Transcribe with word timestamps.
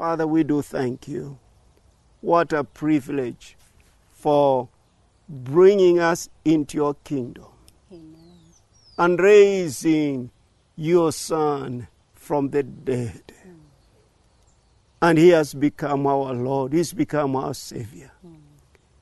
Father, 0.00 0.26
we 0.26 0.44
do 0.44 0.62
thank 0.62 1.08
you. 1.08 1.38
What 2.22 2.54
a 2.54 2.64
privilege 2.64 3.54
for 4.10 4.70
bringing 5.28 5.98
us 5.98 6.26
into 6.42 6.78
your 6.78 6.94
kingdom 7.04 7.44
Amen. 7.92 8.40
and 8.96 9.20
raising 9.20 10.30
your 10.74 11.12
Son 11.12 11.86
from 12.14 12.48
the 12.48 12.62
dead. 12.62 13.34
And 15.02 15.18
he 15.18 15.28
has 15.28 15.52
become 15.52 16.06
our 16.06 16.32
Lord, 16.32 16.72
he's 16.72 16.94
become 16.94 17.36
our 17.36 17.52
Savior. 17.52 18.12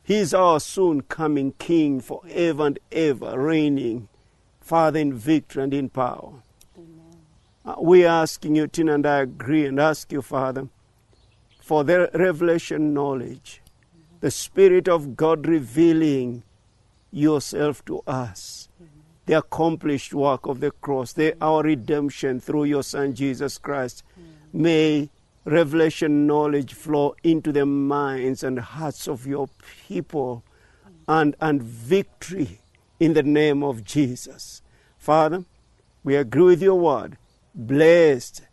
He's 0.03 0.35
our 0.35 0.59
soon 0.59 1.03
coming 1.03 1.53
King 1.61 2.01
forever 2.01 2.67
and 2.67 2.79
ever, 2.91 3.39
reigning, 3.39 4.09
Father, 4.61 4.99
in 4.99 5.13
victory 5.13 5.63
and 5.63 5.73
in 5.73 5.91
power. 5.91 6.43
Amen. 6.77 7.19
Uh, 7.65 7.77
we 7.81 8.05
are 8.05 8.23
asking 8.23 8.57
you, 8.57 8.67
Tina, 8.67 8.95
and 8.95 9.07
I 9.07 9.21
agree 9.21 9.65
and 9.65 9.79
ask 9.79 10.11
you, 10.11 10.23
Father, 10.23 10.69
for 11.69 11.85
the 11.85 12.09
revelation 12.15 12.95
knowledge, 12.95 13.61
the 14.21 14.31
Spirit 14.31 14.89
of 14.89 15.15
God 15.17 15.47
revealing 15.47 16.43
yourself 17.13 17.85
to 17.85 18.01
us, 18.07 18.71
the 19.27 19.35
accomplished 19.35 20.15
work 20.15 20.47
of 20.47 20.61
the 20.61 20.71
cross, 20.71 21.13
the, 21.13 21.37
our 21.43 21.63
redemption 21.63 22.41
through 22.41 22.65
your 22.65 22.83
Son 22.83 23.15
Jesus 23.15 23.59
Christ. 23.59 24.03
May 24.51 25.11
revelation 25.45 26.27
knowledge 26.27 26.73
flow 26.73 27.15
into 27.23 27.53
the 27.53 27.67
minds 27.67 28.43
and 28.43 28.59
hearts 28.59 29.07
of 29.07 29.27
your 29.27 29.51
people 29.87 30.43
and, 31.07 31.37
and 31.39 31.63
victory 31.63 32.61
in 32.99 33.13
the 33.13 33.23
name 33.23 33.63
of 33.63 33.85
Jesus. 33.85 34.63
Father, 34.97 35.45
we 36.03 36.17
agree 36.17 36.45
with 36.45 36.63
your 36.63 36.81
word. 36.81 37.19
Blessed 37.55 38.48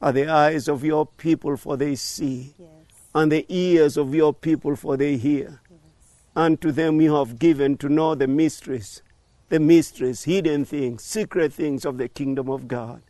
are 0.00 0.12
the 0.12 0.28
eyes 0.28 0.68
of 0.68 0.84
your 0.84 1.06
people, 1.06 1.56
for 1.56 1.76
they 1.76 1.94
see, 1.94 2.54
Yes. 2.58 2.68
and 3.14 3.30
the 3.30 3.44
ears 3.48 3.96
of 3.96 4.14
your 4.14 4.32
people, 4.32 4.76
for 4.76 4.96
they 4.96 5.16
hear. 5.16 5.60
And 6.34 6.60
to 6.60 6.72
them 6.72 7.00
you 7.00 7.14
have 7.16 7.38
given 7.38 7.76
to 7.78 7.88
know 7.88 8.14
the 8.14 8.28
mysteries, 8.28 9.02
the 9.48 9.58
mysteries, 9.60 10.24
hidden 10.24 10.64
things, 10.64 11.02
secret 11.02 11.52
things 11.52 11.84
of 11.84 11.98
the 11.98 12.08
kingdom 12.08 12.48
of 12.48 12.68
God. 12.68 13.02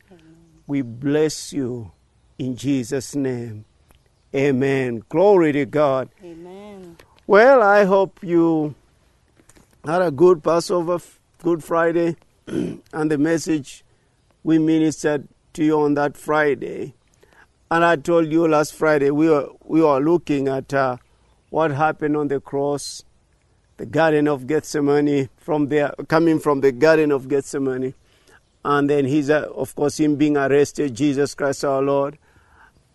We 0.67 0.83
bless 0.83 1.53
you 1.53 1.93
in 2.39 2.57
Jesus' 2.57 3.15
name. 3.15 3.65
Amen. 4.35 5.03
Glory 5.09 5.53
to 5.53 5.67
God. 5.67 6.09
Amen. 6.25 6.97
Well, 7.27 7.63
I 7.63 7.85
hope 7.85 8.21
you 8.23 8.75
had 9.85 10.03
a 10.03 10.11
good 10.11 10.43
Passover, 10.43 11.01
Good 11.43 11.63
Friday, 11.63 12.17
and 12.47 13.11
the 13.11 13.19
message 13.19 13.85
we 14.43 14.59
ministered 14.59 15.29
to 15.55 15.65
you 15.65 15.81
on 15.81 15.95
that 15.95 16.17
Friday. 16.17 16.95
And 17.71 17.85
I 17.85 17.97
told 17.97 18.33
you 18.33 18.49
last 18.49 18.75
Friday 18.75 19.11
we 19.11 19.29
were 19.29 19.49
we 19.63 19.81
were 19.81 20.01
looking 20.01 20.49
at 20.49 20.75
uh, 20.75 20.97
what 21.51 21.71
happened 21.71 22.17
on 22.17 22.29
the 22.29 22.41
cross, 22.41 23.05
the 23.77 23.87
Garden 23.87 24.27
of 24.27 24.47
Gethsemane, 24.47 25.29
from 25.37 25.69
there 25.69 25.93
coming 26.09 26.41
from 26.41 26.61
the 26.61 26.73
Garden 26.73 27.13
of 27.13 27.29
Gethsemane, 27.29 27.95
and 28.65 28.91
then 28.91 29.05
he's 29.05 29.31
uh, 29.31 29.49
of 29.55 29.75
course 29.75 30.01
him 30.01 30.17
being 30.17 30.37
arrested, 30.37 30.95
Jesus 30.95 31.35
Christ 31.35 31.65
our 31.65 31.81
Lord, 31.81 32.19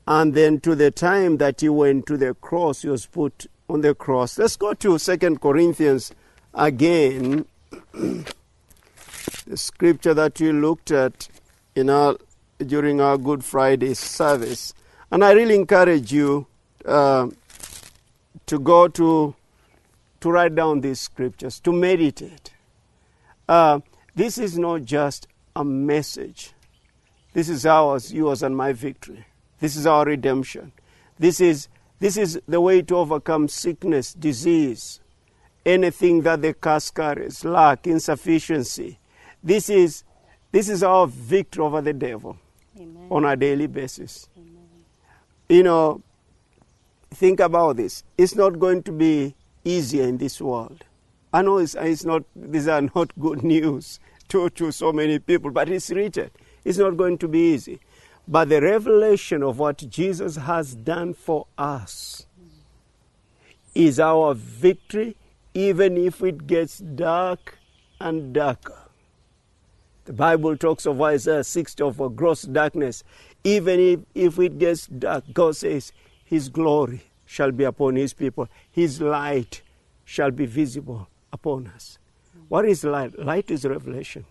and 0.07 0.33
then 0.33 0.59
to 0.61 0.75
the 0.75 0.91
time 0.91 1.37
that 1.37 1.61
he 1.61 1.69
went 1.69 2.05
to 2.07 2.17
the 2.17 2.33
cross, 2.33 2.81
he 2.81 2.89
was 2.89 3.05
put 3.05 3.47
on 3.69 3.81
the 3.81 3.95
cross. 3.95 4.37
Let's 4.37 4.57
go 4.57 4.73
to 4.73 4.97
Second 4.97 5.41
Corinthians 5.41 6.11
again. 6.53 7.45
the 9.47 9.57
scripture 9.57 10.13
that 10.13 10.39
we 10.39 10.51
looked 10.51 10.91
at 10.91 11.27
in 11.75 11.89
our 11.89 12.17
during 12.59 13.01
our 13.01 13.17
Good 13.17 13.43
Friday 13.43 13.93
service, 13.93 14.73
and 15.11 15.23
I 15.23 15.31
really 15.33 15.55
encourage 15.55 16.11
you 16.11 16.47
uh, 16.85 17.27
to 18.45 18.59
go 18.59 18.87
to 18.87 19.35
to 20.21 20.31
write 20.31 20.55
down 20.55 20.81
these 20.81 20.99
scriptures 21.01 21.59
to 21.59 21.71
meditate. 21.71 22.53
Uh, 23.47 23.79
this 24.15 24.37
is 24.37 24.57
not 24.57 24.83
just 24.83 25.27
a 25.55 25.63
message. 25.63 26.53
This 27.33 27.49
is 27.49 27.65
ours, 27.65 28.13
yours, 28.13 28.41
and 28.41 28.55
my 28.55 28.71
victory. 28.73 29.25
This 29.59 29.75
is 29.75 29.85
our 29.85 30.05
redemption. 30.05 30.71
This 31.19 31.41
is 31.41 31.67
this 31.99 32.17
is 32.17 32.39
the 32.47 32.61
way 32.61 32.81
to 32.83 32.95
overcome 32.95 33.47
sickness, 33.47 34.13
disease, 34.13 35.01
anything 35.65 36.21
that 36.21 36.41
the 36.41 36.53
curse 36.53 36.89
carries, 36.91 37.43
lack, 37.43 37.85
insufficiency. 37.87 38.99
This 39.43 39.69
is 39.69 40.03
this 40.51 40.69
is 40.69 40.83
our 40.83 41.07
victory 41.07 41.63
over 41.63 41.81
the 41.81 41.93
devil 41.93 42.37
Amen. 42.77 43.07
on 43.09 43.25
a 43.25 43.35
daily 43.35 43.67
basis. 43.67 44.27
You 45.47 45.63
know, 45.63 46.01
think 47.11 47.39
about 47.39 47.77
this. 47.77 48.03
It's 48.17 48.35
not 48.35 48.59
going 48.59 48.83
to 48.83 48.91
be 48.91 49.35
easier 49.63 50.03
in 50.03 50.17
this 50.17 50.41
world. 50.41 50.83
I 51.33 51.41
know 51.41 51.57
it's, 51.57 51.75
it's 51.75 52.05
not, 52.05 52.23
these 52.35 52.67
are 52.67 52.81
not 52.95 53.11
good 53.19 53.43
news 53.43 53.99
to, 54.29 54.49
to 54.51 54.71
so 54.71 54.91
many 54.91 55.19
people, 55.19 55.51
but 55.51 55.69
it's 55.69 55.89
written. 55.91 56.31
It's 56.63 56.77
not 56.77 56.97
going 56.97 57.17
to 57.19 57.27
be 57.27 57.53
easy. 57.53 57.79
But 58.27 58.49
the 58.49 58.61
revelation 58.61 59.43
of 59.43 59.59
what 59.59 59.77
Jesus 59.77 60.35
has 60.35 60.73
done 60.73 61.13
for 61.13 61.45
us 61.57 62.25
is 63.75 63.99
our 63.99 64.33
victory, 64.33 65.15
even 65.53 65.97
if 65.97 66.23
it 66.23 66.47
gets 66.47 66.79
dark 66.79 67.59
and 67.99 68.33
darker. 68.33 68.84
The 70.05 70.13
Bible 70.13 70.55
talks 70.55 70.85
of 70.85 71.01
Isaiah 71.01 71.43
60 71.43 71.83
of 71.83 71.99
a 71.99 72.09
gross 72.09 72.43
darkness. 72.43 73.03
Even 73.43 73.79
if, 73.79 73.99
if 74.13 74.39
it 74.39 74.59
gets 74.59 74.85
dark, 74.85 75.23
God 75.33 75.55
says 75.55 75.91
His 76.23 76.47
glory 76.47 77.01
shall 77.25 77.51
be 77.51 77.63
upon 77.63 77.95
His 77.95 78.13
people, 78.13 78.47
His 78.71 79.01
light 79.01 79.63
shall 80.03 80.29
be 80.29 80.45
visible 80.45 81.07
upon 81.33 81.67
us. 81.67 81.97
What 82.49 82.65
is 82.65 82.83
light? 82.83 83.17
Light 83.17 83.49
is 83.49 83.65
revelation. 83.65 84.25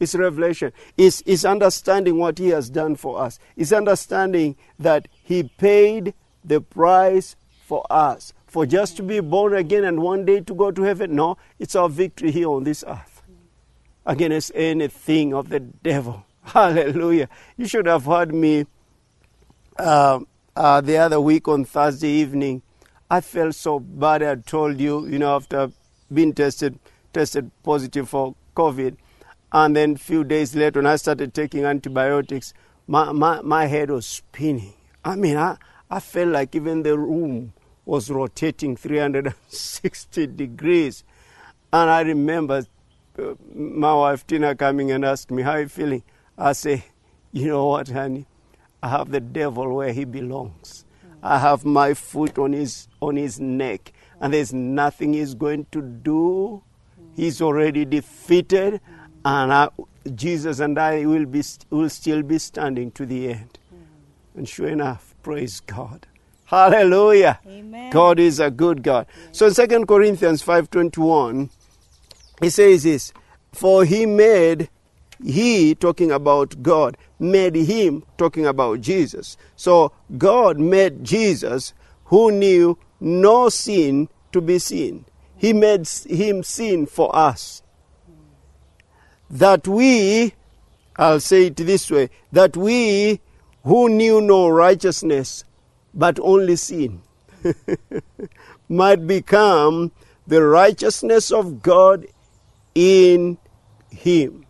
It's 0.00 0.14
revelation. 0.14 0.72
It's, 0.96 1.22
it's 1.26 1.44
understanding 1.44 2.18
what 2.18 2.38
He 2.38 2.48
has 2.48 2.70
done 2.70 2.96
for 2.96 3.20
us. 3.20 3.38
It's 3.56 3.72
understanding 3.72 4.56
that 4.78 5.08
He 5.22 5.42
paid 5.42 6.14
the 6.42 6.62
price 6.62 7.36
for 7.66 7.84
us. 7.90 8.32
For 8.46 8.64
just 8.64 8.96
to 8.96 9.02
be 9.02 9.20
born 9.20 9.54
again 9.54 9.84
and 9.84 10.00
one 10.00 10.24
day 10.24 10.40
to 10.40 10.54
go 10.54 10.70
to 10.70 10.82
heaven. 10.82 11.14
No, 11.14 11.36
it's 11.58 11.76
our 11.76 11.90
victory 11.90 12.30
here 12.30 12.48
on 12.48 12.64
this 12.64 12.82
earth 12.86 13.13
against 14.06 14.52
anything 14.54 15.34
of 15.34 15.48
the 15.48 15.60
devil. 15.60 16.24
Hallelujah. 16.42 17.28
You 17.56 17.66
should 17.66 17.86
have 17.86 18.04
heard 18.04 18.34
me 18.34 18.66
uh, 19.78 20.20
uh, 20.54 20.80
the 20.80 20.98
other 20.98 21.20
week 21.20 21.48
on 21.48 21.64
Thursday 21.64 22.08
evening. 22.08 22.62
I 23.10 23.20
felt 23.20 23.54
so 23.54 23.78
bad. 23.78 24.22
I 24.22 24.36
told 24.36 24.80
you, 24.80 25.06
you 25.06 25.18
know, 25.18 25.34
after 25.36 25.70
being 26.12 26.32
tested, 26.32 26.78
tested 27.12 27.50
positive 27.62 28.08
for 28.08 28.34
COVID, 28.56 28.96
and 29.52 29.76
then 29.76 29.92
a 29.92 29.98
few 29.98 30.24
days 30.24 30.54
later, 30.56 30.80
when 30.80 30.86
I 30.86 30.96
started 30.96 31.32
taking 31.32 31.64
antibiotics, 31.64 32.52
my, 32.86 33.12
my, 33.12 33.40
my 33.42 33.66
head 33.66 33.90
was 33.90 34.04
spinning. 34.04 34.74
I 35.04 35.16
mean, 35.16 35.36
I, 35.36 35.56
I 35.90 36.00
felt 36.00 36.30
like 36.30 36.54
even 36.54 36.82
the 36.82 36.98
room 36.98 37.52
was 37.84 38.10
rotating 38.10 38.76
360 38.76 40.26
degrees. 40.28 41.04
And 41.72 41.90
I 41.90 42.00
remember 42.00 42.64
my 43.54 43.94
wife 43.94 44.26
Tina 44.26 44.54
coming 44.54 44.90
and 44.90 45.04
asked 45.04 45.30
me, 45.30 45.42
How 45.42 45.52
are 45.52 45.62
you 45.62 45.68
feeling? 45.68 46.02
I 46.36 46.52
say, 46.52 46.84
You 47.32 47.48
know 47.48 47.66
what, 47.66 47.88
honey? 47.88 48.26
I 48.82 48.88
have 48.88 49.10
the 49.10 49.20
devil 49.20 49.74
where 49.74 49.92
he 49.92 50.04
belongs. 50.04 50.84
I 51.22 51.38
have 51.38 51.64
my 51.64 51.94
foot 51.94 52.38
on 52.38 52.52
his 52.52 52.88
on 53.00 53.16
his 53.16 53.40
neck, 53.40 53.92
and 54.20 54.32
there's 54.34 54.52
nothing 54.52 55.14
he's 55.14 55.34
going 55.34 55.66
to 55.72 55.80
do. 55.80 56.62
He's 57.16 57.40
already 57.40 57.86
defeated, 57.86 58.80
and 59.24 59.52
I, 59.52 59.68
Jesus 60.14 60.58
and 60.60 60.78
I 60.78 61.06
will 61.06 61.24
be 61.24 61.42
will 61.70 61.88
still 61.88 62.22
be 62.22 62.38
standing 62.38 62.90
to 62.92 63.06
the 63.06 63.30
end. 63.30 63.58
And 64.36 64.46
sure 64.48 64.68
enough, 64.68 65.14
praise 65.22 65.60
God. 65.60 66.06
Hallelujah. 66.44 67.40
Amen. 67.46 67.90
God 67.90 68.18
is 68.18 68.38
a 68.38 68.50
good 68.50 68.82
God. 68.82 69.06
So 69.32 69.46
in 69.46 69.54
2 69.54 69.86
Corinthians 69.86 70.42
5:21, 70.42 71.48
he 72.44 72.50
says 72.50 72.82
this, 72.82 73.10
for 73.52 73.86
he 73.86 74.04
made 74.04 74.68
he 75.24 75.74
talking 75.74 76.10
about 76.10 76.62
God 76.62 76.98
made 77.18 77.54
him 77.54 78.04
talking 78.18 78.44
about 78.44 78.82
Jesus. 78.82 79.38
So 79.56 79.92
God 80.18 80.58
made 80.58 81.04
Jesus 81.04 81.72
who 82.06 82.30
knew 82.30 82.78
no 83.00 83.48
sin 83.48 84.10
to 84.32 84.42
be 84.42 84.58
sin. 84.58 85.06
He 85.38 85.54
made 85.54 85.88
him 85.88 86.42
sin 86.42 86.84
for 86.84 87.16
us. 87.16 87.62
That 89.30 89.66
we 89.66 90.34
I'll 90.96 91.20
say 91.20 91.46
it 91.46 91.56
this 91.56 91.90
way, 91.90 92.10
that 92.30 92.58
we 92.58 93.20
who 93.64 93.88
knew 93.88 94.20
no 94.20 94.48
righteousness 94.48 95.44
but 95.94 96.20
only 96.20 96.56
sin 96.56 97.00
might 98.68 99.06
become 99.06 99.92
the 100.26 100.42
righteousness 100.42 101.30
of 101.30 101.62
God 101.62 102.06
in 102.74 103.38
Him, 103.90 104.46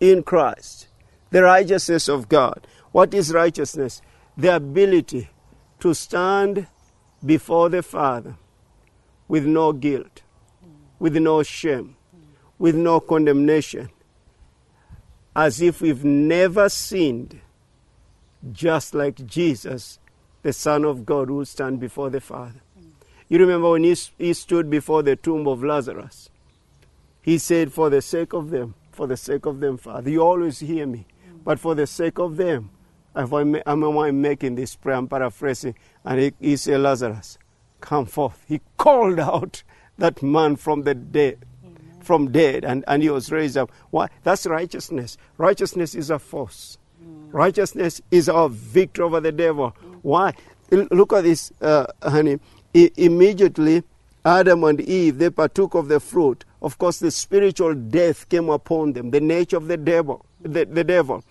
in 0.00 0.22
Christ. 0.22 0.88
The 1.30 1.42
righteousness 1.42 2.08
of 2.08 2.28
God. 2.28 2.66
What 2.92 3.12
is 3.12 3.32
righteousness? 3.32 4.00
the 4.36 4.54
ability 4.54 5.28
to 5.80 5.94
stand 5.94 6.66
before 7.24 7.68
the 7.68 7.82
Father 7.82 8.36
with 9.28 9.46
no 9.46 9.72
guilt, 9.72 10.22
with 10.98 11.16
no 11.16 11.42
shame, 11.42 11.96
with 12.58 12.74
no 12.74 13.00
condemnation, 13.00 13.88
as 15.34 15.60
if 15.60 15.80
we've 15.80 16.04
never 16.04 16.68
sinned, 16.68 17.40
just 18.52 18.94
like 18.94 19.26
Jesus, 19.26 19.98
the 20.42 20.52
Son 20.52 20.84
of 20.84 21.06
God, 21.06 21.30
will 21.30 21.44
stand 21.44 21.80
before 21.80 22.10
the 22.10 22.20
Father. 22.20 22.60
You 23.28 23.38
remember 23.38 23.70
when 23.70 23.84
he, 23.84 23.96
he 24.18 24.32
stood 24.34 24.70
before 24.70 25.02
the 25.02 25.16
tomb 25.16 25.48
of 25.48 25.64
Lazarus? 25.64 26.30
He 27.26 27.38
said, 27.38 27.72
For 27.72 27.90
the 27.90 28.00
sake 28.00 28.32
of 28.34 28.50
them, 28.50 28.76
for 28.92 29.08
the 29.08 29.16
sake 29.16 29.46
of 29.46 29.58
them, 29.58 29.78
Father, 29.78 30.08
you 30.08 30.22
always 30.22 30.60
hear 30.60 30.86
me, 30.86 31.06
but 31.44 31.58
for 31.58 31.74
the 31.74 31.84
sake 31.86 32.18
of 32.20 32.36
them, 32.36 32.70
I'm, 33.16 33.56
I'm 33.66 34.20
making 34.20 34.54
this 34.54 34.76
prayer, 34.76 34.94
I'm 34.96 35.08
paraphrasing, 35.08 35.74
and 36.04 36.20
he, 36.20 36.32
he 36.40 36.56
said, 36.56 36.80
Lazarus, 36.80 37.36
come 37.80 38.06
forth. 38.06 38.44
He 38.46 38.60
called 38.76 39.18
out 39.18 39.64
that 39.98 40.22
man 40.22 40.54
from 40.54 40.82
the 40.82 40.94
dead, 40.94 41.44
from 42.00 42.30
dead, 42.30 42.64
and, 42.64 42.84
and 42.86 43.02
he 43.02 43.10
was 43.10 43.32
raised 43.32 43.56
up. 43.56 43.72
Why? 43.90 44.08
That's 44.22 44.46
righteousness. 44.46 45.18
Righteousness 45.36 45.96
is 45.96 46.10
a 46.10 46.20
force. 46.20 46.78
Righteousness 47.32 48.00
is 48.12 48.28
our 48.28 48.48
victory 48.48 49.04
over 49.04 49.18
the 49.18 49.32
devil. 49.32 49.70
Why? 50.02 50.32
Look 50.70 51.12
at 51.12 51.24
this, 51.24 51.52
uh, 51.60 51.86
honey. 52.00 52.38
I- 52.74 52.92
immediately, 52.96 53.82
Adam 54.26 54.64
and 54.64 54.80
Eve, 54.80 55.18
they 55.18 55.30
partook 55.30 55.74
of 55.74 55.86
the 55.86 56.00
fruit. 56.00 56.44
Of 56.60 56.78
course, 56.78 56.98
the 56.98 57.12
spiritual 57.12 57.74
death 57.74 58.28
came 58.28 58.48
upon 58.50 58.92
them, 58.92 59.12
the 59.12 59.20
nature 59.20 59.56
of 59.56 59.68
the 59.68 59.76
devil. 59.76 60.26
The, 60.40 60.64
the 60.64 60.82
devil. 60.82 61.22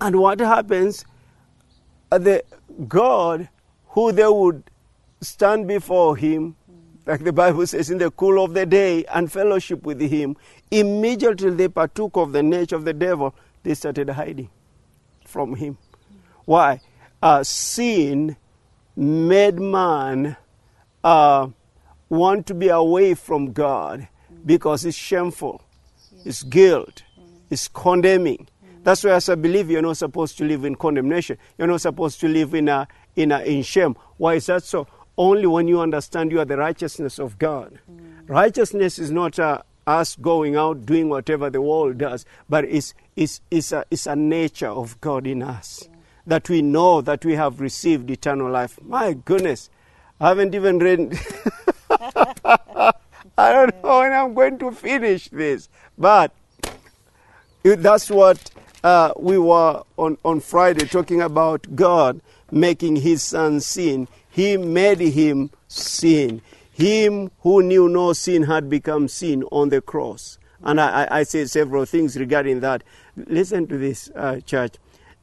And 0.00 0.18
what 0.18 0.40
happens? 0.40 1.04
Uh, 2.10 2.18
The 2.18 2.42
God, 2.88 3.50
who 3.88 4.12
they 4.12 4.26
would 4.26 4.64
stand 5.20 5.68
before 5.68 6.16
Him, 6.16 6.56
like 7.04 7.22
the 7.22 7.34
Bible 7.34 7.66
says, 7.66 7.90
in 7.90 7.98
the 7.98 8.10
cool 8.10 8.42
of 8.42 8.54
the 8.54 8.64
day 8.64 9.04
and 9.06 9.30
fellowship 9.30 9.84
with 9.84 10.00
Him, 10.00 10.36
immediately 10.70 11.50
they 11.50 11.68
partook 11.68 12.16
of 12.16 12.32
the 12.32 12.42
nature 12.42 12.76
of 12.76 12.86
the 12.86 12.94
devil. 12.94 13.34
They 13.62 13.74
started 13.74 14.08
hiding 14.08 14.48
from 15.26 15.54
Him. 15.54 15.76
Why? 16.46 16.80
Uh, 17.22 17.44
sin 17.44 18.36
made 18.96 19.58
man 19.60 20.36
uh, 21.04 21.48
want 22.08 22.46
to 22.46 22.54
be 22.54 22.68
away 22.68 23.14
from 23.14 23.52
God 23.52 24.08
because 24.44 24.84
it's 24.84 24.96
shameful, 24.96 25.62
it's 26.24 26.42
guilt, 26.42 27.02
it's 27.50 27.68
condemning. 27.68 28.48
That's 28.82 29.02
why, 29.02 29.12
as 29.12 29.28
a 29.28 29.36
believer, 29.36 29.72
you're 29.72 29.82
not 29.82 29.96
supposed 29.96 30.38
to 30.38 30.44
live 30.44 30.64
in 30.64 30.76
condemnation. 30.76 31.38
You're 31.58 31.66
not 31.66 31.80
supposed 31.80 32.20
to 32.20 32.28
live 32.28 32.54
in 32.54 32.68
a, 32.68 32.86
in 33.16 33.32
a, 33.32 33.40
in 33.40 33.64
shame. 33.64 33.96
Why 34.16 34.34
is 34.34 34.46
that 34.46 34.62
so? 34.62 34.86
Only 35.18 35.46
when 35.46 35.66
you 35.66 35.80
understand 35.80 36.30
you 36.30 36.38
are 36.38 36.44
the 36.44 36.56
righteousness 36.56 37.18
of 37.18 37.36
God. 37.36 37.80
Righteousness 38.28 39.00
is 39.00 39.10
not 39.10 39.40
uh, 39.40 39.62
us 39.88 40.14
going 40.14 40.54
out 40.54 40.86
doing 40.86 41.08
whatever 41.08 41.50
the 41.50 41.60
world 41.60 41.98
does, 41.98 42.24
but 42.48 42.64
it's, 42.64 42.94
it's, 43.16 43.40
it's, 43.50 43.72
a, 43.72 43.84
it's 43.90 44.06
a 44.06 44.14
nature 44.14 44.68
of 44.68 45.00
God 45.00 45.26
in 45.26 45.42
us 45.42 45.88
that 46.24 46.48
we 46.48 46.62
know 46.62 47.00
that 47.00 47.24
we 47.24 47.34
have 47.34 47.60
received 47.60 48.08
eternal 48.10 48.50
life. 48.50 48.78
My 48.82 49.14
goodness, 49.14 49.68
I 50.20 50.28
haven't 50.28 50.54
even 50.54 50.78
read. 50.78 51.18
I 53.38 53.52
don't 53.52 53.82
know 53.82 53.98
when 54.00 54.12
I'm 54.12 54.34
going 54.34 54.58
to 54.58 54.72
finish 54.72 55.28
this, 55.28 55.68
but 55.98 56.32
that's 57.62 58.10
what 58.10 58.50
uh, 58.82 59.12
we 59.18 59.38
were 59.38 59.82
on, 59.96 60.16
on 60.24 60.40
Friday 60.40 60.86
talking 60.86 61.20
about 61.20 61.74
God 61.74 62.20
making 62.50 62.96
his 62.96 63.22
son 63.22 63.60
sin. 63.60 64.08
He 64.30 64.56
made 64.56 65.00
him 65.00 65.50
sin. 65.68 66.42
Him 66.70 67.30
who 67.40 67.62
knew 67.62 67.88
no 67.88 68.12
sin 68.12 68.44
had 68.44 68.68
become 68.68 69.08
sin 69.08 69.44
on 69.50 69.70
the 69.70 69.80
cross. 69.80 70.38
And 70.62 70.80
I, 70.80 71.06
I, 71.10 71.22
said 71.22 71.50
several 71.50 71.84
things 71.84 72.16
regarding 72.16 72.60
that. 72.60 72.82
Listen 73.16 73.66
to 73.68 73.78
this, 73.78 74.10
uh, 74.14 74.40
church. 74.40 74.76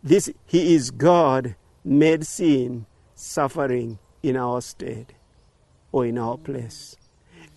This, 0.04 0.32
he 0.46 0.76
is 0.76 0.92
God 0.92 1.56
made 1.84 2.26
sin 2.26 2.86
suffering 3.16 4.00
in 4.22 4.38
our 4.38 4.62
stead 4.62 5.14
or 5.94 6.06
in 6.06 6.18
our 6.18 6.38
place. 6.38 6.98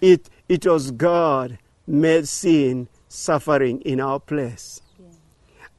It, 0.01 0.31
it 0.49 0.65
was 0.65 0.93
God 0.93 1.59
made 1.89 2.29
sin 2.29 2.87
suffering 3.09 3.81
in 3.81 3.99
our 3.99 4.21
place. 4.21 4.81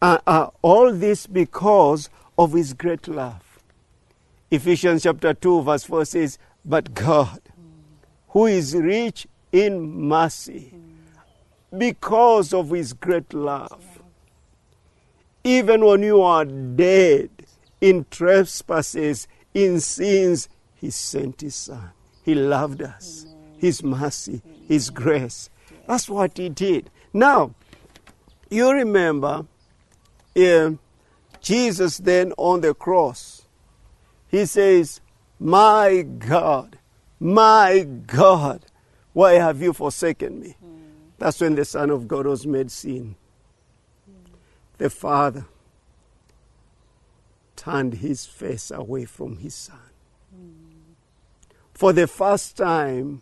Uh, 0.01 0.17
uh, 0.27 0.49
all 0.61 0.91
this 0.91 1.25
because 1.25 2.09
of 2.37 2.53
his 2.53 2.73
great 2.73 3.07
love. 3.07 3.43
Ephesians 4.51 5.03
chapter 5.03 5.33
2, 5.33 5.61
verse 5.61 5.83
4 5.85 6.05
says, 6.05 6.39
But 6.65 6.93
God, 6.93 7.41
who 8.29 8.47
is 8.47 8.75
rich 8.75 9.27
in 9.51 10.07
mercy, 10.07 10.73
because 11.75 12.53
of 12.53 12.69
his 12.71 12.93
great 12.93 13.33
love, 13.33 14.01
even 15.43 15.85
when 15.85 16.03
you 16.03 16.21
are 16.21 16.45
dead 16.45 17.29
in 17.81 18.05
trespasses, 18.09 19.27
in 19.53 19.79
sins, 19.79 20.49
he 20.75 20.89
sent 20.89 21.41
his 21.41 21.55
son. 21.55 21.91
He 22.27 22.35
loved 22.35 22.81
us. 22.81 23.25
His 23.57 23.81
mercy, 23.81 24.41
his 24.67 24.89
grace. 24.89 25.49
That's 25.87 26.09
what 26.09 26.37
he 26.37 26.49
did. 26.49 26.89
Now, 27.13 27.55
you 28.49 28.69
remember 28.69 29.45
uh, 30.35 30.71
Jesus 31.39 31.99
then 31.99 32.33
on 32.37 32.59
the 32.59 32.73
cross, 32.73 33.43
he 34.27 34.45
says, 34.45 34.99
My 35.39 36.01
God, 36.01 36.77
my 37.17 37.87
God, 38.05 38.65
why 39.13 39.35
have 39.35 39.61
you 39.61 39.71
forsaken 39.71 40.41
me? 40.41 40.57
That's 41.19 41.39
when 41.39 41.55
the 41.55 41.63
Son 41.63 41.89
of 41.89 42.09
God 42.09 42.25
was 42.25 42.45
made 42.45 42.71
sin. 42.71 43.15
The 44.79 44.89
Father 44.89 45.45
turned 47.55 47.93
his 47.93 48.25
face 48.25 48.69
away 48.69 49.05
from 49.05 49.37
his 49.37 49.55
Son. 49.55 49.86
For 51.77 51.93
the 51.93 52.07
first 52.07 52.57
time, 52.57 53.21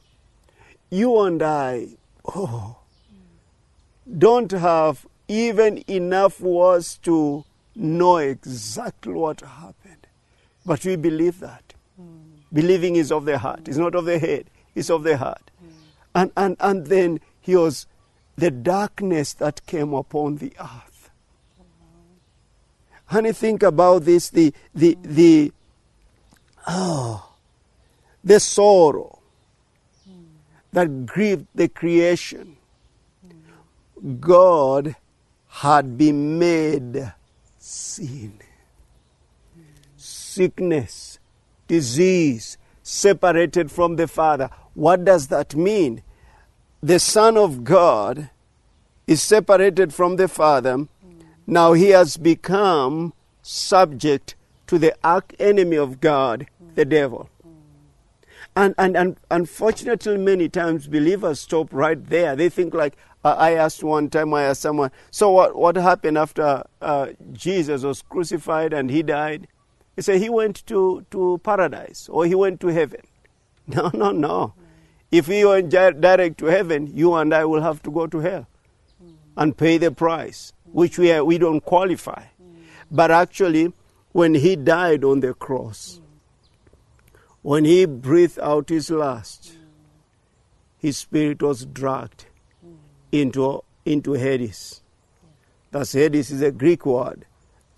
you 0.90 1.20
and 1.20 1.44
I, 1.44 1.90
oh, 2.34 2.78
don't 4.18 4.50
have 4.50 5.06
even 5.28 5.84
enough 5.90 6.40
words 6.40 6.98
to 7.00 7.44
know 7.76 8.16
exactly 8.16 9.12
what 9.12 9.42
happened. 9.42 10.08
But 10.66 10.86
we 10.86 10.96
believe 10.96 11.42
that. 11.42 11.74
Believing 12.54 12.96
is 12.96 13.12
of 13.12 13.26
the 13.26 13.40
heart, 13.40 13.68
it's 13.68 13.76
not 13.76 13.94
of 13.94 14.06
the 14.06 14.20
head, 14.20 14.46
it's 14.74 14.90
of 14.90 15.04
the 15.04 15.18
heart. 15.18 15.52
And, 16.16 16.32
and, 16.38 16.56
and 16.62 16.88
then 16.88 17.20
he 17.42 17.58
was 17.58 17.88
the 18.38 18.52
darkness 18.52 19.34
that 19.34 19.66
came 19.66 19.94
upon 19.94 20.38
the 20.38 20.54
earth. 20.58 21.10
Honey, 23.08 23.34
think 23.34 23.64
about 23.64 24.06
this 24.06 24.30
the, 24.30 24.54
the, 24.74 24.98
the, 25.04 25.52
oh, 26.66 27.35
the 28.26 28.40
sorrow 28.40 29.20
that 30.74 31.06
grieved 31.06 31.46
the 31.54 31.70
creation. 31.70 32.58
God 34.20 34.96
had 35.48 35.98
been 35.98 36.38
made 36.38 37.14
sin. 37.58 38.40
Sickness, 39.96 41.20
disease, 41.68 42.58
separated 42.84 43.72
from 43.72 43.96
the 43.96 44.08
Father. 44.08 44.50
What 44.74 45.06
does 45.06 45.28
that 45.28 45.56
mean? 45.56 46.04
The 46.84 47.00
Son 47.00 47.38
of 47.38 47.64
God 47.64 48.30
is 49.08 49.22
separated 49.22 49.94
from 49.94 50.18
the 50.18 50.28
Father. 50.28 50.88
Now 51.48 51.74
he 51.74 51.90
has 51.90 52.18
become 52.18 53.14
subject 53.42 54.36
to 54.68 54.78
the 54.78 54.96
arch 55.04 55.32
enemy 55.40 55.78
of 55.78 56.02
God, 56.02 56.48
the 56.74 56.86
devil. 56.86 57.30
And, 58.56 58.74
and, 58.78 58.96
and 58.96 59.18
unfortunately, 59.30 60.18
many 60.18 60.48
times 60.48 60.88
believers 60.88 61.42
stop 61.42 61.74
right 61.74 62.04
there. 62.06 62.36
They 62.36 62.50
think 62.50 62.74
like, 62.74 62.96
I 63.24 63.54
asked 63.54 63.84
one 63.84 64.10
time, 64.10 64.34
I 64.34 64.44
asked 64.44 64.62
someone, 64.62 64.92
so 65.12 65.32
what, 65.32 65.56
what 65.56 65.76
happened 65.76 66.18
after 66.18 66.64
uh, 66.82 67.08
Jesus 67.34 67.84
was 67.84 68.02
crucified 68.04 68.72
and 68.72 68.90
he 68.90 69.02
died? 69.02 69.48
He 69.96 70.04
said 70.04 70.22
he 70.22 70.30
went 70.30 70.66
to, 70.68 71.06
to 71.12 71.40
paradise 71.44 72.08
or 72.10 72.26
he 72.26 72.36
went 72.36 72.60
to 72.62 72.68
heaven. 72.68 73.02
No, 73.68 73.90
no, 73.96 74.12
no. 74.12 74.54
If 75.10 75.26
he 75.26 75.44
went 75.44 75.72
direct 75.72 76.38
to 76.38 76.46
heaven, 76.46 76.86
you 76.94 77.16
and 77.16 77.34
I 77.34 77.46
will 77.46 77.64
have 77.64 77.82
to 77.82 77.90
go 77.90 78.06
to 78.06 78.20
hell 78.20 78.48
and 79.36 79.58
pay 79.58 79.80
the 79.80 79.90
price, 79.92 80.54
which 80.72 81.00
we, 81.00 81.12
are, 81.12 81.26
we 81.26 81.40
don't 81.40 81.62
qualify. 81.62 82.26
But 82.92 83.10
actually, 83.10 83.74
when 84.12 84.36
he 84.36 84.56
died 84.56 85.04
on 85.04 85.22
the 85.22 85.34
cross, 85.34 86.00
when 87.46 87.64
he 87.64 87.86
breathed 87.86 88.40
out 88.42 88.70
his 88.70 88.90
last, 88.90 89.54
his 90.80 90.98
spirit 90.98 91.42
was 91.42 91.66
dragged 91.66 92.26
into, 93.12 93.64
into 93.86 94.14
Hades. 94.14 94.82
Thus, 95.72 95.92
Hades 95.94 96.32
is 96.32 96.42
a 96.42 96.52
Greek 96.52 96.86
word 96.86 97.26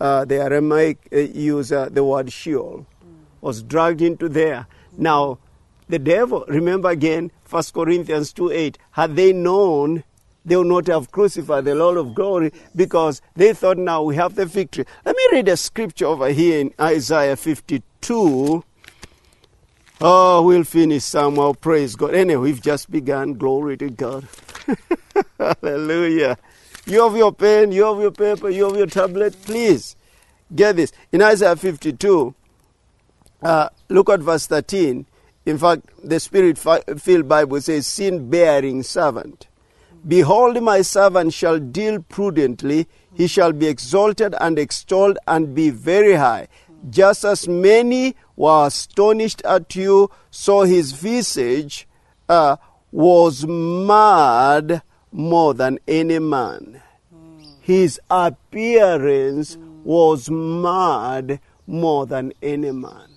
uh, 0.00 0.24
the 0.24 0.36
Aramaic 0.36 1.08
uh, 1.12 1.18
use 1.18 1.72
uh, 1.72 1.88
the 1.90 2.04
word 2.04 2.32
Sheol, 2.32 2.86
was 3.40 3.62
dragged 3.62 4.02
into 4.02 4.28
there. 4.28 4.66
Now, 4.96 5.38
the 5.88 5.98
devil, 5.98 6.44
remember 6.48 6.90
again, 6.90 7.30
1 7.48 7.62
Corinthians 7.74 8.32
2 8.32 8.50
8, 8.50 8.78
had 8.92 9.16
they 9.16 9.32
known, 9.32 10.04
they 10.44 10.56
would 10.56 10.66
not 10.66 10.86
have 10.86 11.10
crucified 11.10 11.64
the 11.64 11.74
Lord 11.74 11.96
of 11.96 12.14
glory 12.14 12.52
because 12.74 13.20
they 13.34 13.52
thought 13.52 13.76
now 13.76 14.02
we 14.02 14.16
have 14.16 14.34
the 14.34 14.46
victory. 14.46 14.86
Let 15.04 15.16
me 15.16 15.28
read 15.32 15.48
a 15.48 15.56
scripture 15.56 16.06
over 16.06 16.30
here 16.30 16.60
in 16.60 16.72
Isaiah 16.80 17.36
52. 17.36 18.64
Oh, 20.00 20.42
we'll 20.42 20.64
finish 20.64 21.02
somehow. 21.02 21.54
Praise 21.54 21.96
God. 21.96 22.14
Anyway, 22.14 22.40
we've 22.40 22.62
just 22.62 22.90
begun. 22.90 23.34
Glory 23.34 23.76
to 23.78 23.90
God. 23.90 24.28
Hallelujah. 25.38 26.38
You 26.86 27.02
have 27.02 27.16
your 27.16 27.32
pen, 27.32 27.72
you 27.72 27.84
have 27.84 28.00
your 28.00 28.12
paper, 28.12 28.48
you 28.48 28.64
have 28.66 28.76
your 28.76 28.86
tablet. 28.86 29.36
Please 29.44 29.96
get 30.54 30.76
this. 30.76 30.92
In 31.10 31.20
Isaiah 31.20 31.56
52, 31.56 32.34
uh, 33.42 33.68
look 33.88 34.08
at 34.08 34.20
verse 34.20 34.46
13. 34.46 35.04
In 35.46 35.58
fact, 35.58 35.82
the 36.04 36.20
Spirit 36.20 36.58
filled 36.58 37.28
Bible 37.28 37.60
says, 37.60 37.86
Sin 37.86 38.30
bearing 38.30 38.82
servant. 38.84 39.48
Behold, 40.06 40.62
my 40.62 40.82
servant 40.82 41.32
shall 41.32 41.58
deal 41.58 42.00
prudently, 42.02 42.86
he 43.14 43.26
shall 43.26 43.52
be 43.52 43.66
exalted 43.66 44.34
and 44.40 44.58
extolled 44.58 45.18
and 45.26 45.54
be 45.54 45.70
very 45.70 46.14
high. 46.14 46.46
Just 46.90 47.24
as 47.24 47.48
many 47.48 48.14
were 48.36 48.66
astonished 48.66 49.42
at 49.42 49.74
you, 49.74 50.10
so 50.30 50.62
his 50.62 50.92
visage 50.92 51.88
uh, 52.28 52.56
was 52.92 53.46
mad 53.46 54.82
more 55.10 55.54
than 55.54 55.78
any 55.88 56.18
man. 56.18 56.80
His 57.60 58.00
appearance 58.10 59.58
was 59.84 60.30
mad 60.30 61.40
more 61.66 62.06
than 62.06 62.32
any 62.42 62.70
man. 62.70 63.08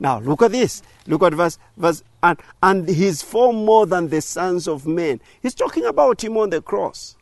Now 0.00 0.20
look 0.20 0.42
at 0.42 0.52
this. 0.52 0.82
Look 1.06 1.22
at 1.22 1.34
verse 1.34 1.58
verse 1.76 2.02
and 2.22 2.38
and 2.62 2.88
his 2.88 3.22
form 3.22 3.64
more 3.64 3.86
than 3.86 4.08
the 4.08 4.20
sons 4.20 4.68
of 4.68 4.86
men. 4.86 5.20
He's 5.42 5.54
talking 5.54 5.84
about 5.84 6.22
him 6.22 6.36
on 6.36 6.50
the 6.50 6.62
cross. 6.62 7.16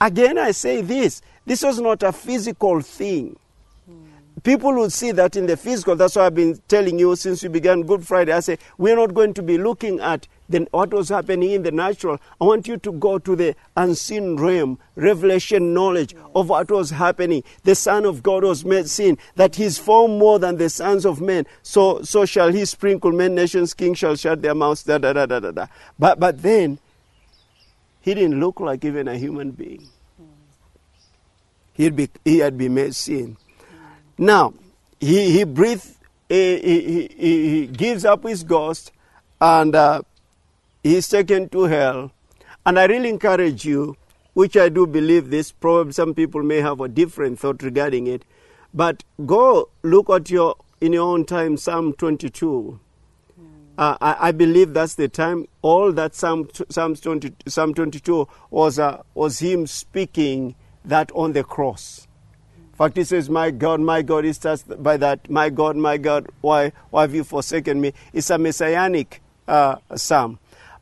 Again 0.00 0.38
I 0.38 0.52
say 0.52 0.80
this. 0.80 1.22
This 1.44 1.62
was 1.62 1.80
not 1.80 2.02
a 2.02 2.12
physical 2.12 2.80
thing. 2.80 3.36
People 4.42 4.74
would 4.74 4.92
see 4.92 5.10
that 5.12 5.36
in 5.36 5.46
the 5.46 5.56
physical. 5.56 5.96
That's 5.96 6.16
why 6.16 6.26
I've 6.26 6.34
been 6.34 6.60
telling 6.68 6.98
you 6.98 7.16
since 7.16 7.42
we 7.42 7.48
began 7.48 7.82
Good 7.82 8.06
Friday. 8.06 8.32
I 8.32 8.40
say 8.40 8.58
we're 8.76 8.96
not 8.96 9.14
going 9.14 9.32
to 9.34 9.42
be 9.42 9.56
looking 9.56 10.00
at 10.00 10.28
the, 10.50 10.66
what 10.70 10.92
was 10.92 11.08
happening 11.08 11.52
in 11.52 11.62
the 11.62 11.70
natural. 11.70 12.18
I 12.40 12.44
want 12.44 12.68
you 12.68 12.76
to 12.76 12.92
go 12.92 13.18
to 13.18 13.36
the 13.36 13.54
unseen 13.76 14.36
realm, 14.36 14.78
revelation 14.96 15.72
knowledge 15.72 16.14
of 16.34 16.48
what 16.50 16.70
was 16.70 16.90
happening. 16.90 17.42
The 17.64 17.74
Son 17.74 18.04
of 18.04 18.22
God 18.22 18.44
was 18.44 18.64
made 18.64 18.88
sin, 18.88 19.18
that 19.36 19.56
he's 19.56 19.78
far 19.78 20.08
more 20.08 20.38
than 20.38 20.56
the 20.56 20.68
sons 20.68 21.06
of 21.06 21.20
men. 21.20 21.46
So, 21.62 22.02
so 22.02 22.24
shall 22.24 22.52
he 22.52 22.64
sprinkle 22.64 23.12
men, 23.12 23.34
nations, 23.34 23.74
kings 23.74 23.98
shall 23.98 24.16
shut 24.16 24.42
their 24.42 24.54
mouths, 24.54 24.82
da 24.82 24.98
da 24.98 25.12
da 25.12 25.26
da 25.26 25.40
da 25.40 25.50
da. 25.50 25.66
But, 25.98 26.20
but 26.20 26.42
then, 26.42 26.78
he 28.00 28.14
didn't 28.14 28.40
look 28.40 28.60
like 28.60 28.84
even 28.84 29.08
a 29.08 29.16
human 29.16 29.50
being. 29.50 29.88
He'd 31.74 31.94
be, 31.94 32.08
he 32.24 32.38
had 32.38 32.58
been 32.58 32.74
made 32.74 32.94
sin. 32.94 33.36
Now, 34.18 34.52
he, 34.98 35.30
he 35.30 35.44
breathed, 35.44 35.94
he, 36.28 36.58
he, 36.58 37.08
he, 37.16 37.66
gives 37.68 38.04
up 38.04 38.24
his 38.24 38.42
ghost, 38.42 38.90
and 39.40 39.74
uh, 39.76 40.02
he's 40.82 41.08
taken 41.08 41.48
to 41.50 41.62
hell. 41.64 42.10
And 42.66 42.80
I 42.80 42.86
really 42.86 43.08
encourage 43.08 43.64
you, 43.64 43.96
which 44.34 44.56
I 44.56 44.70
do 44.70 44.88
believe 44.88 45.30
this, 45.30 45.52
probably 45.52 45.92
some 45.92 46.14
people 46.14 46.42
may 46.42 46.56
have 46.56 46.80
a 46.80 46.88
different 46.88 47.38
thought 47.38 47.62
regarding 47.62 48.08
it, 48.08 48.24
but 48.74 49.04
go 49.24 49.68
look 49.84 50.10
at 50.10 50.30
your, 50.30 50.56
in 50.80 50.92
your 50.94 51.08
own 51.08 51.24
time, 51.24 51.56
Psalm 51.56 51.92
22. 51.92 52.80
Uh, 53.78 53.96
I, 54.00 54.16
I, 54.28 54.32
believe 54.32 54.74
that's 54.74 54.96
the 54.96 55.06
time. 55.06 55.46
All 55.62 55.92
that 55.92 56.16
Psalm, 56.16 56.48
Psalm, 56.68 56.96
20, 56.96 57.32
Psalm 57.46 57.74
22 57.74 58.26
was, 58.50 58.80
uh, 58.80 59.02
was 59.14 59.38
him 59.38 59.68
speaking 59.68 60.56
that 60.84 61.12
on 61.14 61.32
the 61.32 61.44
cross. 61.44 62.07
Fact, 62.78 62.96
he 62.96 63.02
says, 63.02 63.28
My 63.28 63.50
God, 63.50 63.80
my 63.80 64.02
God, 64.02 64.24
he 64.24 64.32
starts 64.32 64.62
by 64.62 64.96
that, 64.98 65.28
My 65.28 65.50
God, 65.50 65.76
my 65.76 65.96
God, 65.96 66.28
why, 66.40 66.70
why 66.90 67.02
have 67.02 67.12
you 67.12 67.24
forsaken 67.24 67.80
me? 67.80 67.92
It's 68.12 68.30
a 68.30 68.38
messianic 68.38 69.20
uh, 69.48 69.76
psalm. 69.96 70.38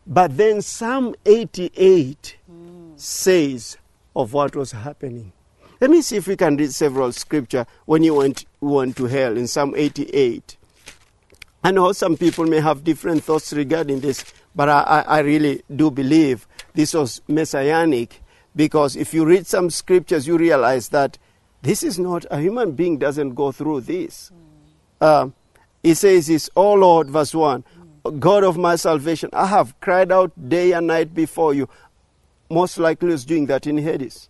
But 0.06 0.36
then 0.36 0.60
Psalm 0.60 1.14
88 1.24 2.36
mm. 2.52 3.00
says 3.00 3.78
of 4.14 4.34
what 4.34 4.54
was 4.54 4.72
happening. 4.72 5.32
Let 5.80 5.88
me 5.90 6.02
see 6.02 6.16
if 6.16 6.26
we 6.26 6.36
can 6.36 6.58
read 6.58 6.70
several 6.72 7.12
scripture 7.12 7.66
when 7.86 8.02
you 8.02 8.14
went, 8.14 8.44
went 8.60 8.98
to 8.98 9.06
hell 9.06 9.36
in 9.38 9.46
Psalm 9.46 9.72
88. 9.74 10.58
I 11.64 11.70
know 11.70 11.92
some 11.92 12.18
people 12.18 12.44
may 12.44 12.60
have 12.60 12.84
different 12.84 13.24
thoughts 13.24 13.54
regarding 13.54 14.00
this, 14.00 14.22
but 14.54 14.68
I, 14.68 15.02
I 15.06 15.18
really 15.20 15.62
do 15.74 15.90
believe 15.90 16.46
this 16.74 16.92
was 16.92 17.22
messianic 17.26 18.20
because 18.54 18.96
if 18.96 19.14
you 19.14 19.24
read 19.24 19.46
some 19.46 19.70
scriptures, 19.70 20.26
you 20.26 20.36
realize 20.36 20.90
that 20.90 21.18
this 21.66 21.82
is 21.82 21.98
not 21.98 22.24
a 22.30 22.40
human 22.40 22.72
being 22.72 22.96
doesn't 22.96 23.34
go 23.34 23.50
through 23.50 23.80
this. 23.80 24.30
Um, 25.00 25.34
it 25.82 25.96
says 25.96 26.28
this, 26.28 26.48
"Oh 26.56 26.74
Lord," 26.74 27.10
verse 27.10 27.34
one, 27.34 27.64
God 28.18 28.44
of 28.44 28.56
my 28.56 28.76
salvation, 28.76 29.30
I 29.32 29.46
have 29.46 29.78
cried 29.80 30.12
out 30.12 30.30
day 30.48 30.72
and 30.72 30.86
night 30.86 31.12
before 31.12 31.54
you. 31.54 31.68
Most 32.48 32.78
likely 32.78 33.12
is 33.12 33.24
doing 33.24 33.46
that 33.46 33.66
in 33.66 33.78
Hades. 33.78 34.28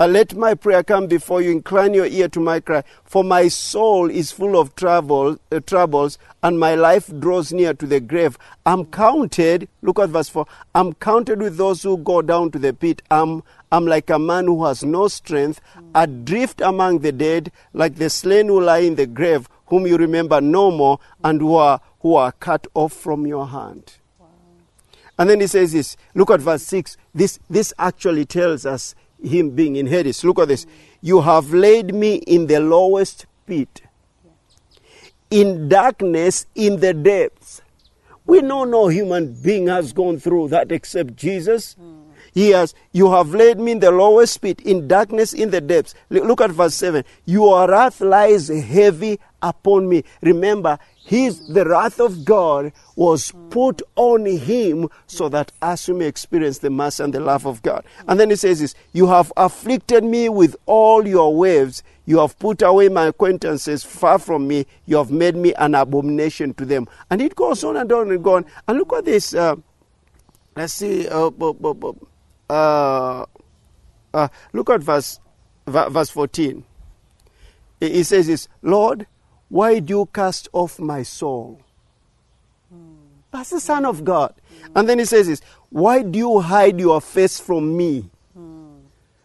Uh, 0.00 0.06
let 0.06 0.36
my 0.36 0.54
prayer 0.54 0.84
come 0.84 1.08
before 1.08 1.42
you. 1.42 1.50
Incline 1.50 1.92
your 1.92 2.06
ear 2.06 2.28
to 2.28 2.38
my 2.38 2.60
cry. 2.60 2.84
For 3.02 3.24
my 3.24 3.48
soul 3.48 4.08
is 4.08 4.30
full 4.30 4.56
of 4.56 4.76
trouble, 4.76 5.38
uh, 5.50 5.58
troubles, 5.58 6.18
and 6.40 6.60
my 6.60 6.76
life 6.76 7.10
draws 7.18 7.52
near 7.52 7.74
to 7.74 7.84
the 7.84 7.98
grave. 7.98 8.38
I'm 8.64 8.84
counted, 8.84 9.68
look 9.82 9.98
at 9.98 10.10
verse 10.10 10.28
4. 10.28 10.46
I'm 10.72 10.92
counted 10.94 11.40
with 11.40 11.56
those 11.56 11.82
who 11.82 11.98
go 11.98 12.22
down 12.22 12.52
to 12.52 12.60
the 12.60 12.72
pit. 12.72 13.02
I'm, 13.10 13.42
I'm 13.72 13.86
like 13.86 14.08
a 14.08 14.20
man 14.20 14.44
who 14.44 14.64
has 14.66 14.84
no 14.84 15.08
strength, 15.08 15.60
adrift 15.96 16.60
among 16.60 17.00
the 17.00 17.10
dead, 17.10 17.50
like 17.72 17.96
the 17.96 18.08
slain 18.08 18.46
who 18.46 18.60
lie 18.60 18.78
in 18.78 18.94
the 18.94 19.06
grave, 19.06 19.48
whom 19.66 19.84
you 19.84 19.96
remember 19.96 20.40
no 20.40 20.70
more, 20.70 21.00
and 21.24 21.40
who 21.40 21.56
are, 21.56 21.80
who 22.02 22.14
are 22.14 22.30
cut 22.30 22.68
off 22.74 22.92
from 22.92 23.26
your 23.26 23.48
hand. 23.48 23.94
And 25.18 25.28
then 25.28 25.40
he 25.40 25.48
says 25.48 25.72
this. 25.72 25.96
Look 26.14 26.30
at 26.30 26.40
verse 26.40 26.62
6. 26.62 26.96
This, 27.12 27.40
this 27.50 27.74
actually 27.80 28.26
tells 28.26 28.64
us 28.64 28.94
him 29.22 29.50
being 29.50 29.76
in 29.76 29.86
Hades. 29.86 30.24
Look 30.24 30.38
at 30.38 30.48
this. 30.48 30.66
You 31.00 31.20
have 31.20 31.52
laid 31.52 31.94
me 31.94 32.16
in 32.16 32.46
the 32.46 32.60
lowest 32.60 33.26
pit, 33.46 33.82
in 35.30 35.68
darkness, 35.68 36.46
in 36.54 36.80
the 36.80 36.94
depths. 36.94 37.62
We 38.26 38.42
know 38.42 38.64
no 38.64 38.88
human 38.88 39.32
being 39.40 39.68
has 39.68 39.92
gone 39.92 40.18
through 40.18 40.48
that 40.48 40.70
except 40.70 41.16
Jesus. 41.16 41.76
He 42.34 42.50
has, 42.50 42.74
you 42.92 43.10
have 43.10 43.34
laid 43.34 43.58
me 43.58 43.72
in 43.72 43.80
the 43.80 43.90
lowest 43.90 44.40
pit, 44.42 44.60
in 44.60 44.86
darkness, 44.86 45.32
in 45.32 45.50
the 45.50 45.60
depths. 45.60 45.94
Look 46.10 46.40
at 46.40 46.50
verse 46.50 46.74
7. 46.74 47.04
Your 47.24 47.68
wrath 47.68 48.00
lies 48.00 48.48
heavy 48.48 49.18
upon 49.42 49.88
me. 49.88 50.04
Remember, 50.22 50.78
his, 51.04 51.48
the 51.48 51.64
wrath 51.64 52.00
of 52.00 52.24
God 52.24 52.72
was 52.96 53.32
put 53.50 53.80
on 53.96 54.26
him 54.26 54.88
so 55.06 55.28
that 55.30 55.52
us 55.62 55.88
we 55.88 55.94
may 55.94 56.06
experience 56.06 56.58
the 56.58 56.70
mercy 56.70 57.02
and 57.02 57.14
the 57.14 57.20
love 57.20 57.46
of 57.46 57.62
God. 57.62 57.84
And 58.06 58.20
then 58.20 58.30
he 58.30 58.36
says 58.36 58.60
this, 58.60 58.74
you 58.92 59.06
have 59.06 59.32
afflicted 59.36 60.04
me 60.04 60.28
with 60.28 60.56
all 60.66 61.06
your 61.06 61.34
waves. 61.34 61.82
You 62.04 62.18
have 62.18 62.38
put 62.38 62.62
away 62.62 62.88
my 62.88 63.06
acquaintances 63.06 63.84
far 63.84 64.18
from 64.18 64.48
me. 64.48 64.66
You 64.86 64.96
have 64.96 65.10
made 65.10 65.36
me 65.36 65.54
an 65.54 65.74
abomination 65.74 66.54
to 66.54 66.64
them. 66.64 66.88
And 67.10 67.22
it 67.22 67.34
goes 67.34 67.64
on 67.64 67.76
and 67.76 67.90
on 67.92 68.10
and 68.10 68.26
on. 68.26 68.44
And 68.66 68.78
look 68.78 68.92
at 68.92 69.04
this. 69.04 69.34
Uh, 69.34 69.56
let's 70.56 70.74
see. 70.74 71.08
Uh, 71.08 71.30
uh, 72.50 73.26
uh, 74.12 74.28
look 74.52 74.70
at 74.70 74.80
verse, 74.82 75.20
verse 75.66 76.10
14. 76.10 76.64
He 77.80 78.02
says 78.02 78.26
this, 78.26 78.48
Lord, 78.62 79.06
why 79.48 79.78
do 79.78 79.98
you 79.98 80.06
cast 80.06 80.48
off 80.52 80.78
my 80.78 81.02
soul? 81.02 81.60
That's 83.30 83.50
the 83.50 83.60
Son 83.60 83.84
of 83.84 84.04
God. 84.04 84.34
And 84.74 84.88
then 84.88 84.98
he 84.98 85.04
says 85.04 85.26
this, 85.26 85.40
Why 85.70 86.02
do 86.02 86.18
you 86.18 86.40
hide 86.40 86.78
your 86.80 87.00
face 87.00 87.38
from 87.38 87.76
me? 87.76 88.10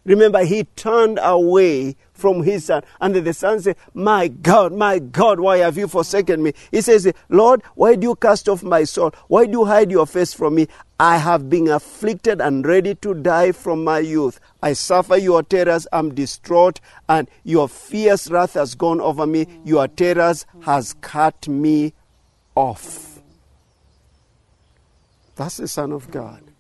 Remember, 0.06 0.44
he 0.44 0.66
turned 0.66 1.20
away 1.22 1.96
from 2.14 2.44
his 2.44 2.66
son. 2.66 2.84
And 3.00 3.16
the 3.16 3.34
son 3.34 3.62
said, 3.62 3.78
My 3.94 4.28
God, 4.28 4.74
my 4.74 5.00
God, 5.00 5.40
why 5.40 5.58
have 5.58 5.78
you 5.78 5.88
forsaken 5.88 6.44
me? 6.44 6.54
He 6.72 6.82
says, 6.82 7.12
Lord, 7.30 7.62
why 7.76 7.96
do 7.96 8.08
you 8.08 8.16
cast 8.16 8.50
off 8.50 8.64
my 8.64 8.84
soul? 8.84 9.12
Why 9.28 9.46
do 9.46 9.52
you 9.52 9.66
hide 9.66 9.92
your 9.92 10.06
face 10.06 10.34
from 10.34 10.56
me? 10.56 10.68
I 11.00 11.18
have 11.18 11.50
been 11.50 11.68
afflicted 11.68 12.40
and 12.42 12.66
ready 12.66 12.96
to 12.96 13.14
die 13.14 13.52
from 13.52 13.84
my 13.84 14.00
youth. 14.00 14.40
I 14.62 14.74
suffer 14.74 15.18
your 15.18 15.44
terrors, 15.44 15.88
I'm 15.92 16.14
distraught, 16.14 16.80
and 17.10 17.30
your 17.44 17.68
fierce 17.68 18.30
wrath 18.30 18.54
has 18.54 18.76
gone 18.76 19.02
over 19.02 19.26
me. 19.26 19.48
Your 19.66 19.88
terrors 19.88 20.46
has 20.62 20.94
cut 21.02 21.48
me 21.48 21.94
off. 22.56 23.22
That's 25.36 25.58
the 25.58 25.68
Son 25.68 25.92
of 25.92 26.12
God. 26.12 26.53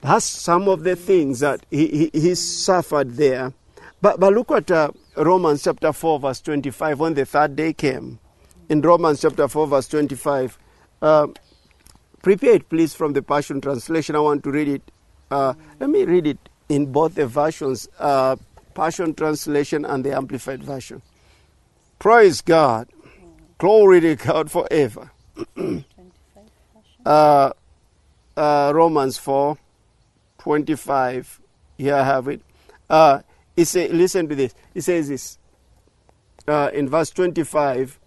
That's 0.00 0.24
some 0.24 0.68
of 0.68 0.84
the 0.84 0.96
things 0.96 1.40
that 1.40 1.64
he, 1.70 2.10
he, 2.12 2.20
he 2.20 2.34
suffered 2.34 3.16
there. 3.16 3.52
But, 4.00 4.20
but 4.20 4.32
look 4.32 4.50
at 4.52 4.70
uh, 4.70 4.90
Romans 5.16 5.64
chapter 5.64 5.92
4, 5.92 6.20
verse 6.20 6.40
25, 6.40 7.00
when 7.00 7.14
the 7.14 7.26
third 7.26 7.56
day 7.56 7.72
came. 7.72 8.20
In 8.68 8.80
Romans 8.80 9.20
chapter 9.20 9.48
4, 9.48 9.66
verse 9.66 9.88
25. 9.88 10.58
Uh, 11.02 11.26
prepare 12.22 12.54
it, 12.54 12.68
please, 12.68 12.94
from 12.94 13.12
the 13.12 13.22
Passion 13.22 13.60
Translation. 13.60 14.14
I 14.14 14.20
want 14.20 14.44
to 14.44 14.50
read 14.50 14.68
it. 14.68 14.82
Uh, 15.30 15.54
let 15.80 15.90
me 15.90 16.04
read 16.04 16.26
it 16.26 16.38
in 16.68 16.86
both 16.92 17.14
the 17.14 17.26
versions 17.26 17.88
uh, 17.98 18.36
Passion 18.74 19.12
Translation 19.14 19.84
and 19.84 20.04
the 20.04 20.14
Amplified 20.14 20.62
Version. 20.62 21.02
Praise 21.98 22.40
God. 22.40 22.88
Glory 23.58 24.00
to 24.00 24.14
God 24.14 24.50
forever. 24.50 25.10
25 25.54 25.82
passion. 26.74 27.02
uh, 27.04 27.50
uh, 28.36 28.72
Romans 28.72 29.18
4 29.18 29.58
25. 30.48 31.42
Here 31.76 31.94
I 31.94 32.04
have 32.04 32.26
it. 32.26 32.40
Uh, 32.88 33.20
it 33.54 33.66
say, 33.66 33.86
listen 33.88 34.30
to 34.30 34.34
this. 34.34 34.54
It 34.74 34.80
says 34.80 35.10
this 35.10 35.38
uh, 36.46 36.70
in 36.72 36.88
verse 36.88 37.10
25. 37.10 38.00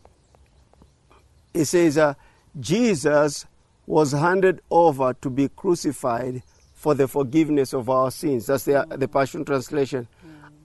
It 1.54 1.66
says, 1.66 2.00
uh, 2.00 2.16
Jesus 2.60 3.46
was 3.86 4.14
handed 4.14 4.64
over 4.72 5.14
to 5.22 5.30
be 5.30 5.50
crucified 5.50 6.42
for 6.74 6.96
the 6.96 7.08
forgiveness 7.08 7.76
of 7.76 7.92
our 7.92 8.10
sins. 8.10 8.48
That's 8.48 8.64
the, 8.64 8.88
the 8.90 9.08
Passion 9.08 9.46
Translation. 9.46 10.08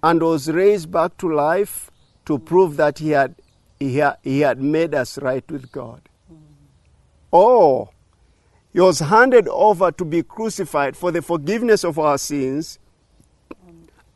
And 0.02 0.23
was 0.23 0.49
raised 0.49 0.90
back 0.90 1.18
to 1.18 1.30
life 1.30 1.90
to 2.25 2.38
prove 2.38 2.78
that 2.78 3.00
he 3.00 3.11
had, 3.11 3.35
he 3.78 3.99
had, 3.99 4.16
he 4.23 4.40
had 4.40 4.62
made 4.62 4.95
us 4.95 5.18
right 5.18 5.45
with 5.50 5.71
God. 5.71 6.00
Oh, 7.30 7.90
he 8.76 8.80
was 8.83 8.99
handed 9.00 9.49
over 9.49 9.90
to 9.90 10.04
be 10.04 10.23
crucified 10.23 10.95
for 10.95 11.11
the 11.11 11.23
forgiveness 11.23 11.83
of 11.83 11.99
our 11.99 12.18
sins 12.18 12.78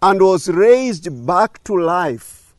and 0.02 0.20
was 0.20 0.50
raised 0.50 1.26
back 1.26 1.64
to 1.64 1.80
life 1.80 2.52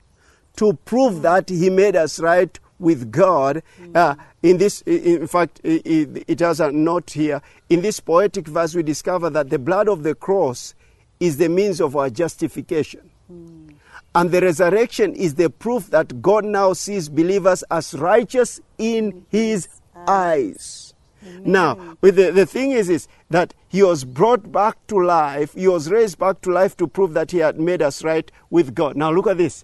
to 0.56 0.74
prove 0.84 1.22
that 1.22 1.48
he 1.48 1.70
made 1.70 1.96
us 1.96 2.20
right 2.20 2.60
with 2.80 3.12
God. 3.12 3.62
Uh, 3.94 4.16
in 4.42 4.58
this, 4.58 4.82
in 4.82 5.28
fact, 5.28 5.62
it 5.64 6.40
has 6.40 6.60
a 6.60 6.72
note 6.72 7.12
here. 7.12 7.40
In 7.70 7.84
this 7.84 8.00
poetic 8.00 8.48
verse, 8.48 8.74
we 8.74 8.82
discover 8.82 9.30
that 9.30 9.52
the 9.52 9.60
blood 9.60 9.88
of 9.88 10.02
the 10.02 10.16
cross 10.16 10.74
is 11.20 11.38
the 11.38 11.50
means 11.50 11.80
of 11.80 11.96
our 11.96 12.10
justification. 12.10 13.12
And 14.16 14.32
the 14.32 14.42
resurrection 14.42 15.14
is 15.14 15.36
the 15.36 15.52
proof 15.52 15.92
that 15.92 16.20
God 16.20 16.46
now 16.46 16.74
sees 16.74 17.10
believers 17.10 17.64
as 17.70 17.94
righteous 17.94 18.60
in 18.80 19.28
his 19.30 19.68
eyes. 20.08 20.91
Now, 21.44 21.98
with 22.02 22.16
the, 22.16 22.32
the 22.32 22.46
thing 22.46 22.72
is, 22.72 22.90
is 22.90 23.08
that 23.30 23.54
he 23.68 23.84
was 23.84 24.04
brought 24.04 24.52
back 24.52 24.76
to 24.88 25.04
life, 25.04 25.54
he 25.54 25.68
was 25.68 25.90
raised 25.90 26.18
back 26.18 26.42
to 26.42 26.52
life 26.52 26.76
to 26.78 26.88
prove 26.88 27.14
that 27.14 27.32
he 27.32 27.40
had 27.40 27.60
made 27.60 27.82
us 27.82 28.04
right 28.04 28.32
with 28.50 28.74
God. 28.74 28.96
Now, 28.96 29.12
look 29.12 29.28
at 29.28 29.38
this. 29.38 29.64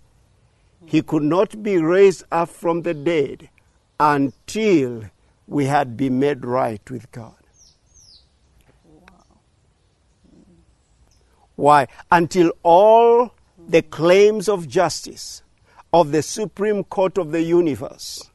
He 0.85 1.01
could 1.01 1.23
not 1.23 1.63
be 1.63 1.77
raised 1.77 2.23
up 2.31 2.49
from 2.49 2.83
the 2.83 2.93
dead 2.93 3.49
until 3.99 5.03
we 5.47 5.65
had 5.65 5.97
been 5.97 6.19
made 6.19 6.45
right 6.45 6.81
with 6.89 7.11
God. 7.11 7.33
Why? 11.55 11.87
Until 12.11 12.51
all 12.61 13.33
the 13.67 13.81
claims 13.81 14.47
of 14.47 14.67
justice 14.67 15.41
of 15.91 16.11
the 16.11 16.21
Supreme 16.21 16.83
Court 16.83 17.17
of 17.17 17.31
the 17.31 17.41
universe 17.41 18.29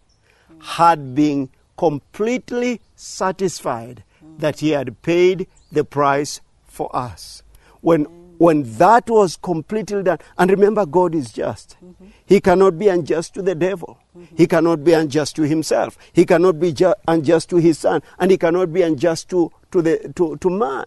had 0.60 1.14
been 1.14 1.48
completely 1.82 2.80
satisfied 2.94 4.04
that 4.38 4.60
he 4.60 4.70
had 4.70 5.02
paid 5.02 5.48
the 5.72 5.82
price 5.82 6.40
for 6.64 6.88
us. 6.94 7.42
When, 7.80 8.04
when 8.38 8.62
that 8.78 9.10
was 9.10 9.34
completely 9.36 10.04
done, 10.04 10.18
and 10.38 10.48
remember, 10.48 10.86
God 10.86 11.12
is 11.12 11.32
just. 11.32 11.76
He 12.24 12.40
cannot 12.40 12.78
be 12.78 12.86
unjust 12.86 13.34
to 13.34 13.42
the 13.42 13.56
devil. 13.56 13.98
He 14.36 14.46
cannot 14.46 14.84
be 14.84 14.92
unjust 14.92 15.34
to 15.36 15.42
himself. 15.42 15.98
He 16.12 16.24
cannot 16.24 16.60
be 16.60 16.72
ju- 16.72 16.94
unjust 17.08 17.50
to 17.50 17.56
his 17.56 17.80
son. 17.80 18.00
And 18.20 18.30
he 18.30 18.38
cannot 18.38 18.72
be 18.72 18.82
unjust 18.82 19.28
to, 19.30 19.50
to, 19.72 19.82
the, 19.82 20.12
to, 20.14 20.36
to 20.36 20.50
man, 20.50 20.86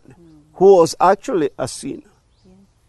who 0.54 0.78
was 0.78 0.96
actually 1.02 1.50
a 1.60 1.68
sinner 1.68 2.04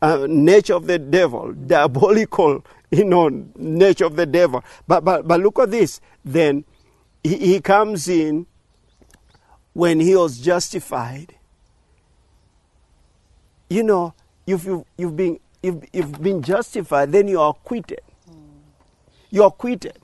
uh, 0.00 0.26
nature 0.28 0.74
of 0.74 0.86
the 0.86 0.98
devil, 0.98 1.52
diabolical, 1.52 2.64
you 2.92 3.04
know, 3.04 3.28
nature 3.56 4.04
of 4.04 4.14
the 4.14 4.26
devil. 4.26 4.62
But 4.86 5.04
but 5.04 5.26
but 5.26 5.40
look 5.40 5.58
at 5.58 5.70
this. 5.72 6.00
Then 6.24 6.64
he, 7.28 7.36
he 7.36 7.60
comes 7.60 8.08
in 8.08 8.46
when 9.72 10.00
he 10.00 10.14
was 10.14 10.38
justified. 10.38 11.34
You 13.68 13.82
know, 13.82 14.14
if 14.46 14.64
you 14.64 14.86
you've 14.96 15.16
been 15.16 15.40
you've, 15.62 15.84
you've 15.92 16.22
been 16.22 16.42
justified, 16.42 17.12
then 17.12 17.28
you 17.28 17.40
are 17.40 17.50
acquitted. 17.50 18.00
You 19.30 19.42
are 19.42 19.48
acquitted. 19.48 19.98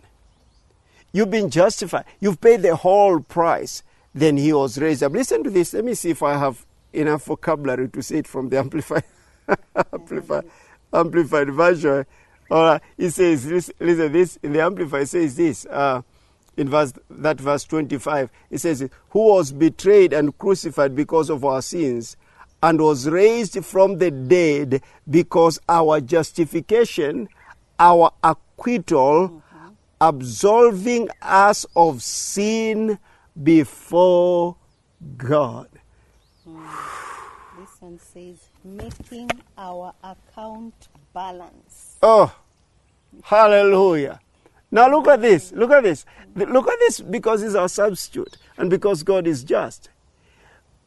You've 1.12 1.30
been 1.30 1.50
justified. 1.50 2.04
You've 2.20 2.40
paid 2.40 2.62
the 2.62 2.74
whole 2.74 3.20
price. 3.20 3.82
Then 4.14 4.36
he 4.36 4.52
was 4.52 4.78
raised 4.78 5.02
up. 5.02 5.12
Listen 5.12 5.44
to 5.44 5.50
this. 5.50 5.74
Let 5.74 5.84
me 5.84 5.94
see 5.94 6.10
if 6.10 6.22
I 6.22 6.36
have 6.36 6.66
enough 6.92 7.24
vocabulary 7.24 7.88
to 7.88 8.02
say 8.02 8.18
it 8.18 8.26
from 8.26 8.48
the 8.48 8.58
amplified 8.58 9.04
amplified, 9.92 10.44
amplified 10.92 11.50
version. 11.50 12.04
All 12.50 12.64
right. 12.64 12.82
He 12.96 13.08
says, 13.08 13.46
listen, 13.46 13.74
listen 13.80 14.12
this 14.12 14.38
the 14.42 14.60
amplified 14.60 15.08
says 15.08 15.36
this. 15.36 15.66
Uh, 15.66 16.02
in 16.56 16.68
verse 16.68 16.92
that 17.10 17.40
verse 17.40 17.64
25 17.64 18.30
it 18.50 18.58
says 18.58 18.88
who 19.10 19.18
was 19.18 19.52
betrayed 19.52 20.12
and 20.12 20.36
crucified 20.38 20.94
because 20.94 21.30
of 21.30 21.44
our 21.44 21.62
sins 21.62 22.16
and 22.62 22.80
was 22.80 23.08
raised 23.08 23.64
from 23.64 23.98
the 23.98 24.10
dead 24.10 24.82
because 25.08 25.58
our 25.68 26.00
justification 26.00 27.28
our 27.78 28.12
acquittal 28.22 29.28
mm-hmm. 29.28 29.68
absolving 30.00 31.08
us 31.22 31.64
of 31.74 32.02
sin 32.02 32.98
before 33.42 34.56
god 35.16 35.68
mm. 36.46 36.92
This 37.62 37.80
one 37.80 37.98
says, 38.00 38.48
making 38.64 39.30
our 39.56 39.94
account 40.02 40.88
balance. 41.14 41.96
Oh, 42.02 42.34
hallelujah. 43.22 44.18
Now 44.72 44.90
look 44.90 45.06
at 45.06 45.20
this. 45.20 45.52
Look 45.52 45.70
at 45.70 45.82
this. 45.82 46.06
Look 46.34 46.66
at 46.66 46.78
this 46.80 47.00
because 47.00 47.42
he's 47.42 47.54
our 47.54 47.68
substitute 47.68 48.38
and 48.56 48.70
because 48.70 49.02
God 49.02 49.26
is 49.26 49.44
just. 49.44 49.90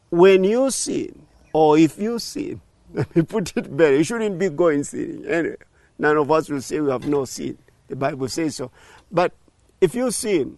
When 0.10 0.44
you 0.44 0.72
sin, 0.72 1.28
or 1.54 1.78
if 1.78 2.00
you 2.00 2.18
sin, 2.18 2.62
let 2.94 3.16
me 3.16 3.22
put 3.22 3.56
it 3.56 3.78
better, 3.78 3.96
you 3.96 4.04
shouldn't 4.04 4.40
be 4.40 4.50
going 4.50 4.84
sinning. 4.84 5.26
Anyway, 5.26 5.58
none 6.00 6.18
of 6.18 6.32
us 6.32 6.50
will 6.50 6.62
say 6.62 6.80
we 6.80 6.90
have 6.90 7.08
no 7.08 7.26
sin. 7.26 7.58
The 7.88 7.96
Bible 7.96 8.28
says 8.28 8.56
so. 8.56 8.72
But 9.12 9.34
if 9.80 9.94
you 9.94 10.10
sin, 10.10 10.58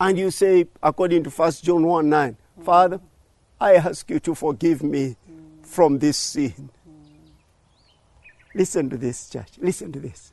and 0.00 0.18
you 0.18 0.32
say, 0.32 0.66
according 0.82 1.22
to 1.24 1.30
1 1.30 1.52
John 1.62 1.86
1 1.86 2.08
9, 2.08 2.36
Father, 2.64 3.00
I 3.60 3.74
ask 3.74 4.10
you 4.10 4.18
to 4.20 4.34
forgive 4.34 4.82
me 4.82 5.16
from 5.62 6.00
this 6.00 6.16
sin. 6.16 6.70
Listen 8.52 8.90
to 8.90 8.96
this, 8.96 9.30
church. 9.30 9.52
Listen 9.58 9.92
to 9.92 10.00
this. 10.00 10.32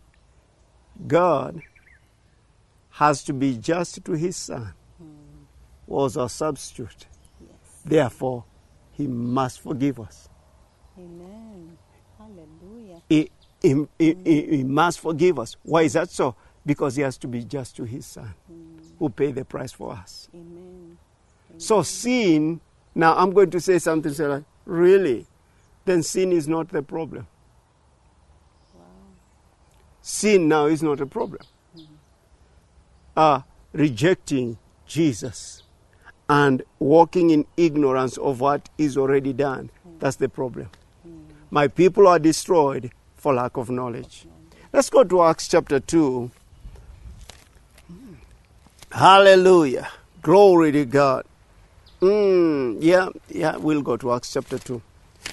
God 1.08 1.62
has 2.92 3.24
to 3.24 3.34
be 3.34 3.58
just 3.58 4.04
to 4.06 4.14
his 4.14 4.36
son, 4.36 4.74
was 5.88 6.18
our 6.18 6.30
substitute. 6.30 7.08
Yes. 7.40 7.82
Therefore, 7.86 8.46
he 8.92 9.08
must 9.08 9.62
forgive 9.62 10.00
us. 10.00 10.30
Amen. 10.98 11.78
Hallelujah. 12.18 13.02
He, 13.10 13.30
he, 13.62 13.88
he, 13.98 14.16
he- 14.24 14.58
he 14.58 14.64
must 14.64 15.00
forgive 15.00 15.40
us. 15.40 15.56
Why 15.64 15.84
is 15.84 15.94
that 15.94 16.10
so? 16.10 16.36
Because 16.66 16.96
he 16.96 17.02
has 17.02 17.18
to 17.20 17.28
be 17.28 17.44
just 17.44 17.76
to 17.78 17.84
his 17.84 18.06
son, 18.06 18.34
mm. 18.52 18.80
who 19.00 19.10
paid 19.10 19.36
the 19.36 19.46
price 19.46 19.72
for 19.72 19.94
us. 19.94 20.30
Amen. 20.34 20.98
So 21.58 21.82
sin, 21.82 22.62
now 22.94 23.16
I'm 23.16 23.32
going 23.32 23.50
to 23.52 23.60
say 23.60 23.80
something 23.80 24.46
really? 24.66 25.26
Then 25.86 26.04
sin 26.04 26.32
is 26.32 26.48
not 26.48 26.70
the 26.70 26.84
problem. 26.84 27.28
Sin 30.02 30.48
now 30.48 30.66
is 30.66 30.82
not 30.82 31.00
a 31.00 31.06
problem. 31.06 31.42
Uh, 33.16 33.42
rejecting 33.74 34.58
Jesus 34.88 35.64
and 36.30 36.64
walking 36.80 37.30
in 37.30 37.46
ignorance 37.58 38.18
of 38.18 38.40
what 38.40 38.70
is 38.78 38.98
already 38.98 39.34
done, 39.34 39.70
that's 40.00 40.16
the 40.16 40.30
problem. 40.30 40.70
My 41.50 41.68
people 41.68 42.08
are 42.08 42.20
destroyed 42.20 42.92
for 43.18 43.34
lack 43.34 43.58
of 43.58 43.70
knowledge. 43.70 44.26
Let's 44.74 44.90
go 44.90 45.04
to 45.04 45.24
Acts 45.24 45.50
chapter 45.50 45.80
2. 45.80 46.32
Hallelujah. 48.92 49.90
Glory 50.22 50.72
to 50.72 50.86
God. 50.86 51.26
Mm, 52.02 52.78
yeah, 52.80 53.10
yeah, 53.30 53.58
we'll 53.58 53.82
go 53.82 53.98
to 53.98 54.14
Acts 54.14 54.34
chapter 54.34 54.58
2. 54.58 54.82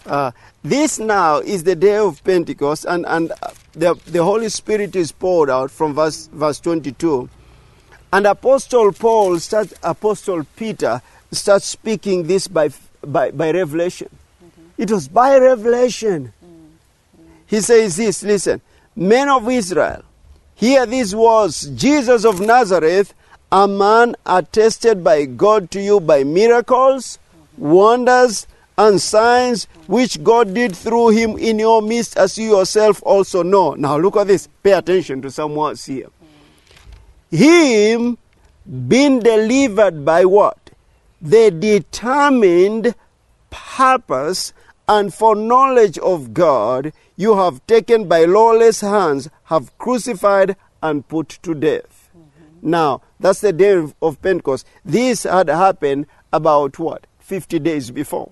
Uh, 0.08 0.30
this 0.64 0.98
now 0.98 1.38
is 1.38 1.64
the 1.64 1.76
day 1.76 1.98
of 1.98 2.24
Pentecost, 2.24 2.86
and, 2.88 3.04
and 3.06 3.30
uh, 3.30 3.50
the, 3.72 3.94
the 4.06 4.24
Holy 4.24 4.48
Spirit 4.48 4.96
is 4.96 5.12
poured 5.12 5.50
out 5.50 5.70
from 5.70 5.94
verse, 5.94 6.28
verse 6.32 6.58
22. 6.60 7.28
And 8.12 8.26
Apostle 8.26 8.92
Paul 8.92 9.38
starts, 9.38 9.74
Apostle 9.82 10.44
Peter 10.56 11.02
starts 11.30 11.66
speaking 11.66 12.26
this 12.26 12.48
by, 12.48 12.70
by, 13.06 13.30
by 13.32 13.50
revelation. 13.50 14.08
It 14.78 14.90
was 14.90 15.08
by 15.08 15.36
revelation. 15.36 16.32
He 17.46 17.60
says 17.60 17.96
this 17.96 18.22
listen, 18.22 18.60
men 18.96 19.28
of 19.28 19.48
Israel, 19.48 20.02
hear 20.54 20.86
these 20.86 21.14
words 21.14 21.66
Jesus 21.70 22.24
of 22.24 22.40
Nazareth, 22.40 23.12
a 23.52 23.68
man 23.68 24.16
attested 24.24 25.04
by 25.04 25.24
God 25.26 25.70
to 25.72 25.80
you 25.80 26.00
by 26.00 26.24
miracles, 26.24 27.18
wonders, 27.56 28.46
and 28.78 29.02
signs 29.02 29.64
which 29.88 30.22
God 30.22 30.54
did 30.54 30.74
through 30.74 31.08
him 31.08 31.36
in 31.36 31.58
your 31.58 31.82
midst, 31.82 32.16
as 32.16 32.38
you 32.38 32.56
yourself 32.56 33.02
also 33.02 33.42
know. 33.42 33.74
Now 33.74 33.98
look 33.98 34.16
at 34.16 34.28
this. 34.28 34.48
Pay 34.62 34.72
attention 34.72 35.20
to 35.22 35.30
some 35.30 35.54
words 35.56 35.84
here. 35.84 36.06
Him 37.30 38.16
being 38.86 39.18
delivered 39.18 40.04
by 40.04 40.24
what? 40.24 40.70
The 41.20 41.50
determined 41.50 42.94
purpose 43.50 44.52
and 44.88 45.12
foreknowledge 45.12 45.98
of 45.98 46.32
God, 46.32 46.92
you 47.16 47.36
have 47.36 47.66
taken 47.66 48.06
by 48.08 48.24
lawless 48.24 48.80
hands, 48.80 49.28
have 49.44 49.76
crucified 49.78 50.56
and 50.82 51.06
put 51.08 51.28
to 51.42 51.54
death. 51.54 52.10
Mm-hmm. 52.16 52.70
Now, 52.70 53.02
that's 53.18 53.40
the 53.40 53.52
day 53.52 53.72
of- 53.72 53.94
of 54.00 54.22
Pentecost. 54.22 54.64
This 54.84 55.24
had 55.24 55.48
happened 55.48 56.06
about 56.32 56.78
what? 56.78 57.06
50 57.18 57.58
days 57.58 57.90
before. 57.90 58.30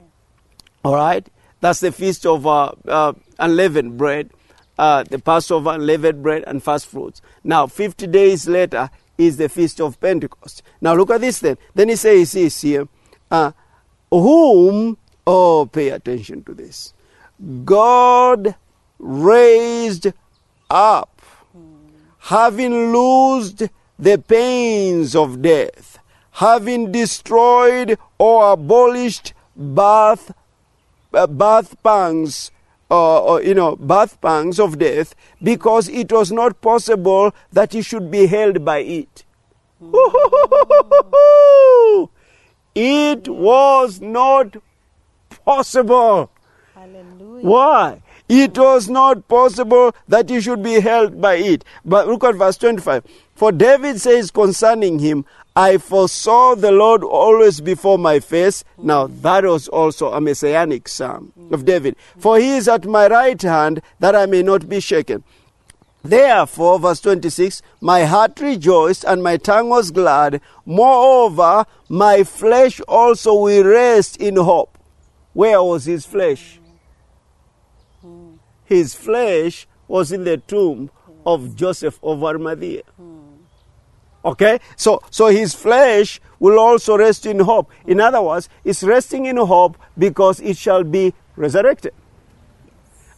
All 0.86 0.94
right? 0.94 1.28
That's 1.60 1.80
the 1.80 1.90
feast 1.90 2.24
of 2.24 2.46
uh, 2.46 2.70
uh, 2.86 3.14
unleavened 3.40 3.96
bread, 3.96 4.30
uh, 4.78 5.02
the 5.02 5.18
Passover, 5.18 5.70
unleavened 5.70 6.22
bread, 6.22 6.44
and 6.46 6.62
first 6.62 6.86
fruits. 6.86 7.20
Now, 7.42 7.66
50 7.66 8.06
days 8.06 8.46
later 8.46 8.90
is 9.18 9.36
the 9.36 9.48
feast 9.48 9.80
of 9.80 10.00
Pentecost. 10.00 10.62
Now, 10.80 10.94
look 10.94 11.10
at 11.10 11.22
this 11.22 11.40
then. 11.40 11.58
Then 11.74 11.88
he 11.88 11.96
says 11.96 12.30
this 12.30 12.60
here 12.62 12.86
uh, 13.32 13.50
Whom, 14.12 14.96
oh, 15.26 15.66
pay 15.66 15.88
attention 15.88 16.44
to 16.44 16.54
this. 16.54 16.94
God 17.64 18.54
raised 19.00 20.12
up, 20.70 21.20
having 22.20 22.92
loosed 22.92 23.64
the 23.98 24.18
pains 24.18 25.16
of 25.16 25.42
death, 25.42 25.98
having 26.30 26.92
destroyed 26.92 27.98
or 28.18 28.52
abolished 28.52 29.34
birth 29.56 30.30
uh, 31.16 31.26
birth 31.26 31.82
pangs, 31.82 32.50
uh, 32.90 33.22
or, 33.22 33.42
you 33.42 33.54
know, 33.54 33.76
birth 33.76 34.20
pangs 34.20 34.60
of 34.60 34.78
death, 34.78 35.14
because 35.42 35.88
it 35.88 36.12
was 36.12 36.30
not 36.30 36.60
possible 36.60 37.34
that 37.52 37.72
he 37.72 37.82
should 37.82 38.10
be 38.10 38.26
held 38.26 38.64
by 38.64 38.78
it. 38.78 39.24
It 42.76 43.26
was 43.26 44.02
not 44.02 44.54
possible. 45.46 46.30
Hallelujah. 46.74 47.46
Why? 47.46 48.02
It 48.28 48.58
was 48.58 48.90
not 48.90 49.26
possible 49.28 49.94
that 50.08 50.28
he 50.28 50.42
should 50.42 50.62
be 50.62 50.80
held 50.80 51.18
by 51.18 51.36
it. 51.36 51.64
But 51.86 52.06
look 52.06 52.22
at 52.24 52.34
verse 52.34 52.58
25. 52.58 53.02
For 53.34 53.50
David 53.50 53.98
says 53.98 54.30
concerning 54.30 54.98
him, 54.98 55.24
I 55.56 55.78
foresaw 55.78 56.54
the 56.54 56.70
Lord 56.70 57.02
always 57.02 57.62
before 57.62 57.96
my 57.96 58.20
face. 58.20 58.62
Now, 58.76 59.06
that 59.06 59.42
was 59.42 59.68
also 59.68 60.12
a 60.12 60.20
messianic 60.20 60.86
psalm 60.86 61.32
of 61.50 61.64
David. 61.64 61.96
For 62.18 62.38
he 62.38 62.58
is 62.58 62.68
at 62.68 62.84
my 62.84 63.06
right 63.06 63.40
hand 63.40 63.80
that 63.98 64.14
I 64.14 64.26
may 64.26 64.42
not 64.42 64.68
be 64.68 64.80
shaken. 64.80 65.24
Therefore, 66.02 66.78
verse 66.78 67.00
26, 67.00 67.62
my 67.80 68.04
heart 68.04 68.38
rejoiced 68.38 69.04
and 69.04 69.22
my 69.22 69.38
tongue 69.38 69.70
was 69.70 69.90
glad. 69.90 70.42
Moreover, 70.66 71.64
my 71.88 72.22
flesh 72.22 72.80
also 72.82 73.34
will 73.34 73.64
rest 73.64 74.18
in 74.18 74.36
hope. 74.36 74.76
Where 75.32 75.62
was 75.62 75.86
his 75.86 76.04
flesh? 76.04 76.60
His 78.66 78.94
flesh 78.94 79.66
was 79.88 80.12
in 80.12 80.24
the 80.24 80.36
tomb 80.36 80.90
of 81.24 81.56
Joseph 81.56 81.98
of 82.02 82.22
Arimathea. 82.22 82.82
Okay? 84.26 84.58
So, 84.76 85.00
so 85.10 85.28
his 85.28 85.54
flesh 85.54 86.20
will 86.38 86.58
also 86.58 86.98
rest 86.98 87.24
in 87.24 87.38
hope. 87.38 87.70
In 87.86 88.00
other 88.00 88.20
words, 88.20 88.48
it's 88.64 88.82
resting 88.82 89.24
in 89.26 89.36
hope 89.36 89.78
because 89.96 90.40
it 90.40 90.56
shall 90.56 90.84
be 90.84 91.14
resurrected. 91.36 91.94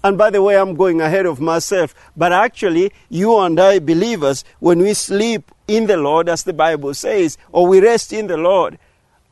And 0.04 0.16
by 0.16 0.30
the 0.30 0.40
way, 0.40 0.56
I'm 0.56 0.76
going 0.76 1.00
ahead 1.00 1.26
of 1.26 1.40
myself. 1.40 1.94
But 2.16 2.32
actually, 2.32 2.92
you 3.08 3.36
and 3.38 3.58
I 3.58 3.80
believers, 3.80 4.44
when 4.60 4.78
we 4.78 4.94
sleep 4.94 5.50
in 5.66 5.86
the 5.86 5.96
Lord, 5.96 6.28
as 6.28 6.44
the 6.44 6.52
Bible 6.52 6.94
says, 6.94 7.36
or 7.50 7.66
we 7.66 7.80
rest 7.80 8.12
in 8.12 8.28
the 8.28 8.36
Lord, 8.36 8.78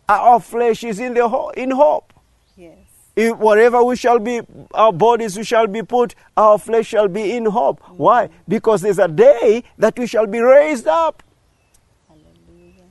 our 0.08 0.40
flesh 0.40 0.82
is 0.82 0.98
in 0.98 1.14
the 1.14 1.28
ho- 1.28 1.50
in 1.50 1.70
hope. 1.70 2.12
Yes. 2.56 2.76
If 3.14 3.36
whatever 3.38 3.82
we 3.84 3.96
shall 3.96 4.18
be, 4.18 4.40
our 4.74 4.92
bodies 4.92 5.36
we 5.36 5.44
shall 5.44 5.66
be 5.66 5.82
put, 5.82 6.14
our 6.36 6.58
flesh 6.58 6.88
shall 6.88 7.08
be 7.08 7.36
in 7.36 7.46
hope. 7.46 7.80
Why? 7.96 8.26
Mm. 8.26 8.30
Because 8.48 8.82
there's 8.82 8.98
a 8.98 9.08
day 9.08 9.62
that 9.78 9.98
we 9.98 10.06
shall 10.06 10.26
be 10.26 10.40
raised 10.40 10.86
up. 10.88 11.22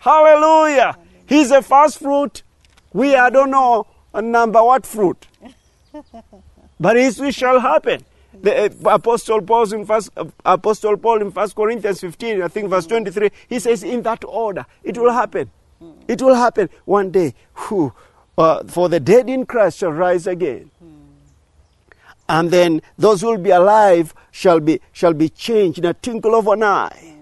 Hallelujah. 0.05 0.95
He's 1.25 1.49
a 1.49 1.63
first 1.63 1.97
fruit. 1.97 2.43
We, 2.93 3.15
I 3.15 3.31
don't 3.31 3.49
know, 3.49 3.87
a 4.13 4.21
number 4.21 4.63
what 4.63 4.85
fruit. 4.85 5.25
but 6.79 6.95
it 6.95 7.33
shall 7.33 7.59
happen. 7.59 8.05
The 8.39 8.65
uh, 8.65 8.89
Apostle 8.93 9.41
Paul 9.41 9.73
in 9.73 9.83
first, 9.83 10.11
uh, 10.15 10.25
Apostle 10.45 10.97
Paul 10.97 11.21
in 11.23 11.31
First 11.31 11.55
Corinthians 11.55 12.01
15, 12.01 12.43
I 12.43 12.47
think 12.49 12.69
verse 12.69 12.85
23, 12.85 13.31
he 13.49 13.59
says, 13.59 13.81
in 13.81 14.03
that 14.03 14.23
order, 14.25 14.65
it 14.83 14.95
will 14.95 15.11
happen. 15.11 15.49
It 16.07 16.21
will 16.21 16.35
happen 16.35 16.69
one 16.85 17.09
day. 17.09 17.33
Uh, 18.37 18.63
for 18.65 18.89
the 18.89 18.99
dead 18.99 19.27
in 19.27 19.45
Christ 19.47 19.79
shall 19.79 19.91
rise 19.91 20.27
again. 20.27 20.69
And 22.29 22.51
then 22.51 22.81
those 22.97 23.21
who 23.21 23.27
will 23.31 23.37
be 23.37 23.51
alive 23.51 24.13
shall 24.31 24.59
be, 24.59 24.81
shall 24.91 25.13
be 25.13 25.29
changed 25.29 25.79
in 25.79 25.85
a 25.85 25.93
twinkle 25.95 26.35
of 26.35 26.47
an 26.47 26.61
eye. 26.61 27.14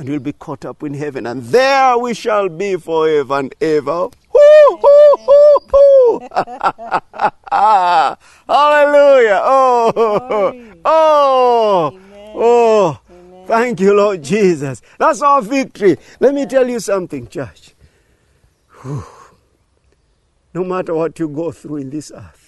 And 0.00 0.08
we'll 0.08 0.18
be 0.18 0.32
caught 0.32 0.64
up 0.64 0.82
in 0.82 0.94
heaven. 0.94 1.26
And 1.26 1.42
there 1.42 1.98
we 1.98 2.14
shall 2.14 2.48
be 2.48 2.74
forever 2.76 3.38
and 3.38 3.54
ever. 3.60 4.04
Woo, 4.32 4.76
hoo, 4.80 5.16
hoo, 5.18 5.58
hoo. 5.70 6.20
Hallelujah. 7.52 9.40
Oh, 9.44 9.92
Glory. 9.94 10.80
oh, 10.86 11.90
Amen. 11.92 12.32
oh. 12.34 13.00
Amen. 13.10 13.46
Thank 13.46 13.80
you, 13.80 13.92
Lord 13.94 14.22
Jesus. 14.24 14.80
That's 14.98 15.20
our 15.20 15.42
victory. 15.42 15.98
Let 16.18 16.32
me 16.32 16.46
tell 16.46 16.66
you 16.66 16.80
something, 16.80 17.28
church. 17.28 17.74
Whew. 18.80 19.04
No 20.54 20.64
matter 20.64 20.94
what 20.94 21.18
you 21.18 21.28
go 21.28 21.52
through 21.52 21.76
in 21.76 21.90
this 21.90 22.10
earth, 22.10 22.39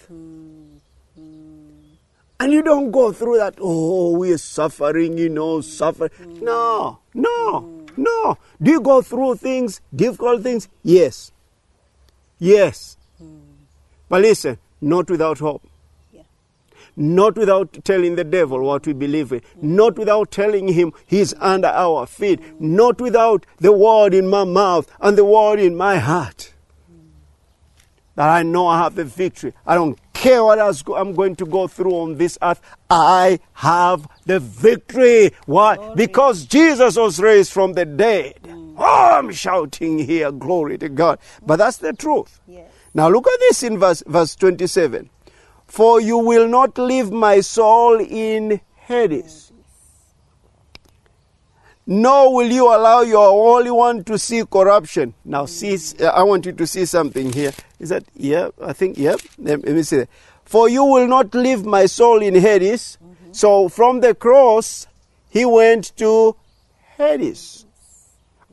and 2.43 2.51
you 2.51 2.61
don't 2.61 2.91
go 2.91 3.13
through 3.13 3.37
that, 3.37 3.55
oh, 3.61 4.17
we 4.17 4.33
are 4.33 4.37
suffering, 4.37 5.17
you 5.17 5.29
know, 5.29 5.61
suffer. 5.61 6.09
No, 6.41 6.99
no, 7.13 7.85
no. 7.95 8.37
Do 8.61 8.71
you 8.71 8.81
go 8.81 9.01
through 9.01 9.35
things, 9.35 9.79
difficult 9.95 10.43
things? 10.43 10.67
Yes. 10.83 11.31
Yes. 12.39 12.97
But 14.09 14.23
listen, 14.23 14.57
not 14.81 15.09
without 15.09 15.39
hope. 15.39 15.65
Yeah. 16.11 16.23
Not 16.97 17.37
without 17.37 17.85
telling 17.85 18.17
the 18.17 18.25
devil 18.25 18.61
what 18.61 18.85
we 18.85 18.91
believe 18.91 19.31
in. 19.31 19.41
Not 19.61 19.97
without 19.97 20.29
telling 20.29 20.67
him 20.67 20.91
he's 21.07 21.33
under 21.35 21.69
our 21.69 22.05
feet. 22.05 22.41
Not 22.59 22.99
without 22.99 23.45
the 23.59 23.71
word 23.71 24.13
in 24.13 24.27
my 24.27 24.43
mouth 24.43 24.91
and 24.99 25.17
the 25.17 25.23
word 25.23 25.61
in 25.61 25.77
my 25.77 25.97
heart. 25.97 26.52
That 28.15 28.29
I 28.29 28.43
know 28.43 28.67
I 28.67 28.77
have 28.77 28.95
the 28.95 29.05
victory. 29.05 29.53
I 29.65 29.75
don't 29.75 29.97
care 30.13 30.43
what 30.43 30.59
else 30.59 30.83
I'm 30.95 31.13
going 31.15 31.35
to 31.37 31.45
go 31.45 31.67
through 31.67 31.93
on 31.93 32.17
this 32.17 32.37
earth. 32.41 32.61
I 32.89 33.39
have 33.53 34.07
the 34.25 34.39
victory. 34.39 35.31
Why? 35.45 35.75
Glory. 35.75 35.95
Because 35.95 36.45
Jesus 36.45 36.95
was 36.95 37.19
raised 37.19 37.51
from 37.51 37.73
the 37.73 37.85
dead. 37.85 38.39
Mm. 38.43 38.75
Oh, 38.77 39.17
I'm 39.17 39.31
shouting 39.31 39.97
here. 39.99 40.31
Glory 40.31 40.77
to 40.77 40.89
God. 40.89 41.19
But 41.43 41.57
that's 41.57 41.77
the 41.77 41.93
truth. 41.93 42.39
Yes. 42.47 42.69
Now 42.93 43.09
look 43.09 43.27
at 43.27 43.39
this 43.39 43.63
in 43.63 43.79
verse, 43.79 44.03
verse 44.05 44.35
27. 44.35 45.09
For 45.65 45.99
you 45.99 46.19
will 46.19 46.47
not 46.47 46.77
leave 46.77 47.11
my 47.11 47.41
soul 47.41 47.99
in 47.99 48.61
Hades, 48.75 49.42
nor 51.85 52.33
will 52.33 52.49
you 52.51 52.67
allow 52.67 53.01
your 53.01 53.29
Holy 53.29 53.71
One 53.71 54.03
to 54.05 54.17
see 54.17 54.43
corruption. 54.45 55.13
Now, 55.25 55.45
see, 55.45 55.77
I 56.03 56.23
want 56.23 56.45
you 56.45 56.53
to 56.53 56.67
see 56.67 56.85
something 56.85 57.33
here. 57.33 57.51
Is 57.79 57.89
that, 57.89 58.05
yeah, 58.15 58.49
I 58.61 58.73
think, 58.73 58.97
yeah. 58.97 59.15
Let, 59.37 59.63
me 59.63 59.83
see 59.83 59.97
that. 59.97 60.09
For 60.45 60.69
you 60.69 60.83
will 60.83 61.07
not 61.07 61.33
leave 61.33 61.65
my 61.65 61.85
soul 61.85 62.21
in 62.21 62.35
Hades. 62.35 62.97
So 63.31 63.67
from 63.67 63.99
the 64.01 64.13
cross, 64.15 64.87
he 65.29 65.45
went 65.45 65.95
to 65.97 66.35
Hades. 66.97 67.65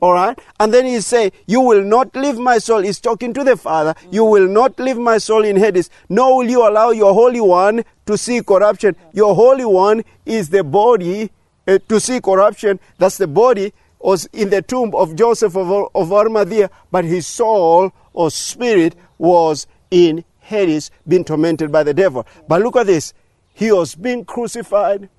All 0.01 0.13
right? 0.13 0.37
And 0.59 0.73
then 0.73 0.85
he 0.85 0.99
say, 0.99 1.31
You 1.45 1.61
will 1.61 1.83
not 1.83 2.15
leave 2.15 2.37
my 2.39 2.57
soul. 2.57 2.81
He's 2.81 2.99
talking 2.99 3.33
to 3.35 3.43
the 3.43 3.55
Father. 3.55 3.93
You 4.09 4.25
will 4.25 4.47
not 4.47 4.79
leave 4.79 4.97
my 4.97 5.19
soul 5.19 5.43
in 5.45 5.57
Hades, 5.57 5.91
nor 6.09 6.37
will 6.37 6.49
you 6.49 6.67
allow 6.67 6.89
your 6.89 7.13
Holy 7.13 7.39
One 7.39 7.83
to 8.07 8.17
see 8.17 8.41
corruption. 8.41 8.95
Your 9.13 9.35
Holy 9.35 9.65
One 9.65 10.03
is 10.25 10.49
the 10.49 10.63
body 10.63 11.29
uh, 11.75 11.79
to 11.87 11.99
see 11.99 12.19
corruption. 12.21 12.79
That's 12.97 13.17
the 13.17 13.27
body 13.27 13.73
was 13.99 14.25
in 14.33 14.49
the 14.49 14.61
tomb 14.61 14.93
of 14.95 15.15
Joseph 15.15 15.55
of, 15.55 15.89
of 15.93 16.11
Arimathea, 16.11 16.69
but 16.91 17.05
his 17.05 17.27
soul 17.27 17.91
or 18.13 18.31
spirit 18.31 18.95
was 19.17 19.67
in 19.89 20.23
Hades, 20.39 20.91
being 21.07 21.23
tormented 21.23 21.71
by 21.71 21.83
the 21.83 21.93
devil. 21.93 22.25
But 22.47 22.61
look 22.61 22.75
at 22.75 22.87
this. 22.87 23.13
He 23.53 23.71
was 23.71 23.95
being 23.95 24.25
crucified. 24.25 25.09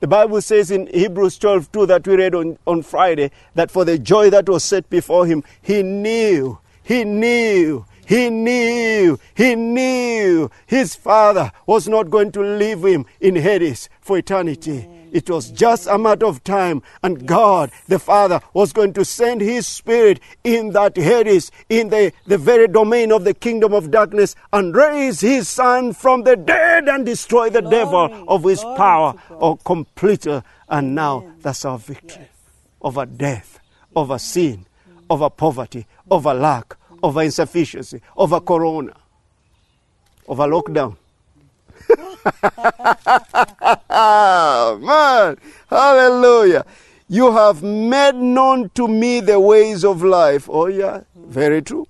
The 0.00 0.06
Bible 0.06 0.40
says 0.40 0.70
in 0.70 0.86
Hebrews 0.88 1.38
12 1.38 1.72
2 1.72 1.86
that 1.86 2.06
we 2.06 2.16
read 2.16 2.34
on, 2.34 2.58
on 2.66 2.82
Friday 2.82 3.30
that 3.54 3.70
for 3.70 3.84
the 3.84 3.98
joy 3.98 4.30
that 4.30 4.48
was 4.48 4.62
set 4.62 4.88
before 4.90 5.26
him, 5.26 5.42
he 5.60 5.82
knew, 5.82 6.58
he 6.82 7.04
knew, 7.04 7.84
he 8.06 8.30
knew, 8.30 9.18
he 9.34 9.54
knew 9.56 10.50
his 10.66 10.94
father 10.94 11.50
was 11.66 11.88
not 11.88 12.10
going 12.10 12.30
to 12.32 12.40
leave 12.40 12.84
him 12.84 13.06
in 13.20 13.36
Hades 13.36 13.88
for 14.00 14.18
eternity. 14.18 14.97
It 15.12 15.28
was 15.28 15.50
just 15.50 15.86
a 15.86 15.98
matter 15.98 16.26
of 16.26 16.42
time, 16.44 16.82
and 17.02 17.26
God, 17.26 17.70
the 17.86 17.98
Father, 17.98 18.40
was 18.54 18.72
going 18.72 18.92
to 18.94 19.04
send 19.04 19.40
His 19.40 19.66
Spirit 19.66 20.20
in 20.44 20.70
that 20.70 20.96
Hades, 20.96 21.50
in 21.68 21.90
the, 21.90 22.12
the 22.26 22.38
very 22.38 22.68
domain 22.68 23.12
of 23.12 23.24
the 23.24 23.34
kingdom 23.34 23.72
of 23.74 23.90
darkness, 23.90 24.34
and 24.52 24.74
raise 24.74 25.20
His 25.20 25.48
Son 25.48 25.92
from 25.92 26.22
the 26.24 26.36
dead 26.36 26.88
and 26.88 27.04
destroy 27.04 27.50
the 27.50 27.62
devil 27.62 28.24
of 28.28 28.44
His 28.44 28.60
glory 28.60 28.78
power 28.78 29.14
or 29.30 29.52
oh, 29.52 29.56
completer. 29.56 30.30
Uh, 30.30 30.42
and 30.70 30.94
now 30.94 31.24
that's 31.40 31.64
our 31.64 31.78
victory 31.78 32.28
over 32.80 33.06
death, 33.06 33.58
over 33.96 34.18
sin, 34.18 34.66
over 35.10 35.30
poverty, 35.30 35.86
over 36.10 36.34
lack, 36.34 36.76
over 37.02 37.22
insufficiency, 37.22 38.00
over 38.16 38.40
corona, 38.40 38.94
over 40.26 40.44
lockdown. 40.44 40.96
Man, 43.90 45.38
hallelujah. 45.68 46.64
You 47.08 47.32
have 47.32 47.62
made 47.62 48.16
known 48.16 48.70
to 48.74 48.86
me 48.86 49.20
the 49.20 49.40
ways 49.40 49.84
of 49.84 50.02
life. 50.02 50.48
Oh, 50.50 50.66
yeah, 50.66 51.02
very 51.16 51.62
true. 51.62 51.86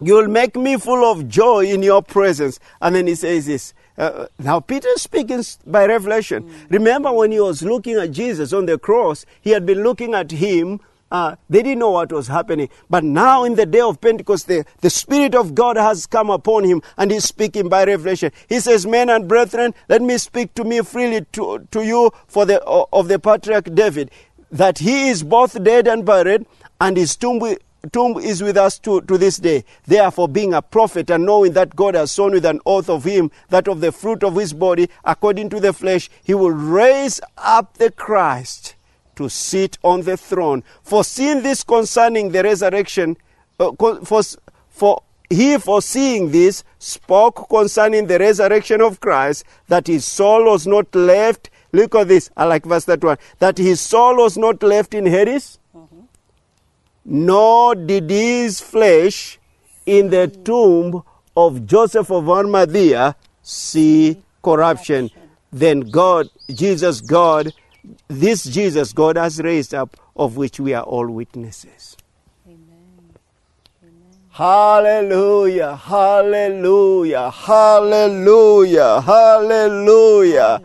You'll 0.00 0.28
make 0.28 0.56
me 0.56 0.76
full 0.76 1.04
of 1.04 1.28
joy 1.28 1.66
in 1.66 1.82
your 1.82 2.02
presence. 2.02 2.58
And 2.80 2.94
then 2.94 3.06
he 3.06 3.14
says 3.14 3.46
this. 3.46 3.74
Uh, 3.96 4.26
now, 4.38 4.58
Peter 4.58 4.88
speaking 4.96 5.44
by 5.66 5.86
revelation. 5.86 6.52
Remember 6.70 7.12
when 7.12 7.30
he 7.30 7.40
was 7.40 7.62
looking 7.62 7.96
at 7.96 8.10
Jesus 8.10 8.52
on 8.52 8.66
the 8.66 8.78
cross, 8.78 9.24
he 9.40 9.50
had 9.50 9.66
been 9.66 9.82
looking 9.82 10.14
at 10.14 10.30
him. 10.30 10.80
Uh, 11.12 11.36
they 11.50 11.62
didn't 11.62 11.78
know 11.78 11.90
what 11.90 12.10
was 12.10 12.28
happening. 12.28 12.70
But 12.88 13.04
now, 13.04 13.44
in 13.44 13.54
the 13.54 13.66
day 13.66 13.80
of 13.80 14.00
Pentecost, 14.00 14.46
the, 14.46 14.64
the 14.80 14.88
Spirit 14.88 15.34
of 15.34 15.54
God 15.54 15.76
has 15.76 16.06
come 16.06 16.30
upon 16.30 16.64
him 16.64 16.80
and 16.96 17.10
he's 17.10 17.26
speaking 17.26 17.68
by 17.68 17.84
revelation. 17.84 18.32
He 18.48 18.60
says, 18.60 18.86
Men 18.86 19.10
and 19.10 19.28
brethren, 19.28 19.74
let 19.90 20.00
me 20.00 20.16
speak 20.16 20.54
to 20.54 20.64
me 20.64 20.80
freely 20.80 21.26
to, 21.32 21.68
to 21.70 21.84
you 21.84 22.12
for 22.26 22.46
the, 22.46 22.62
of 22.62 23.08
the 23.08 23.18
patriarch 23.18 23.74
David, 23.74 24.10
that 24.50 24.78
he 24.78 25.10
is 25.10 25.22
both 25.22 25.62
dead 25.62 25.86
and 25.86 26.06
buried, 26.06 26.46
and 26.80 26.96
his 26.96 27.14
tomb 27.14 27.56
tomb 27.92 28.16
is 28.16 28.42
with 28.42 28.56
us 28.56 28.78
to, 28.78 29.02
to 29.02 29.18
this 29.18 29.36
day. 29.36 29.64
Therefore, 29.86 30.28
being 30.28 30.54
a 30.54 30.62
prophet 30.62 31.10
and 31.10 31.26
knowing 31.26 31.52
that 31.52 31.76
God 31.76 31.94
has 31.94 32.12
sworn 32.12 32.32
with 32.32 32.46
an 32.46 32.60
oath 32.64 32.88
of 32.88 33.04
him 33.04 33.30
that 33.50 33.68
of 33.68 33.82
the 33.82 33.92
fruit 33.92 34.24
of 34.24 34.36
his 34.36 34.54
body, 34.54 34.88
according 35.04 35.50
to 35.50 35.60
the 35.60 35.74
flesh, 35.74 36.08
he 36.24 36.32
will 36.32 36.52
raise 36.52 37.20
up 37.36 37.76
the 37.76 37.90
Christ 37.90 38.76
to 39.16 39.28
sit 39.28 39.78
on 39.82 40.02
the 40.02 40.16
throne. 40.16 40.64
For 40.82 41.04
seeing 41.04 41.42
this 41.42 41.62
concerning 41.64 42.30
the 42.30 42.42
resurrection, 42.42 43.16
uh, 43.58 43.72
for, 44.04 44.22
for 44.68 45.02
he 45.32 45.56
foreseeing 45.58 46.30
this 46.30 46.62
spoke 46.78 47.48
concerning 47.48 48.06
the 48.06 48.18
resurrection 48.18 48.80
of 48.80 49.00
Christ, 49.00 49.44
that 49.68 49.86
his 49.86 50.04
soul 50.04 50.44
was 50.44 50.66
not 50.66 50.94
left. 50.94 51.50
Look 51.72 51.94
at 51.94 52.08
this. 52.08 52.30
I 52.36 52.44
like 52.44 52.64
verse 52.66 52.84
that 52.84 53.02
one. 53.02 53.16
That 53.38 53.56
his 53.56 53.80
soul 53.80 54.16
was 54.16 54.36
not 54.36 54.62
left 54.62 54.92
in 54.94 55.06
Hades, 55.06 55.58
nor 57.04 57.74
did 57.74 58.10
his 58.10 58.60
flesh 58.60 59.38
in 59.86 60.10
the 60.10 60.28
tomb 60.28 61.02
of 61.36 61.66
Joseph 61.66 62.10
of 62.10 62.28
Arimathea 62.28 63.16
see 63.42 64.22
corruption. 64.42 65.10
Then 65.50 65.80
God, 65.80 66.28
Jesus, 66.52 67.00
God, 67.00 67.52
this 68.08 68.44
Jesus 68.44 68.92
God 68.92 69.16
has 69.16 69.40
raised 69.40 69.74
up, 69.74 69.96
of 70.16 70.36
which 70.36 70.60
we 70.60 70.74
are 70.74 70.84
all 70.84 71.08
witnesses. 71.08 71.96
Hallelujah, 74.30 75.76
hallelujah, 75.76 77.30
hallelujah, 77.30 79.00
hallelujah. 79.02 80.62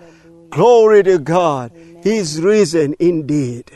Glory 0.49 1.03
to 1.03 1.19
God. 1.19 1.71
He's 2.01 2.41
risen 2.41 2.95
indeed. 2.99 3.69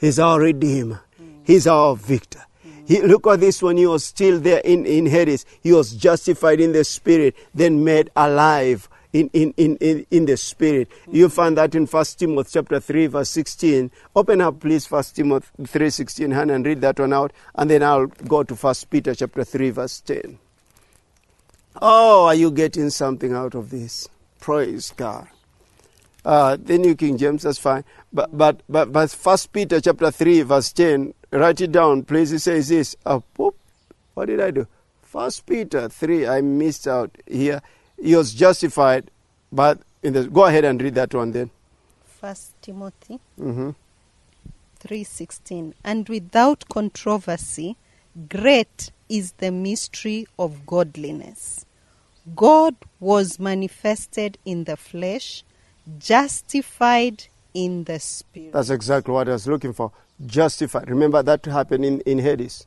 He's 0.00 0.18
our 0.18 0.40
Redeemer. 0.40 1.02
He's 1.44 1.68
our 1.68 1.94
victor. 1.94 2.42
He, 2.86 3.00
look 3.02 3.26
at 3.26 3.40
this 3.40 3.62
when 3.62 3.76
he 3.76 3.86
was 3.86 4.04
still 4.04 4.40
there 4.40 4.58
in, 4.58 4.84
in 4.86 5.06
Hades. 5.06 5.44
He 5.62 5.72
was 5.72 5.94
justified 5.94 6.60
in 6.60 6.72
the 6.72 6.84
Spirit, 6.84 7.36
then 7.54 7.84
made 7.84 8.10
alive 8.16 8.88
in, 9.20 9.30
in, 9.32 9.54
in, 9.56 9.76
in, 9.76 10.06
in 10.10 10.26
the 10.26 10.36
Spirit. 10.36 10.88
You 11.10 11.28
find 11.28 11.56
that 11.56 11.74
in 11.74 11.86
1 11.86 12.04
Timothy 12.16 12.50
chapter 12.52 12.80
3, 12.80 13.06
verse 13.06 13.30
16. 13.30 13.90
Open 14.14 14.40
up, 14.40 14.60
please, 14.60 14.90
1 14.90 15.04
Timothy 15.14 15.64
3, 15.64 15.90
16, 15.90 16.30
Hannah, 16.30 16.54
and 16.54 16.66
read 16.66 16.80
that 16.82 16.98
one 17.00 17.12
out. 17.12 17.32
And 17.54 17.70
then 17.70 17.82
I'll 17.82 18.06
go 18.06 18.42
to 18.42 18.54
1 18.54 18.74
Peter 18.90 19.14
chapter 19.14 19.44
3, 19.44 19.70
verse 19.70 20.00
10. 20.00 20.38
Oh, 21.80 22.26
are 22.26 22.34
you 22.34 22.50
getting 22.50 22.90
something 22.90 23.32
out 23.32 23.54
of 23.54 23.70
this? 23.70 24.08
Praise 24.40 24.92
God. 24.96 25.28
Uh, 26.24 26.56
the 26.60 26.76
New 26.76 26.94
King 26.94 27.16
James, 27.18 27.44
that's 27.44 27.58
fine. 27.58 27.84
But 28.12 28.36
but 28.36 28.62
but 28.68 28.92
but 28.92 29.10
First 29.10 29.52
Peter 29.52 29.80
chapter 29.80 30.10
three 30.10 30.42
verse 30.42 30.72
ten. 30.72 31.14
Write 31.30 31.60
it 31.60 31.70
down, 31.70 32.02
please. 32.02 32.32
It 32.32 32.40
says 32.40 32.68
this. 32.68 32.96
Uh, 33.06 33.20
whoop. 33.36 33.56
what 34.14 34.26
did 34.26 34.40
I 34.40 34.50
do? 34.50 34.66
First 35.02 35.46
Peter 35.46 35.88
three. 35.88 36.26
I 36.26 36.40
missed 36.40 36.88
out 36.88 37.16
here. 37.28 37.62
He 38.00 38.14
was 38.14 38.34
justified, 38.34 39.10
but 39.52 39.80
in 40.02 40.12
the 40.12 40.24
go 40.28 40.44
ahead 40.44 40.64
and 40.64 40.80
read 40.80 40.94
that 40.94 41.14
one 41.14 41.32
then. 41.32 41.50
First 42.04 42.54
Timothy 42.62 43.20
mm-hmm. 43.38 43.70
3:16 44.80 45.74
and 45.84 46.08
without 46.08 46.68
controversy 46.68 47.76
great 48.28 48.90
is 49.08 49.32
the 49.32 49.50
mystery 49.50 50.26
of 50.38 50.66
godliness 50.66 51.66
God 52.34 52.74
was 52.98 53.38
manifested 53.38 54.38
in 54.44 54.64
the 54.64 54.76
flesh 54.76 55.44
justified 55.98 57.24
in 57.54 57.84
the 57.84 58.00
spirit 58.00 58.52
That's 58.52 58.70
exactly 58.70 59.12
what 59.12 59.28
I 59.28 59.32
was 59.32 59.46
looking 59.46 59.72
for. 59.72 59.92
Justified. 60.24 60.90
Remember 60.90 61.22
that 61.22 61.44
happened 61.44 61.84
in, 61.84 62.00
in 62.00 62.18
Hades. 62.18 62.64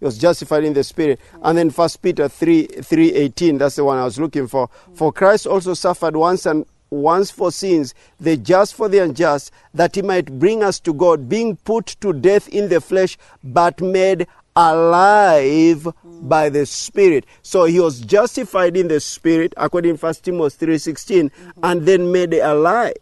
He 0.00 0.06
was 0.06 0.18
justified 0.18 0.64
in 0.64 0.72
the 0.72 0.82
spirit. 0.82 1.20
And 1.42 1.56
then 1.56 1.70
First 1.70 2.02
Peter 2.02 2.28
3 2.28 2.66
three 2.82 3.12
eighteen, 3.12 3.58
that's 3.58 3.76
the 3.76 3.84
one 3.84 3.98
I 3.98 4.04
was 4.04 4.18
looking 4.18 4.48
for. 4.48 4.68
For 4.94 5.12
Christ 5.12 5.46
also 5.46 5.74
suffered 5.74 6.16
once 6.16 6.46
and 6.46 6.64
once 6.88 7.30
for 7.30 7.52
sins, 7.52 7.94
the 8.18 8.36
just 8.36 8.74
for 8.74 8.88
the 8.88 8.98
unjust, 8.98 9.52
that 9.74 9.94
he 9.94 10.02
might 10.02 10.38
bring 10.40 10.62
us 10.62 10.80
to 10.80 10.92
God, 10.92 11.28
being 11.28 11.56
put 11.56 11.86
to 12.00 12.12
death 12.12 12.48
in 12.48 12.68
the 12.68 12.80
flesh, 12.80 13.16
but 13.44 13.80
made 13.80 14.26
alive 14.56 15.86
by 16.04 16.48
the 16.48 16.66
spirit 16.66 17.24
so 17.40 17.64
he 17.64 17.78
was 17.78 18.00
justified 18.00 18.76
in 18.76 18.88
the 18.88 18.98
spirit 18.98 19.54
according 19.56 19.96
to 19.96 20.04
1 20.04 20.14
timothy 20.14 20.66
3.16 20.66 21.30
and 21.62 21.86
then 21.86 22.10
made 22.10 22.34
alive, 22.34 22.92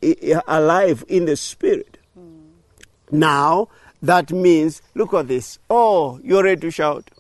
alive 0.47 1.03
in 1.09 1.25
the 1.25 1.35
spirit 1.37 1.97
hmm. 2.15 2.37
now 3.11 3.67
that 4.03 4.31
means 4.31 4.83
look 4.95 5.15
at 5.15 5.29
this. 5.29 5.59
Oh 5.69 6.21
you're 6.23 6.45
ready 6.45 6.61
to 6.63 6.71
shout. 6.71 7.11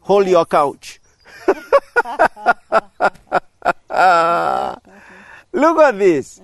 Hold 0.00 0.26
your 0.28 0.46
couch. 0.46 1.00
Look 5.52 5.78
at 5.78 5.98
this. 5.98 6.40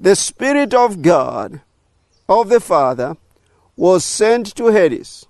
The 0.00 0.16
spirit 0.16 0.74
of 0.74 1.00
god 1.02 1.60
of 2.28 2.48
the 2.48 2.60
father 2.60 3.16
was 3.76 4.04
sent 4.04 4.54
to 4.56 4.66
hades. 4.66 5.26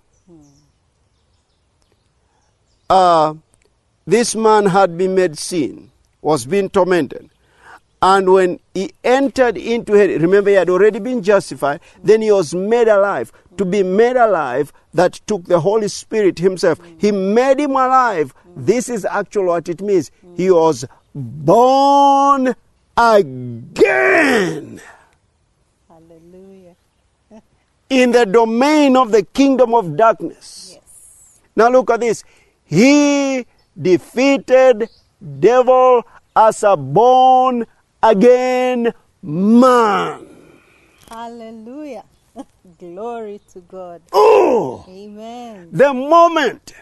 Uh, 2.89 3.35
this 4.07 4.35
man 4.35 4.67
had 4.67 4.97
been 4.99 5.15
made 5.15 5.39
sin, 5.39 5.91
was 6.21 6.45
being 6.45 6.69
tormented. 6.69 7.31
And 8.05 8.31
when 8.31 8.61
he 8.75 8.93
entered 9.03 9.57
into 9.57 9.95
Hades, 9.95 10.21
remember 10.21 10.51
he 10.51 10.57
had 10.57 10.69
already 10.69 10.99
been 10.99 11.23
justified, 11.23 11.81
then 12.03 12.21
he 12.21 12.31
was 12.31 12.55
made 12.55 12.87
alive. 12.87 13.33
To 13.57 13.65
be 13.65 13.83
made 13.83 14.17
alive, 14.17 14.75
that 14.93 15.15
took 15.27 15.45
the 15.47 15.61
Holy 15.61 15.89
Spirit 15.89 16.39
himself. 16.39 16.79
He 16.99 17.13
made 17.13 17.61
him 17.61 17.71
alive. 17.71 18.35
This 18.55 18.91
is 18.91 19.07
actually 19.07 19.47
what 19.47 19.71
it 19.71 19.81
means. 19.81 20.11
He 20.37 20.51
was 20.51 20.85
born 21.15 22.55
again 22.95 24.81
hallelujah 25.89 26.75
in 27.89 28.13
the 28.13 28.27
domain 28.27 28.97
of 28.97 29.13
the 29.13 29.23
kingdom 29.23 29.75
of 29.75 29.97
darkness. 29.97 30.73
yes 30.75 31.41
Now 31.57 31.71
look 31.71 31.91
at 31.91 32.01
this. 32.01 32.23
He 32.65 33.47
defeated 33.81 34.89
devil 35.41 36.03
as 36.37 36.63
a 36.63 36.77
born 36.77 37.67
again 38.05 38.93
man. 39.23 40.27
hallelujah 41.09 42.05
glory 42.79 43.41
to 43.53 43.61
God 43.61 44.03
Oh, 44.13 44.85
amen 44.89 45.71
the 45.73 45.95
moment 45.95 46.75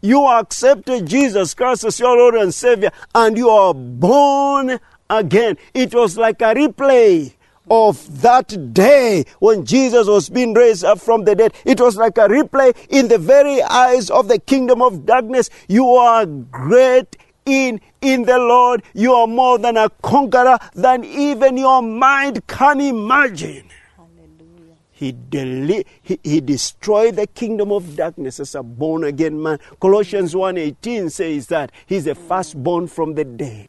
you 0.00 0.26
accepted 0.26 1.06
Jesus 1.06 1.54
Christ 1.54 1.84
as 1.84 1.98
your 1.98 2.16
Lord 2.16 2.36
and 2.36 2.54
Savior, 2.54 2.92
and 3.16 3.36
you 3.36 3.48
are 3.48 3.74
born 3.74 4.78
again. 5.10 5.56
It 5.74 5.92
was 5.92 6.16
like 6.16 6.40
a 6.40 6.54
replay 6.54 7.34
of 7.68 8.22
that 8.22 8.72
day 8.72 9.24
when 9.40 9.64
Jesus 9.64 10.06
was 10.06 10.28
being 10.28 10.54
raised 10.54 10.84
up 10.84 11.00
from 11.00 11.24
the 11.24 11.34
dead. 11.34 11.52
It 11.64 11.80
was 11.80 11.96
like 11.96 12.16
a 12.16 12.28
replay 12.28 12.76
in 12.88 13.08
the 13.08 13.18
very 13.18 13.60
eyes 13.62 14.08
of 14.08 14.28
the 14.28 14.38
kingdom 14.38 14.82
of 14.82 15.04
darkness. 15.04 15.50
You 15.68 15.88
are 15.96 16.24
great 16.26 17.16
in 17.48 17.80
in 18.00 18.22
the 18.22 18.38
Lord. 18.38 18.82
You 18.94 19.14
are 19.14 19.26
more 19.26 19.58
than 19.58 19.76
a 19.76 19.88
conqueror 20.02 20.58
than 20.74 21.04
even 21.04 21.56
your 21.56 21.82
mind 21.82 22.46
can 22.46 22.80
imagine. 22.80 23.68
Hallelujah. 23.96 24.76
He, 24.90 25.12
deli- 25.12 25.86
he, 26.02 26.20
he 26.22 26.40
destroyed 26.40 27.16
the 27.16 27.26
kingdom 27.26 27.72
of 27.72 27.96
darkness 27.96 28.38
as 28.38 28.54
a 28.54 28.62
born 28.62 29.04
again 29.04 29.42
man. 29.42 29.58
Colossians 29.80 30.34
1.18 30.34 31.10
says 31.10 31.46
that 31.48 31.72
he's 31.86 32.04
the 32.04 32.14
firstborn 32.14 32.86
from 32.86 33.14
the 33.14 33.24
dead. 33.24 33.68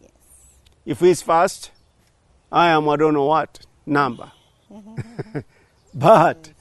Yes. 0.00 0.10
If 0.86 1.00
he's 1.00 1.22
first, 1.22 1.70
I 2.50 2.68
am 2.68 2.88
I 2.88 2.96
don't 2.96 3.14
know 3.14 3.26
what 3.26 3.60
number. 3.84 4.32
but, 5.94 6.52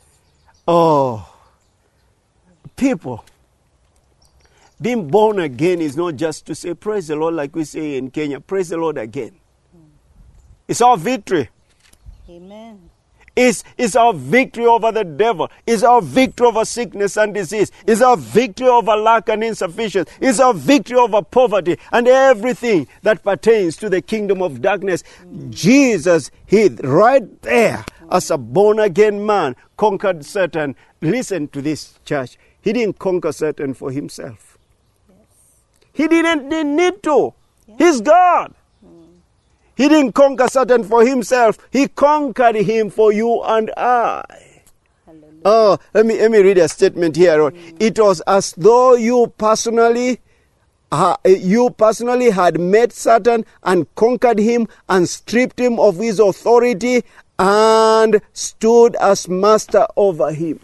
oh, 0.67 1.33
people, 2.75 3.23
being 4.81 5.07
born 5.07 5.39
again 5.39 5.81
is 5.81 5.97
not 5.97 6.15
just 6.15 6.45
to 6.47 6.55
say, 6.55 6.73
Praise 6.73 7.07
the 7.07 7.15
Lord, 7.15 7.33
like 7.33 7.55
we 7.55 7.63
say 7.63 7.97
in 7.97 8.11
Kenya, 8.11 8.39
praise 8.39 8.69
the 8.69 8.77
Lord 8.77 8.97
again. 8.97 9.35
Hmm. 9.71 9.83
It's 10.67 10.81
our 10.81 10.97
victory. 10.97 11.49
Amen. 12.29 12.89
It's, 13.35 13.63
it's 13.77 13.95
our 13.95 14.13
victory 14.13 14.65
over 14.65 14.91
the 14.91 15.03
devil. 15.03 15.51
It's 15.67 15.83
our 15.83 16.01
victory 16.01 16.47
over 16.47 16.65
sickness 16.65 17.17
and 17.17 17.35
disease. 17.35 17.71
It's 17.85 18.01
our 18.01 18.17
victory 18.17 18.67
over 18.67 18.95
lack 18.95 19.29
and 19.29 19.43
insufficiency. 19.43 20.11
It's 20.19 20.39
our 20.39 20.55
victory 20.55 20.97
over 20.97 21.21
poverty 21.21 21.77
and 21.91 22.07
everything 22.07 22.87
that 23.03 23.23
pertains 23.23 23.77
to 23.77 23.89
the 23.89 24.01
kingdom 24.01 24.41
of 24.41 24.61
darkness. 24.61 25.03
Hmm. 25.21 25.51
Jesus, 25.51 26.31
He 26.45 26.67
right 26.67 27.41
there 27.43 27.85
as 28.11 28.31
a 28.31 28.37
born 28.37 28.79
again 28.79 29.25
man 29.25 29.55
conquered 29.75 30.25
Satan. 30.25 30.75
Listen 31.01 31.47
to 31.49 31.61
this, 31.61 31.99
church. 32.05 32.37
He 32.61 32.73
didn't 32.73 32.97
conquer 32.99 33.31
Satan 33.31 33.73
for 33.75 33.91
himself. 33.91 34.56
He 35.97 36.07
didn't 36.07 36.75
need 36.75 37.01
to. 37.03 37.33
He's 37.79 38.01
God. 38.01 38.53
He 39.75 39.89
didn't 39.89 40.13
conquer 40.13 40.47
Satan 40.47 40.83
for 40.83 41.05
himself. 41.05 41.57
He 41.71 41.87
conquered 41.87 42.55
him 42.55 42.91
for 42.91 43.11
you 43.11 43.41
and 43.43 43.71
I. 43.75 44.23
Hallelujah. 45.05 45.41
Oh, 45.43 45.79
let 45.95 46.05
me 46.05 46.19
let 46.19 46.31
me 46.31 46.39
read 46.39 46.59
a 46.59 46.67
statement 46.67 47.15
here. 47.15 47.51
It 47.79 47.97
was 47.99 48.21
as 48.27 48.53
though 48.53 48.93
you 48.93 49.33
personally 49.39 50.19
uh, 50.91 51.17
you 51.25 51.71
personally 51.71 52.29
had 52.29 52.59
met 52.59 52.91
Satan 52.91 53.43
and 53.63 53.93
conquered 53.95 54.39
him 54.39 54.67
and 54.87 55.09
stripped 55.09 55.59
him 55.59 55.79
of 55.79 55.97
his 55.97 56.19
authority 56.19 57.03
and 57.39 58.21
stood 58.33 58.95
as 58.97 59.27
master 59.27 59.87
over 59.95 60.31
him. 60.31 60.59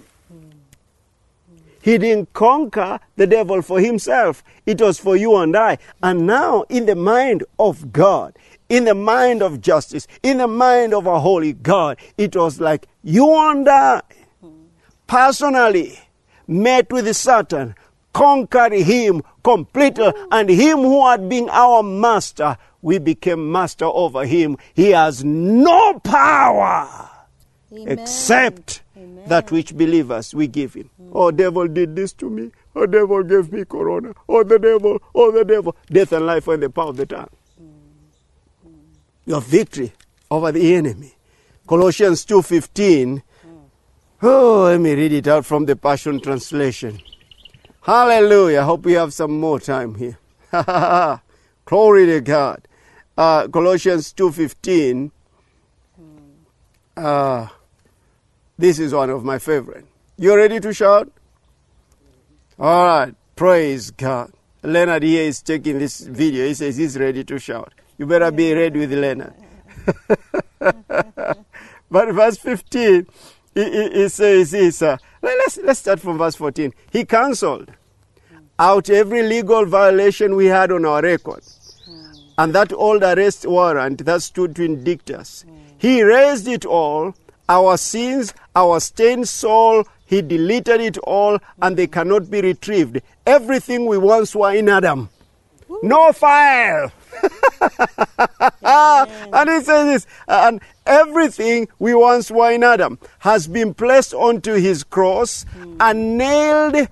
He 1.83 1.97
didn't 1.97 2.31
conquer 2.31 2.97
the 3.17 3.27
devil 3.27 3.61
for 3.61 3.81
himself. 3.81 4.41
It 4.65 4.79
was 4.79 4.97
for 4.97 5.17
you 5.17 5.35
and 5.35 5.53
I. 5.53 5.79
And 6.01 6.25
now, 6.25 6.63
in 6.69 6.85
the 6.85 6.95
mind 6.95 7.43
of 7.59 7.91
God, 7.91 8.37
in 8.69 8.85
the 8.85 8.95
mind 8.95 9.43
of 9.43 9.59
justice, 9.59 10.07
in 10.23 10.37
the 10.37 10.47
mind 10.47 10.93
of 10.93 11.07
a 11.07 11.19
holy 11.19 11.51
God, 11.51 11.97
it 12.17 12.37
was 12.37 12.61
like 12.61 12.87
you 13.03 13.29
and 13.35 13.67
I 13.67 14.01
personally 15.07 15.99
met 16.47 16.89
with 16.89 17.13
Satan, 17.17 17.75
conquered 18.13 18.71
him 18.71 19.21
completely, 19.43 20.13
and 20.31 20.49
him 20.49 20.77
who 20.77 21.05
had 21.05 21.27
been 21.27 21.49
our 21.49 21.83
master, 21.83 22.55
we 22.81 22.97
became 22.97 23.51
master 23.51 23.85
over 23.85 24.25
him. 24.25 24.57
He 24.73 24.91
has 24.91 25.21
no 25.21 25.99
power 25.99 27.09
Amen. 27.73 27.99
except 27.99 28.82
Amen. 29.03 29.27
that 29.27 29.51
which 29.51 29.75
believers 29.75 30.33
we 30.33 30.47
give 30.47 30.73
him. 30.73 30.89
Oh, 31.11 31.31
devil 31.31 31.67
did 31.67 31.95
this 31.95 32.13
to 32.13 32.29
me. 32.29 32.51
Oh, 32.75 32.85
devil 32.85 33.23
gave 33.23 33.51
me 33.51 33.65
corona. 33.65 34.13
Oh, 34.27 34.43
the 34.43 34.57
devil. 34.57 34.99
Oh, 35.13 35.31
the 35.31 35.43
devil. 35.45 35.75
Death 35.87 36.11
and 36.13 36.25
life 36.25 36.47
are 36.47 36.53
in 36.55 36.61
the 36.61 36.69
power 36.69 36.89
of 36.89 36.97
the 36.97 37.05
tongue. 37.05 37.29
Your 39.25 39.41
victory 39.41 39.91
over 40.31 40.51
the 40.51 40.75
enemy. 40.75 41.13
Colossians 41.67 42.25
2.15. 42.25 43.21
Oh, 44.21 44.63
let 44.63 44.79
me 44.79 44.93
read 44.95 45.11
it 45.13 45.27
out 45.27 45.45
from 45.45 45.65
the 45.65 45.75
Passion 45.75 46.19
Translation. 46.21 46.99
Hallelujah. 47.81 48.61
I 48.61 48.63
Hope 48.63 48.85
we 48.85 48.93
have 48.93 49.13
some 49.13 49.39
more 49.39 49.59
time 49.59 49.95
here. 49.95 50.17
Glory 51.65 52.05
to 52.05 52.21
God. 52.21 52.67
Uh, 53.17 53.47
Colossians 53.47 54.13
2.15. 54.13 55.11
Uh, 56.95 57.47
this 58.57 58.79
is 58.79 58.93
one 58.93 59.09
of 59.09 59.23
my 59.23 59.39
favorite. 59.39 59.85
You 60.17 60.35
ready 60.35 60.59
to 60.59 60.73
shout? 60.73 61.11
All 62.59 62.85
right. 62.85 63.15
Praise 63.35 63.91
God. 63.91 64.31
Leonard 64.61 65.03
here 65.03 65.23
is 65.23 65.41
taking 65.41 65.79
this 65.79 66.01
video. 66.01 66.45
He 66.45 66.53
says 66.53 66.77
he's 66.77 66.97
ready 66.97 67.23
to 67.23 67.39
shout. 67.39 67.73
You 67.97 68.05
better 68.05 68.31
be 68.31 68.53
ready 68.53 68.79
with 68.79 68.93
Leonard. 68.93 69.33
but 70.59 72.11
verse 72.13 72.37
15, 72.37 73.07
he, 73.53 73.59
it, 73.61 73.97
it 73.97 74.09
says 74.11 74.51
this. 74.51 74.81
Uh, 74.81 74.97
let- 75.21 75.37
let's, 75.39 75.57
let's 75.57 75.79
start 75.79 75.99
from 75.99 76.17
verse 76.17 76.35
14. 76.35 76.73
He 76.91 77.05
cancelled 77.05 77.71
out 78.59 78.89
every 78.89 79.23
legal 79.23 79.65
violation 79.65 80.35
we 80.35 80.45
had 80.45 80.71
on 80.71 80.85
our 80.85 81.01
record. 81.01 81.43
And 82.37 82.53
that 82.55 82.71
old 82.73 83.03
arrest 83.03 83.45
warrant 83.45 84.05
that 84.05 84.21
stood 84.21 84.55
to 84.55 84.63
indict 84.63 85.11
us. 85.11 85.45
He 85.77 86.01
raised 86.01 86.47
it 86.47 86.65
all, 86.65 87.13
our 87.49 87.77
sins, 87.77 88.33
our 88.55 88.79
stained 88.79 89.27
soul, 89.27 89.85
he 90.05 90.21
deleted 90.21 90.81
it 90.81 90.97
all, 90.99 91.39
and 91.61 91.75
they 91.75 91.87
cannot 91.87 92.29
be 92.29 92.41
retrieved. 92.41 93.01
Everything 93.25 93.85
we 93.85 93.97
once 93.97 94.35
were 94.35 94.53
in 94.53 94.69
Adam. 94.69 95.09
No 95.81 96.11
file. 96.13 96.91
and 98.61 99.49
he 99.49 99.61
says 99.61 100.05
this, 100.05 100.07
and 100.27 100.61
everything 100.85 101.67
we 101.79 101.93
once 101.93 102.29
were 102.29 102.51
in 102.51 102.63
Adam 102.63 102.99
has 103.19 103.47
been 103.47 103.73
placed 103.73 104.13
onto 104.13 104.53
his 104.53 104.83
cross 104.83 105.45
and 105.79 106.17
nailed 106.17 106.87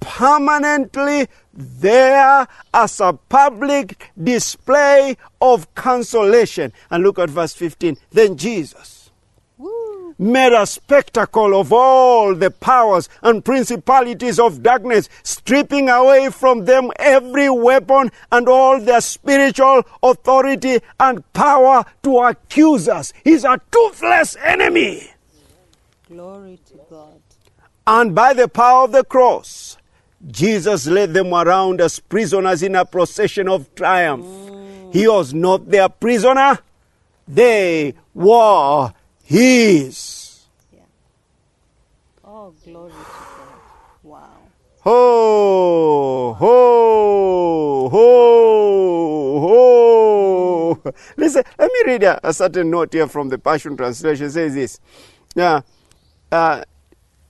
permanently 0.00 1.28
there 1.54 2.46
as 2.72 3.00
a 3.00 3.12
public 3.28 4.10
display 4.22 5.16
of 5.40 5.72
consolation. 5.74 6.72
And 6.90 7.02
look 7.02 7.18
at 7.18 7.30
verse 7.30 7.54
15. 7.54 7.96
Then 8.10 8.36
Jesus. 8.36 9.01
Made 10.18 10.52
a 10.52 10.66
spectacle 10.66 11.58
of 11.58 11.72
all 11.72 12.34
the 12.34 12.50
powers 12.50 13.08
and 13.22 13.44
principalities 13.44 14.38
of 14.38 14.62
darkness, 14.62 15.08
stripping 15.22 15.88
away 15.88 16.30
from 16.30 16.64
them 16.64 16.90
every 16.96 17.48
weapon 17.50 18.10
and 18.30 18.48
all 18.48 18.80
their 18.80 19.00
spiritual 19.00 19.82
authority 20.02 20.80
and 21.00 21.32
power 21.32 21.84
to 22.02 22.18
accuse 22.18 22.88
us. 22.88 23.12
He's 23.24 23.44
a 23.44 23.60
toothless 23.70 24.36
enemy. 24.36 25.10
Glory 26.08 26.58
to 26.66 26.80
God. 26.90 27.20
And 27.86 28.14
by 28.14 28.32
the 28.32 28.48
power 28.48 28.84
of 28.84 28.92
the 28.92 29.04
cross, 29.04 29.76
Jesus 30.30 30.86
led 30.86 31.14
them 31.14 31.34
around 31.34 31.80
as 31.80 31.98
prisoners 31.98 32.62
in 32.62 32.76
a 32.76 32.84
procession 32.84 33.48
of 33.48 33.74
triumph. 33.74 34.24
He 34.92 35.08
was 35.08 35.34
not 35.34 35.68
their 35.68 35.88
prisoner, 35.88 36.58
they 37.26 37.94
were 38.14 38.92
his. 39.32 40.44
Yeah. 40.72 40.80
Oh, 42.22 42.52
glory 42.64 42.90
to 42.90 42.96
God. 42.96 43.60
Wow. 44.02 44.28
Ho, 44.80 46.34
ho, 46.34 47.88
ho, 47.88 49.40
ho. 49.40 50.92
Listen, 51.16 51.44
let 51.58 51.72
me 51.72 51.82
read 51.86 52.02
a, 52.02 52.28
a 52.28 52.34
certain 52.34 52.70
note 52.70 52.92
here 52.92 53.08
from 53.08 53.30
the 53.30 53.38
Passion 53.38 53.76
Translation. 53.76 54.26
It 54.26 54.32
says 54.32 54.54
this. 54.54 54.80
Yeah. 55.34 55.62
Uh, 56.30 56.64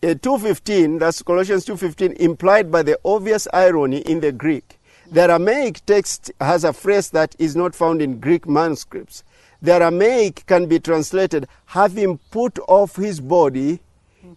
uh, 0.02 0.14
2.15, 0.14 0.98
that's 0.98 1.22
Colossians 1.22 1.64
2.15, 1.64 2.16
implied 2.16 2.72
by 2.72 2.82
the 2.82 2.98
obvious 3.04 3.46
irony 3.52 3.98
in 3.98 4.18
the 4.18 4.32
Greek. 4.32 4.80
The 5.12 5.22
Aramaic 5.22 5.86
text 5.86 6.32
has 6.40 6.64
a 6.64 6.72
phrase 6.72 7.10
that 7.10 7.36
is 7.38 7.54
not 7.54 7.76
found 7.76 8.02
in 8.02 8.18
Greek 8.18 8.48
manuscripts. 8.48 9.22
The 9.62 9.74
Aramaic 9.74 10.44
can 10.46 10.66
be 10.66 10.80
translated, 10.80 11.46
having 11.66 12.18
put 12.30 12.58
off 12.66 12.96
his 12.96 13.20
body, 13.20 13.80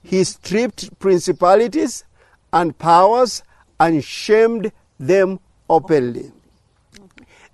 he 0.03 0.23
stripped 0.23 0.97
principalities 0.99 2.03
and 2.53 2.77
powers 2.77 3.41
and 3.79 4.03
shamed 4.03 4.71
them 4.99 5.39
openly. 5.67 6.31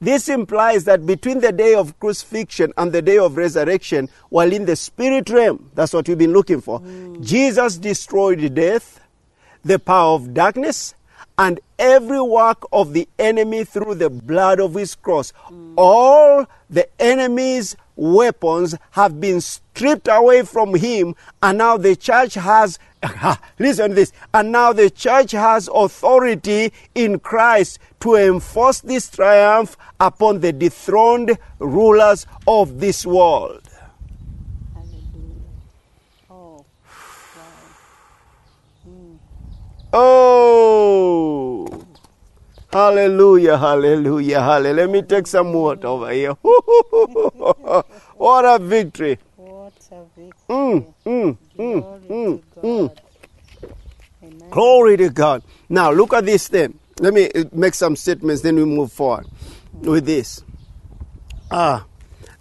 This 0.02 0.30
implies 0.30 0.84
that 0.86 1.06
between 1.06 1.40
the 1.40 1.52
day 1.52 1.76
of 1.76 1.98
crucifixion 2.00 2.74
and 2.76 2.92
the 2.92 3.02
day 3.04 3.20
of 3.20 3.38
resurrection, 3.38 4.10
while 4.30 4.52
in 4.52 4.66
the 4.66 4.76
spirit 4.76 5.30
realm, 5.30 5.70
that's 5.76 5.94
what 5.94 6.10
we've 6.10 6.18
been 6.18 6.34
looking 6.34 6.60
for, 6.60 6.80
mm. 6.80 7.24
Jesus 7.24 7.78
destroyed 7.78 8.54
death, 8.56 9.00
the 9.64 9.78
power 9.78 10.16
of 10.16 10.34
darkness, 10.34 10.96
and 11.42 11.60
every 11.80 12.22
work 12.22 12.64
of 12.72 12.94
the 12.94 13.10
enemy 13.18 13.64
through 13.64 13.96
the 13.96 14.12
blood 14.12 14.60
of 14.60 14.76
his 14.76 14.94
cross. 14.94 15.34
All 15.76 16.46
the 16.70 16.88
enemy's 17.02 17.76
weapons 17.96 18.76
have 18.92 19.20
been 19.20 19.42
stripped 19.42 20.08
away 20.08 20.44
from 20.44 20.76
him, 20.76 21.16
and 21.42 21.58
now 21.58 21.78
the 21.78 21.96
church 21.96 22.36
has, 22.36 22.78
listen 23.60 23.90
to 23.90 23.96
this, 23.96 24.14
and 24.36 24.52
now 24.52 24.72
the 24.72 24.92
church 24.92 25.32
has 25.32 25.68
authority 25.74 26.72
in 26.94 27.20
Christ 27.20 27.80
to 28.02 28.18
enforce 28.18 28.82
this 28.82 29.10
triumph 29.10 29.76
upon 30.00 30.42
the 30.42 30.54
dethroned 30.54 31.40
rulers 31.58 32.28
of 32.48 32.80
this 32.80 33.04
world. 33.04 33.68
Hallelujah. 34.76 35.02
Oh, 36.30 36.66
wow. 37.36 37.72
Oh, 39.94 41.68
hallelujah, 42.72 43.58
hallelujah, 43.58 44.40
hallelujah. 44.42 44.74
Let 44.74 44.90
me 44.90 45.02
take 45.02 45.28
some 45.28 45.52
water 45.52 45.88
over 45.88 46.12
here. 46.12 46.32
what 48.16 48.46
a 48.46 48.58
victory. 48.60 49.20
What 49.36 49.74
a 49.92 50.04
victory. 50.16 50.34
Mm, 50.50 50.94
mm, 51.06 51.38
mm, 51.58 51.82
Glory 51.82 52.08
mm, 52.10 52.42
to 52.54 52.60
mm. 52.62 52.92
Glory 54.50 54.98
to 54.98 55.10
God. 55.10 55.44
Now, 55.70 55.92
look 55.92 56.14
at 56.14 56.26
this 56.26 56.48
then. 56.48 56.80
Let 57.00 57.14
me 57.14 57.30
uh, 57.36 57.46
make 57.52 57.74
some 57.74 57.96
statements, 57.96 58.42
then 58.42 58.56
we 58.56 58.66
move 58.66 58.92
forward 58.94 59.28
with 59.74 60.06
this. 60.06 60.44
Ah, 61.52 61.86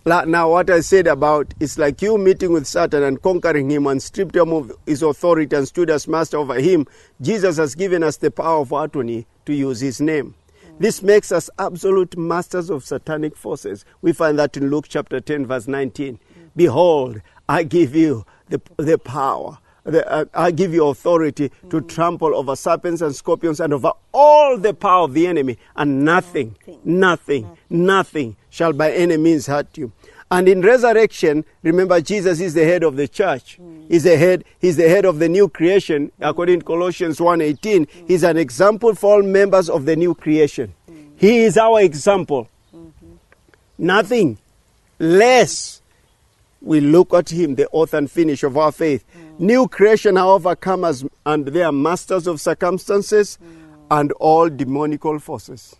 now 0.07 0.51
what 0.51 0.71
I 0.71 0.81
said 0.81 1.07
about 1.07 1.53
it's 1.61 1.77
like 1.77 2.01
you 2.01 2.17
meeting 2.17 2.53
with 2.53 2.67
Satan 2.67 3.03
and 3.03 3.21
conquering 3.21 3.71
him 3.71 3.87
and 3.87 4.03
stripped 4.03 4.35
him 4.35 4.53
of 4.53 4.73
his 4.87 5.03
authority 5.03 5.55
and 5.55 5.69
stood 5.69 5.91
as 5.91 6.09
master 6.09 6.39
over 6.39 6.55
him. 6.55 6.87
Jesus 7.21 7.59
has 7.59 7.75
given 7.75 8.03
us 8.03 8.17
the 8.17 8.31
power 8.31 8.61
of 8.61 8.73
attorney 8.73 9.27
to 9.45 9.53
use 9.53 9.81
his 9.81 10.01
name. 10.01 10.35
This 10.79 11.03
makes 11.03 11.31
us 11.31 11.51
absolute 11.59 12.17
masters 12.17 12.71
of 12.71 12.85
satanic 12.85 13.37
forces. 13.37 13.85
We 14.01 14.13
find 14.15 14.39
that 14.39 14.57
in 14.57 14.71
Luke 14.71 14.87
chapter 14.89 15.21
10, 15.21 15.45
verse 15.45 15.69
19. 15.69 16.19
Behold, 16.57 17.21
I 17.49 17.65
give 17.65 17.95
you 17.95 18.25
the, 18.49 18.63
the 18.79 18.97
power 18.97 19.59
the, 19.85 20.11
uh, 20.11 20.25
I 20.35 20.51
give 20.51 20.73
you 20.75 20.87
authority 20.89 21.51
to 21.71 21.81
trample 21.83 22.35
over 22.35 22.57
serpents 22.57 23.03
and 23.03 23.15
scorpions 23.15 23.61
and 23.61 23.73
over 23.73 23.93
all 24.13 24.59
the 24.59 24.75
power 24.75 25.05
of 25.05 25.15
the 25.15 25.27
enemy, 25.27 25.59
and 25.77 26.05
nothing, 26.05 26.57
nothing, 26.85 27.57
nothing 27.69 28.37
shall 28.51 28.73
by 28.73 28.93
any 28.93 29.17
means 29.17 29.47
hurt 29.47 29.77
you. 29.77 29.93
And 30.33 30.49
in 30.49 30.61
resurrection, 30.61 31.45
remember 31.63 32.01
Jesus 32.01 32.41
is 32.41 32.55
the 32.55 32.65
head 32.65 32.85
of 32.85 32.95
the 32.97 33.09
church. 33.09 33.57
Hmm. 33.57 33.87
He's 33.89 34.05
the 34.05 34.17
head, 34.17 34.45
he's 34.61 34.77
the 34.77 34.89
head 34.89 35.05
of 35.05 35.19
the 35.19 35.29
new 35.29 35.49
creation, 35.49 36.13
hmm. 36.17 36.25
according 36.25 36.61
to 36.61 36.65
Colossians 36.65 37.19
1.18. 37.19 37.91
Hmm. 37.91 38.07
He's 38.07 38.23
an 38.23 38.37
example 38.37 38.95
for 38.95 39.17
all 39.17 39.23
members 39.23 39.69
of 39.69 39.87
the 39.87 39.97
new 39.97 40.15
creation. 40.15 40.75
He 41.17 41.41
is 41.41 41.59
our 41.59 41.83
example. 41.83 42.49
Mm-hmm. 42.75 43.15
Nothing 43.77 44.39
less 44.99 45.83
we 46.63 46.81
look 46.81 47.13
at 47.13 47.31
him, 47.31 47.57
the 47.57 47.69
author 47.69 47.99
and 47.99 48.11
finish 48.11 48.43
of 48.43 48.57
our 48.57 48.73
faith. 48.73 49.05
New 49.41 49.67
creation 49.69 50.19
are 50.19 50.39
overcomers, 50.39 51.09
and 51.25 51.47
they 51.47 51.63
are 51.63 51.73
masters 51.73 52.27
of 52.27 52.39
circumstances 52.39 53.39
and 53.91 54.13
all 54.21 54.51
demonical 54.51 55.19
forces. 55.19 55.77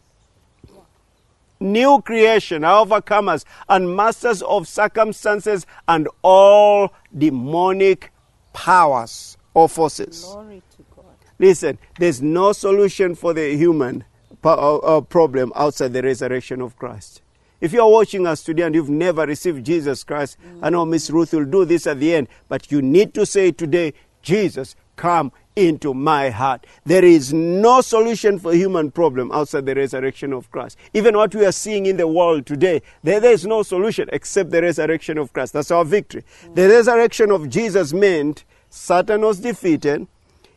New 1.61 2.01
creation 2.01 2.65
are 2.65 2.87
overcomers 2.87 3.45
and 3.69 3.95
masters 3.95 4.41
of 4.41 4.67
circumstances 4.67 5.67
and 5.87 6.09
all 6.23 6.91
demonic 7.19 8.11
powers 8.55 9.37
or 9.53 9.69
forces. 9.69 10.25
Glory 10.25 10.63
to 10.79 10.85
God. 10.97 11.05
Listen, 11.39 11.79
there's 11.99 12.23
no 12.23 12.53
solution 12.53 13.15
for 13.15 13.35
the 13.35 13.55
human 13.59 14.05
uh, 14.43 14.77
uh, 14.79 15.03
problem 15.03 15.53
outside 15.55 15.93
the 15.93 16.01
resurrection 16.01 16.63
of 16.63 16.79
Christ. 16.79 17.21
If 17.61 17.73
you're 17.73 17.91
watching 17.91 18.27
us 18.27 18.43
today 18.43 18.63
and 18.63 18.75
you've 18.75 18.89
never 18.89 19.27
received 19.27 19.67
Jesus 19.67 20.03
Christ, 20.03 20.39
I 20.63 20.71
know 20.71 20.87
Miss 20.87 21.11
Ruth 21.11 21.33
will 21.33 21.45
do 21.45 21.65
this 21.65 21.87
at 21.87 22.01
the 22.01 22.15
end, 22.15 22.29
but 22.49 22.73
you 22.73 22.81
need 22.81 23.13
to 23.15 23.27
say 23.27 23.53
today, 23.53 23.93
Jesus, 24.23 24.77
come 24.97 25.33
into 25.57 25.93
my 25.93 26.31
heart. 26.31 26.67
There 26.85 27.05
is 27.05 27.33
no 27.33 27.81
solution 27.83 28.39
for 28.39 28.55
human 28.55 28.91
problem 28.91 29.31
outside 29.33 29.67
the 29.67 29.75
resurrection 29.75 30.33
of 30.33 30.51
Christ. 30.51 30.79
Even 30.95 31.17
what 31.17 31.35
we 31.35 31.45
are 31.45 31.53
seeing 31.53 31.87
in 31.87 31.99
the 31.99 32.07
world 32.07 32.47
today, 32.47 32.81
there, 33.03 33.21
there 33.21 33.33
is 33.33 33.45
no 33.45 33.63
solution 33.63 34.09
except 34.13 34.51
the 34.51 34.63
resurrection 34.63 35.19
of 35.19 35.33
Christ. 35.33 35.53
That's 35.53 35.71
our 35.71 35.85
victory. 35.85 36.25
The 36.55 36.69
resurrection 36.69 37.31
of 37.31 37.49
Jesus 37.51 37.93
meant 37.93 38.45
Satan 38.71 39.21
was 39.21 39.41
defeated, 39.41 40.07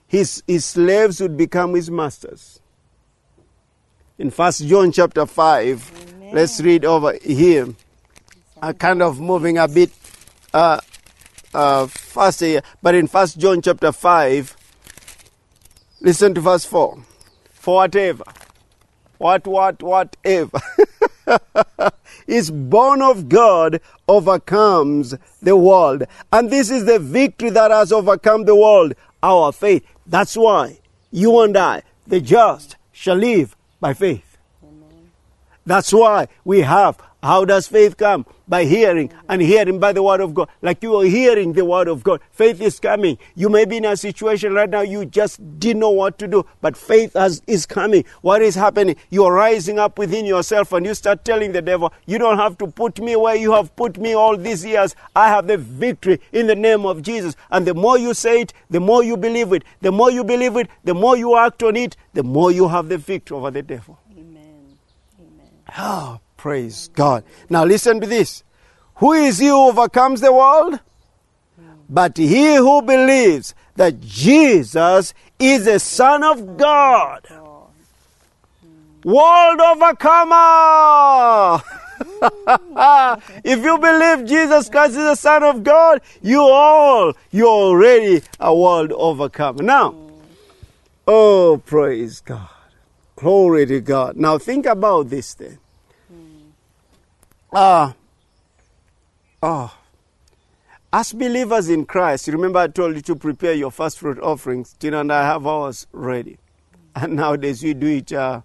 his, 0.07 0.43
his 0.47 0.63
slaves 0.63 1.19
would 1.19 1.35
become 1.35 1.73
his 1.73 1.89
masters. 1.89 2.61
In 4.17 4.29
First 4.29 4.67
John 4.67 4.91
chapter 4.91 5.25
5, 5.25 5.91
Amen. 6.05 6.12
Let's 6.33 6.59
read 6.59 6.83
over 6.83 7.13
here. 7.21 7.67
I'm 8.61 8.73
kind 8.73 9.01
of 9.01 9.21
moving 9.21 9.57
a 9.57 9.67
bit 9.67 9.91
uh, 10.53 10.79
uh, 11.53 11.87
faster 11.87 12.45
here. 12.45 12.61
But 12.81 12.95
in 12.95 13.07
First 13.07 13.37
John 13.37 13.61
chapter 13.61 13.91
5, 13.91 14.57
listen 16.01 16.33
to 16.33 16.41
verse 16.41 16.65
4. 16.65 16.97
For 17.51 17.75
whatever, 17.75 18.23
what, 19.19 19.45
what, 19.45 19.81
whatever 19.83 20.59
is 22.27 22.49
born 22.49 23.01
of 23.01 23.29
God 23.29 23.79
overcomes 24.07 25.15
the 25.41 25.55
world. 25.55 26.03
And 26.31 26.49
this 26.49 26.71
is 26.71 26.85
the 26.85 26.99
victory 26.99 27.51
that 27.51 27.71
has 27.71 27.91
overcome 27.91 28.45
the 28.45 28.55
world, 28.55 28.95
our 29.21 29.51
faith. 29.51 29.85
That's 30.07 30.35
why 30.35 30.79
you 31.11 31.39
and 31.41 31.55
I, 31.55 31.83
the 32.07 32.19
just, 32.19 32.75
shall 32.91 33.17
live 33.17 33.55
by 33.79 33.93
faith. 33.93 34.32
That's 35.65 35.93
why 35.93 36.27
we 36.43 36.61
have. 36.61 36.97
How 37.23 37.45
does 37.45 37.69
faith 37.69 37.95
come? 37.95 38.25
By 38.49 38.65
hearing, 38.65 39.09
and 39.29 39.41
hearing 39.41 39.79
by 39.79 39.93
the 39.93 40.03
word 40.03 40.19
of 40.19 40.33
God. 40.33 40.49
Like 40.61 40.83
you 40.83 40.97
are 40.97 41.05
hearing 41.05 41.53
the 41.53 41.63
word 41.63 41.87
of 41.87 42.03
God. 42.03 42.19
Faith 42.31 42.59
is 42.59 42.81
coming. 42.81 43.17
You 43.33 43.47
may 43.47 43.63
be 43.63 43.77
in 43.77 43.85
a 43.85 43.95
situation 43.95 44.53
right 44.53 44.69
now 44.69 44.81
you 44.81 45.05
just 45.05 45.39
didn't 45.57 45.79
know 45.79 45.89
what 45.91 46.17
to 46.19 46.27
do, 46.27 46.45
but 46.59 46.75
faith 46.75 47.13
has, 47.13 47.41
is 47.47 47.65
coming. 47.65 48.03
What 48.19 48.41
is 48.41 48.55
happening? 48.55 48.97
You 49.09 49.23
are 49.23 49.33
rising 49.33 49.79
up 49.79 49.97
within 49.97 50.25
yourself 50.25 50.73
and 50.73 50.85
you 50.85 50.93
start 50.93 51.23
telling 51.23 51.53
the 51.53 51.61
devil, 51.61 51.93
You 52.05 52.17
don't 52.17 52.37
have 52.37 52.57
to 52.57 52.67
put 52.67 52.99
me 52.99 53.15
where 53.15 53.37
you 53.37 53.53
have 53.53 53.73
put 53.77 53.97
me 53.97 54.13
all 54.13 54.35
these 54.35 54.65
years. 54.65 54.93
I 55.15 55.29
have 55.29 55.47
the 55.47 55.57
victory 55.57 56.19
in 56.33 56.47
the 56.47 56.55
name 56.55 56.85
of 56.85 57.03
Jesus. 57.03 57.37
And 57.49 57.65
the 57.65 57.73
more 57.73 57.97
you 57.97 58.13
say 58.13 58.41
it, 58.41 58.53
the 58.69 58.81
more 58.81 59.01
you 59.01 59.15
believe 59.15 59.53
it. 59.53 59.63
The 59.79 59.93
more 59.93 60.11
you 60.11 60.25
believe 60.25 60.57
it, 60.57 60.67
the 60.83 60.93
more 60.93 61.15
you 61.15 61.37
act 61.37 61.63
on 61.63 61.77
it, 61.77 61.95
the 62.13 62.23
more 62.23 62.51
you 62.51 62.67
have 62.67 62.89
the 62.89 62.97
victory 62.97 63.37
over 63.37 63.49
the 63.49 63.63
devil. 63.63 63.97
Ah, 65.75 66.19
praise 66.37 66.89
God. 66.93 67.23
Now 67.49 67.65
listen 67.65 67.99
to 68.01 68.07
this. 68.07 68.43
Who 68.95 69.13
is 69.13 69.39
he 69.39 69.47
who 69.47 69.69
overcomes 69.69 70.21
the 70.21 70.31
world? 70.31 70.79
But 71.89 72.17
he 72.17 72.55
who 72.55 72.81
believes 72.81 73.55
that 73.75 73.99
Jesus 74.01 75.13
is 75.39 75.65
the 75.65 75.79
Son 75.79 76.23
of 76.23 76.57
God. 76.57 77.25
God. 77.27 77.67
World 79.03 79.59
overcomer! 79.59 81.61
if 83.43 83.63
you 83.63 83.77
believe 83.77 84.25
Jesus 84.25 84.69
Christ 84.69 84.91
is 84.91 84.97
the 84.97 85.15
Son 85.15 85.43
of 85.43 85.63
God, 85.63 86.01
you 86.21 86.41
all, 86.41 87.13
you're 87.31 87.47
already 87.47 88.21
a 88.39 88.55
world 88.55 88.91
overcomer. 88.93 89.63
Now, 89.63 89.95
oh, 91.07 91.61
praise 91.65 92.21
God. 92.21 92.49
Glory 93.15 93.65
to 93.65 93.81
God. 93.81 94.17
Now, 94.17 94.37
think 94.37 94.65
about 94.65 95.09
this 95.09 95.33
thing. 95.33 95.57
Ah, 97.55 97.93
ah. 99.43 99.79
As 100.91 101.13
believers 101.13 101.69
in 101.69 101.85
Christ, 101.85 102.27
remember 102.27 102.57
I 102.57 102.67
told 102.67 102.95
you 102.95 103.01
to 103.03 103.15
prepare 103.15 103.53
your 103.53 103.69
first 103.69 103.99
fruit 103.99 104.17
offerings. 104.19 104.73
Tina 104.73 105.01
and 105.01 105.13
I 105.13 105.21
have 105.21 105.45
ours 105.45 105.85
ready. 105.91 106.39
And 106.95 107.15
nowadays 107.15 107.61
we 107.61 107.75
do 107.75 107.85
it 107.85 108.11
uh, 108.11 108.41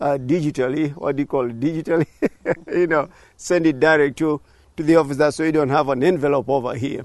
uh, 0.00 0.16
digitally. 0.16 0.94
What 0.94 1.16
do 1.16 1.22
you 1.22 1.26
call 1.26 1.50
it? 1.50 1.58
Digitally? 1.58 2.06
you 2.72 2.86
know, 2.86 3.08
send 3.36 3.66
it 3.66 3.80
direct 3.80 4.18
to, 4.18 4.40
to 4.76 4.82
the 4.84 4.94
officer 4.94 5.32
so 5.32 5.42
you 5.42 5.50
don't 5.50 5.70
have 5.70 5.88
an 5.88 6.04
envelope 6.04 6.48
over 6.48 6.76
here. 6.76 7.04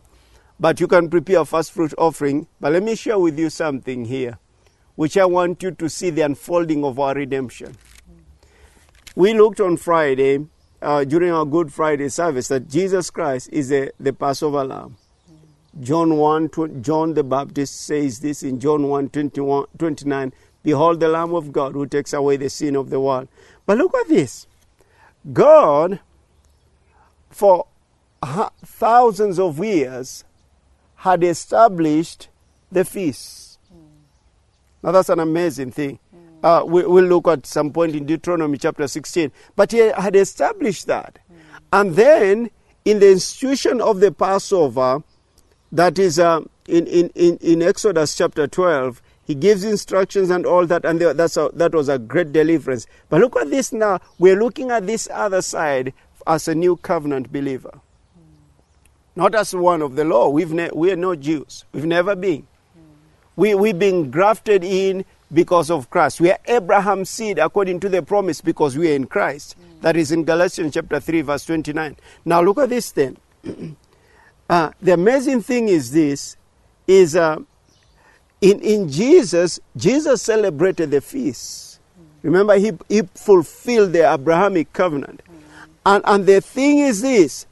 But 0.60 0.80
you 0.80 0.88
can 0.88 1.10
prepare 1.10 1.44
first 1.44 1.72
fruit 1.72 1.94
offering. 1.98 2.46
But 2.60 2.74
let 2.74 2.84
me 2.84 2.94
share 2.94 3.18
with 3.18 3.40
you 3.40 3.50
something 3.50 4.06
here, 4.06 4.38
which 4.96 5.18
I 5.18 5.26
want 5.26 5.64
you 5.64 5.72
to 5.72 5.90
see 5.90 6.12
the 6.12 6.22
unfolding 6.22 6.86
of 6.86 7.00
our 7.00 7.16
redemption. 7.16 7.76
We 9.16 9.34
looked 9.34 9.60
on 9.60 9.78
Friday 9.78 10.46
uh, 10.82 11.04
during 11.04 11.32
our 11.32 11.46
Good 11.46 11.74
Friday 11.74 12.10
service 12.10 12.48
that 12.50 12.70
Jesus 12.70 13.10
Christ 13.10 13.50
is 13.52 13.70
the, 13.70 13.92
the 14.00 14.14
Passover 14.14 14.64
lamb. 14.64 14.98
John 15.80 16.18
1, 16.18 16.50
tw- 16.50 16.82
John 16.82 17.14
the 17.14 17.24
Baptist 17.24 17.82
says 17.82 18.20
this 18.20 18.44
in 18.44 18.60
John 18.60 18.88
1, 18.88 19.10
21, 19.10 19.66
29, 19.78 20.34
Behold 20.64 21.00
the 21.00 21.08
Lamb 21.08 21.34
of 21.34 21.52
God 21.52 21.74
who 21.74 21.86
takes 21.86 22.14
away 22.14 22.38
the 22.38 22.50
sin 22.50 22.76
of 22.76 22.90
the 22.90 23.00
world. 23.00 23.28
But 23.66 23.78
look 23.78 23.94
at 23.96 24.08
this. 24.08 24.48
God, 25.32 26.00
for 27.30 27.68
ha- 28.24 28.52
thousands 28.66 29.40
of 29.40 29.64
years, 29.64 30.24
had 30.96 31.24
established 31.24 32.30
the 32.72 32.84
feast. 32.84 33.60
Now 34.82 34.92
that's 34.92 35.10
an 35.10 35.20
amazing 35.20 35.72
thing. 35.72 36.00
Uh, 36.44 36.64
we, 36.66 36.86
we'll 36.86 37.06
look 37.06 37.28
at 37.28 37.46
some 37.46 37.72
point 37.72 37.96
in 37.96 38.06
Deuteronomy 38.06 38.58
chapter 38.58 38.88
16. 38.88 39.32
But 39.56 39.72
he 39.72 39.80
had 39.80 40.16
established 40.16 40.88
that. 40.88 41.20
And 41.74 41.96
then 41.96 42.50
in 42.86 43.00
the 43.00 43.12
institution 43.12 43.82
of 43.82 44.00
the 44.00 44.12
Passover, 44.12 45.04
that 45.72 46.00
is 46.00 46.20
uh, 46.20 46.42
in, 46.68 46.88
in, 46.88 47.10
in, 47.16 47.38
in 47.38 47.62
Exodus 47.62 48.16
chapter 48.16 48.48
12, 48.48 49.02
he 49.26 49.36
gives 49.36 49.66
instructions 49.66 50.30
and 50.30 50.46
all 50.46 50.66
that, 50.68 50.86
and 50.86 51.02
that's 51.02 51.36
a, 51.36 51.50
that 51.54 51.74
was 51.74 51.90
a 51.90 52.00
great 52.00 52.32
deliverance. 52.32 52.88
But 53.10 53.20
look 53.20 53.36
at 53.36 53.50
this 53.50 53.74
now. 53.74 54.00
We're 54.18 54.40
looking 54.42 54.72
at 54.72 54.88
this 54.88 55.10
other 55.12 55.42
side 55.42 55.94
as 56.26 56.48
a 56.48 56.56
new 56.56 56.78
covenant 56.78 57.34
believer. 57.34 57.82
Not 59.18 59.36
as 59.36 59.54
one 59.54 59.82
of 59.82 59.96
the 59.96 60.06
law. 60.06 60.30
We've 60.30 60.54
ne- 60.54 60.70
we 60.74 60.92
are 60.92 60.96
not 60.96 61.20
Jews. 61.20 61.66
We've 61.74 61.86
never 61.86 62.16
been. 62.16 62.48
We, 63.36 63.54
we've 63.54 63.78
been 63.78 64.12
grafted 64.12 64.64
in 64.64 65.04
because 65.32 65.70
of 65.70 65.90
Christ. 65.90 66.22
We 66.22 66.32
are 66.32 66.40
Abraham's 66.48 67.10
seed 67.10 67.40
according 67.40 67.80
to 67.82 67.90
the 67.90 68.02
promise 68.02 68.42
because 68.42 68.78
we 68.78 68.92
are 68.92 68.96
in 68.96 69.06
Christ. 69.06 69.56
That 69.82 69.96
is 69.96 70.12
in 70.12 70.24
Galatians 70.24 70.74
chapter 70.74 71.00
3, 71.00 71.22
verse 71.22 71.46
29. 71.46 71.98
Now 72.26 72.42
look 72.42 72.58
at 72.60 72.70
this 72.70 72.92
then. 72.92 73.18
uh, 74.50 74.72
the 74.82 74.94
amazing 74.94 75.42
thing 75.42 75.68
is 75.68 75.92
this 75.92 76.38
is 76.88 77.16
uh, 77.16 77.38
in, 78.42 78.60
in 78.62 78.90
Jesus, 78.90 79.60
Jesus 79.76 80.22
celebrated 80.22 80.92
the 80.92 81.02
feast. 81.02 81.80
Remember, 82.22 82.58
he, 82.58 82.72
he 82.88 83.02
fulfilled 83.14 83.94
the 83.94 84.12
Abrahamic 84.12 84.72
covenant. 84.74 85.22
And, 85.86 86.04
and 86.06 86.26
the 86.26 86.42
thing 86.42 86.80
is 86.80 87.02
this 87.02 87.46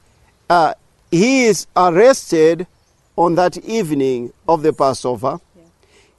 uh, 0.50 0.74
he 1.10 1.46
is 1.46 1.68
arrested 1.76 2.68
on 3.16 3.36
that 3.36 3.58
evening 3.60 4.34
of 4.48 4.62
the 4.62 4.74
Passover. 4.74 5.40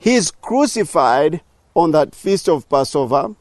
He 0.06 0.14
is 0.14 0.30
crucified 0.30 1.40
on 1.74 1.90
that 1.90 2.14
feast 2.14 2.48
of 2.48 2.68
Passover. 2.68 3.34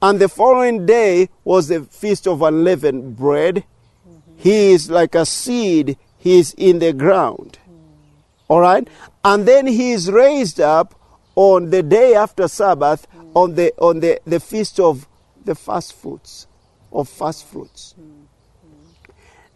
And 0.00 0.20
the 0.20 0.28
following 0.28 0.86
day 0.86 1.28
was 1.42 1.66
the 1.66 1.82
feast 1.86 2.28
of 2.28 2.40
unleavened 2.40 3.16
bread. 3.16 3.64
He 4.36 4.70
is 4.70 4.92
like 4.92 5.16
a 5.16 5.26
seed, 5.26 5.98
he 6.16 6.38
is 6.38 6.54
in 6.56 6.78
the 6.78 6.92
ground. 6.92 7.58
All 8.46 8.60
right? 8.60 8.86
And 9.24 9.44
then 9.44 9.66
he 9.66 9.90
is 9.90 10.08
raised 10.08 10.60
up 10.60 10.94
on 11.34 11.70
the 11.70 11.82
day 11.82 12.14
after 12.14 12.46
Sabbath 12.46 13.08
on 13.34 13.56
the 13.56 13.74
on 13.78 13.98
the, 13.98 14.20
the 14.24 14.38
feast 14.38 14.78
of 14.78 15.08
the 15.44 15.56
first 15.56 15.94
fruits, 15.94 16.46
of 16.92 17.08
first 17.08 17.44
fruits. 17.44 17.96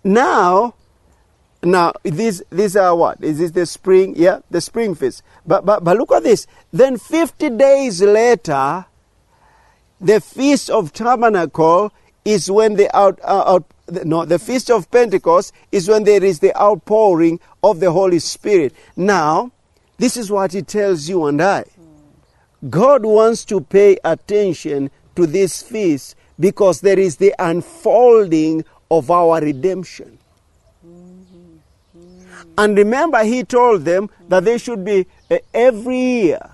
Now, 0.02 0.74
now 1.62 1.92
these 2.02 2.42
these 2.50 2.76
are 2.76 2.94
what? 2.94 3.22
Is 3.22 3.38
this 3.38 3.52
the 3.52 3.66
spring? 3.66 4.14
Yeah, 4.16 4.40
the 4.50 4.60
spring 4.60 4.94
feast. 4.94 5.22
But 5.46 5.64
but 5.64 5.84
but 5.84 5.96
look 5.96 6.12
at 6.12 6.24
this. 6.24 6.46
Then 6.72 6.98
fifty 6.98 7.50
days 7.50 8.02
later, 8.02 8.86
the 10.00 10.20
feast 10.20 10.70
of 10.70 10.92
tabernacle 10.92 11.92
is 12.24 12.50
when 12.50 12.74
the 12.74 12.94
out, 12.96 13.18
uh, 13.22 13.54
out 13.54 13.64
no 14.04 14.24
the 14.24 14.38
feast 14.38 14.70
of 14.70 14.90
pentecost 14.90 15.52
is 15.70 15.88
when 15.88 16.04
there 16.04 16.22
is 16.22 16.38
the 16.40 16.54
outpouring 16.60 17.38
of 17.62 17.80
the 17.80 17.90
holy 17.90 18.18
spirit 18.18 18.74
now 18.96 19.50
this 19.98 20.16
is 20.16 20.30
what 20.30 20.54
it 20.54 20.66
tells 20.66 21.08
you 21.08 21.26
and 21.26 21.42
i 21.42 21.64
god 22.70 23.04
wants 23.04 23.44
to 23.44 23.60
pay 23.60 23.98
attention 24.04 24.90
to 25.16 25.26
this 25.26 25.62
feast 25.62 26.14
because 26.38 26.80
there 26.80 26.98
is 26.98 27.16
the 27.16 27.34
unfolding 27.38 28.64
of 28.90 29.10
our 29.10 29.40
redemption 29.40 30.18
and 32.58 32.76
remember 32.76 33.22
he 33.24 33.42
told 33.44 33.84
them 33.84 34.10
that 34.28 34.44
they 34.44 34.58
should 34.58 34.84
be 34.84 35.06
uh, 35.30 35.38
every 35.54 35.98
year 35.98 36.50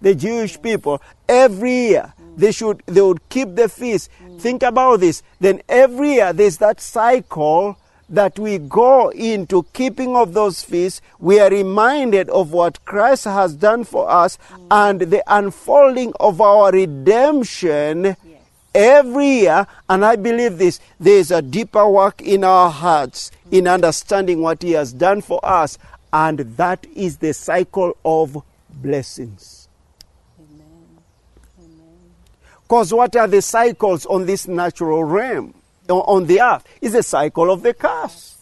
the 0.00 0.14
jewish 0.14 0.60
people 0.60 1.00
every 1.28 1.88
year 1.88 2.12
they 2.36 2.52
should 2.52 2.82
they 2.86 3.00
would 3.00 3.26
keep 3.28 3.54
the 3.54 3.68
feast. 3.68 4.10
Think 4.38 4.62
about 4.62 5.00
this. 5.00 5.22
Then 5.40 5.62
every 5.68 6.14
year 6.14 6.32
there's 6.32 6.58
that 6.58 6.80
cycle 6.80 7.78
that 8.08 8.38
we 8.38 8.58
go 8.58 9.08
into 9.10 9.64
keeping 9.72 10.14
of 10.16 10.34
those 10.34 10.62
feasts. 10.62 11.00
We 11.18 11.40
are 11.40 11.50
reminded 11.50 12.28
of 12.30 12.52
what 12.52 12.84
christ 12.84 13.24
has 13.24 13.54
done 13.54 13.84
for 13.84 14.10
us 14.10 14.36
and 14.70 15.00
the 15.00 15.22
unfolding 15.26 16.12
of 16.20 16.40
our 16.40 16.70
redemption 16.70 18.16
every 18.74 19.26
year. 19.26 19.66
And 19.88 20.04
i 20.04 20.16
believe 20.16 20.58
this. 20.58 20.80
There 20.98 21.18
is 21.18 21.30
a 21.30 21.40
deeper 21.40 21.88
work 21.88 22.20
in 22.20 22.44
our 22.44 22.70
hearts 22.70 23.30
in 23.50 23.68
understanding 23.68 24.40
what 24.40 24.62
he 24.62 24.72
has 24.72 24.92
done 24.92 25.20
for 25.20 25.40
us 25.44 25.78
and 26.12 26.38
that 26.56 26.86
is 26.94 27.18
the 27.18 27.32
cycle 27.32 27.96
of 28.04 28.42
blessings 28.70 29.64
Because 32.64 32.94
what 32.94 33.14
are 33.14 33.28
the 33.28 33.42
cycles 33.42 34.06
on 34.06 34.26
this 34.26 34.48
natural 34.48 35.04
realm, 35.04 35.54
on 35.88 36.26
the 36.26 36.40
earth? 36.40 36.64
Is 36.80 36.94
the 36.94 37.02
cycle 37.02 37.50
of 37.50 37.62
the 37.62 37.74
curse. 37.74 38.33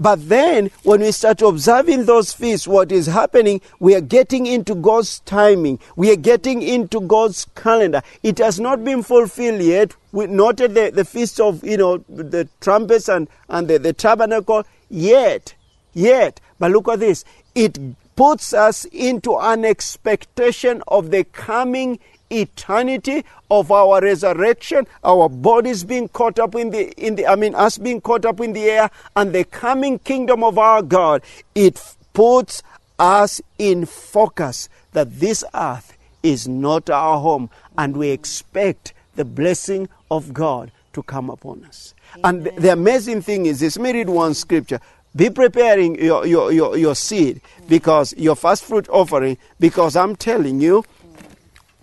But 0.00 0.30
then, 0.30 0.70
when 0.82 1.00
we 1.00 1.12
start 1.12 1.42
observing 1.42 2.06
those 2.06 2.32
feasts, 2.32 2.66
what 2.66 2.90
is 2.90 3.04
happening, 3.04 3.60
we 3.80 3.94
are 3.94 4.00
getting 4.00 4.46
into 4.46 4.74
God's 4.74 5.20
timing. 5.20 5.78
We 5.94 6.10
are 6.10 6.16
getting 6.16 6.62
into 6.62 7.02
God's 7.02 7.46
calendar. 7.54 8.00
It 8.22 8.38
has 8.38 8.58
not 8.58 8.82
been 8.82 9.02
fulfilled 9.02 9.60
yet. 9.60 9.94
We 10.12 10.26
noted 10.26 10.74
the, 10.74 10.90
the 10.90 11.04
feast 11.04 11.38
of, 11.38 11.62
you 11.62 11.76
know, 11.76 11.98
the 12.08 12.48
trumpets 12.62 13.10
and, 13.10 13.28
and 13.50 13.68
the, 13.68 13.78
the 13.78 13.92
tabernacle 13.92 14.64
yet. 14.88 15.54
Yet. 15.92 16.40
But 16.58 16.70
look 16.70 16.88
at 16.88 17.00
this. 17.00 17.26
It 17.54 17.78
puts 18.16 18.54
us 18.54 18.86
into 18.86 19.36
an 19.36 19.66
expectation 19.66 20.82
of 20.88 21.10
the 21.10 21.24
coming 21.24 21.98
eternity 22.30 23.24
of 23.50 23.70
our 23.70 24.00
resurrection, 24.00 24.86
our 25.04 25.28
bodies 25.28 25.84
being 25.84 26.08
caught 26.08 26.38
up 26.38 26.54
in 26.54 26.70
the 26.70 26.92
in 26.92 27.16
the 27.16 27.26
I 27.26 27.36
mean 27.36 27.54
us 27.54 27.78
being 27.78 28.00
caught 28.00 28.24
up 28.24 28.40
in 28.40 28.52
the 28.52 28.64
air 28.64 28.90
and 29.16 29.32
the 29.32 29.44
coming 29.44 29.98
kingdom 29.98 30.44
of 30.44 30.58
our 30.58 30.82
God, 30.82 31.22
it 31.54 31.80
puts 32.12 32.62
us 32.98 33.40
in 33.58 33.86
focus 33.86 34.68
that 34.92 35.20
this 35.20 35.44
earth 35.54 35.96
is 36.22 36.46
not 36.46 36.90
our 36.90 37.18
home 37.18 37.50
and 37.78 37.96
we 37.96 38.10
expect 38.10 38.92
the 39.16 39.24
blessing 39.24 39.88
of 40.10 40.32
God 40.32 40.70
to 40.92 41.02
come 41.02 41.30
upon 41.30 41.64
us. 41.64 41.94
And 42.24 42.44
the, 42.44 42.50
the 42.52 42.72
amazing 42.72 43.22
thing 43.22 43.46
is 43.46 43.60
this, 43.60 43.76
let 43.76 43.84
me 43.84 43.98
read 43.98 44.08
one 44.08 44.34
scripture. 44.34 44.80
Be 45.14 45.30
preparing 45.30 46.02
your, 46.02 46.26
your, 46.26 46.52
your, 46.52 46.76
your 46.76 46.94
seed 46.94 47.40
because 47.68 48.14
your 48.16 48.36
first 48.36 48.64
fruit 48.64 48.88
offering, 48.88 49.38
because 49.58 49.96
I'm 49.96 50.14
telling 50.14 50.60
you, 50.60 50.84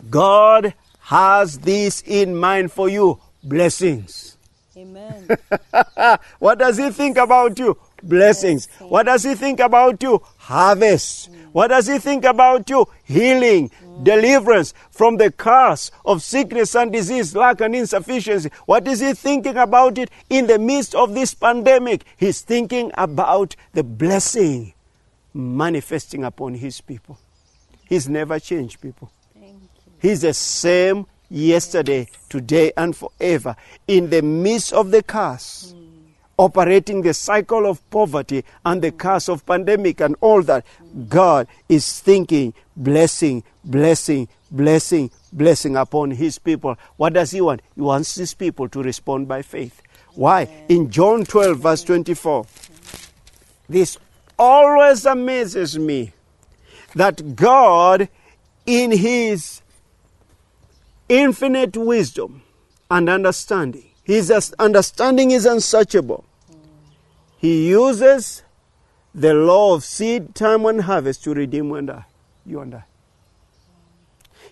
God 0.09 0.73
has 1.01 1.59
this 1.59 2.01
in 2.05 2.35
mind 2.35 2.71
for 2.71 2.89
you 2.89 3.19
blessings. 3.43 4.37
Amen. 4.75 5.27
what 6.39 6.59
does 6.59 6.77
He 6.77 6.91
think 6.91 7.17
about 7.17 7.57
you? 7.57 7.77
Blessings. 8.03 8.67
What 8.79 9.07
does 9.07 9.23
He 9.23 9.33
think 9.33 9.59
about 9.59 10.01
you? 10.03 10.21
Harvest. 10.37 11.31
Mm. 11.31 11.45
What 11.51 11.69
does 11.69 11.87
He 11.87 11.97
think 11.97 12.25
about 12.25 12.69
you? 12.69 12.85
Healing, 13.03 13.69
mm. 13.69 14.03
deliverance 14.03 14.75
from 14.91 15.17
the 15.17 15.31
curse 15.31 15.89
of 16.05 16.21
sickness 16.21 16.75
and 16.75 16.93
disease, 16.93 17.35
lack 17.35 17.61
and 17.61 17.75
insufficiency. 17.75 18.51
What 18.65 18.87
is 18.87 18.99
He 18.99 19.13
thinking 19.13 19.57
about 19.57 19.97
it 19.97 20.11
in 20.29 20.45
the 20.45 20.59
midst 20.59 20.93
of 20.93 21.15
this 21.15 21.33
pandemic? 21.33 22.03
He's 22.15 22.41
thinking 22.41 22.91
about 22.95 23.55
the 23.73 23.83
blessing 23.83 24.73
manifesting 25.33 26.23
upon 26.23 26.53
His 26.53 26.81
people. 26.81 27.17
He's 27.89 28.07
never 28.07 28.39
changed, 28.39 28.79
people. 28.79 29.09
He's 29.99 30.21
the 30.21 30.33
same 30.33 31.05
yesterday, 31.29 32.07
today, 32.29 32.71
and 32.77 32.95
forever. 32.95 33.55
In 33.87 34.09
the 34.09 34.21
midst 34.21 34.73
of 34.73 34.91
the 34.91 35.03
curse, 35.03 35.73
mm. 35.75 35.87
operating 36.37 37.01
the 37.01 37.13
cycle 37.13 37.65
of 37.65 37.87
poverty 37.89 38.43
and 38.65 38.81
the 38.81 38.91
curse 38.91 39.27
of 39.27 39.45
pandemic 39.45 40.01
and 40.01 40.15
all 40.21 40.41
that, 40.43 40.65
God 41.09 41.47
is 41.67 41.99
thinking 41.99 42.53
blessing, 42.75 43.43
blessing, 43.63 44.27
blessing, 44.51 45.11
blessing 45.33 45.75
upon 45.75 46.11
His 46.11 46.39
people. 46.39 46.77
What 46.97 47.13
does 47.13 47.31
He 47.31 47.41
want? 47.41 47.61
He 47.75 47.81
wants 47.81 48.15
His 48.15 48.33
people 48.33 48.69
to 48.69 48.81
respond 48.81 49.27
by 49.27 49.41
faith. 49.41 49.81
Why? 50.13 50.49
In 50.69 50.89
John 50.89 51.25
12, 51.25 51.59
verse 51.59 51.83
24, 51.83 52.45
this 53.69 53.97
always 54.39 55.05
amazes 55.05 55.77
me 55.77 56.13
that 56.95 57.35
God, 57.35 58.09
in 58.65 58.91
His 58.91 59.61
infinite 61.09 61.75
wisdom 61.77 62.41
and 62.89 63.09
understanding, 63.09 63.85
His 64.03 64.31
understanding 64.59 65.31
is 65.31 65.45
unsearchable. 65.45 66.25
He 67.37 67.69
uses 67.69 68.43
the 69.13 69.33
law 69.33 69.73
of 69.73 69.83
seed, 69.83 70.35
time, 70.35 70.65
and 70.65 70.81
harvest 70.81 71.23
to 71.23 71.33
redeem 71.33 71.73
I. 71.73 72.05
You 72.45 72.61
and 72.61 72.75
I. 72.75 72.83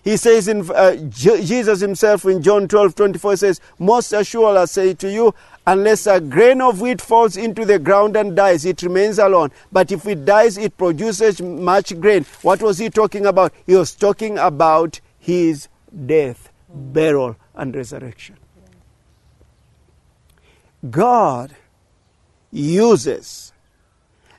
He 0.06 0.16
says 0.16 0.46
in 0.46 0.70
uh, 0.70 0.94
Je- 1.08 1.44
Jesus 1.44 1.80
himself 1.80 2.24
in 2.26 2.40
John 2.40 2.68
12 2.68 2.94
24 2.94 3.30
he 3.32 3.36
says, 3.38 3.60
Most 3.76 4.12
assuredly 4.12 4.60
I 4.60 4.64
say 4.66 4.94
to 4.94 5.10
you, 5.10 5.34
unless 5.66 6.06
a 6.06 6.20
grain 6.20 6.60
of 6.60 6.80
wheat 6.80 7.00
falls 7.00 7.36
into 7.36 7.64
the 7.64 7.80
ground 7.80 8.16
and 8.16 8.36
dies, 8.36 8.64
it 8.64 8.82
remains 8.82 9.18
alone. 9.18 9.50
But 9.72 9.90
if 9.90 10.06
it 10.06 10.24
dies, 10.24 10.58
it 10.58 10.76
produces 10.76 11.42
much 11.42 11.98
grain. 11.98 12.24
What 12.42 12.62
was 12.62 12.78
he 12.78 12.88
talking 12.88 13.26
about? 13.26 13.52
He 13.66 13.74
was 13.74 13.96
talking 13.96 14.38
about 14.38 15.00
his 15.18 15.66
death, 16.04 16.50
burial, 16.68 17.36
and 17.54 17.74
resurrection. 17.74 18.36
God 20.90 21.56
uses 22.52 23.52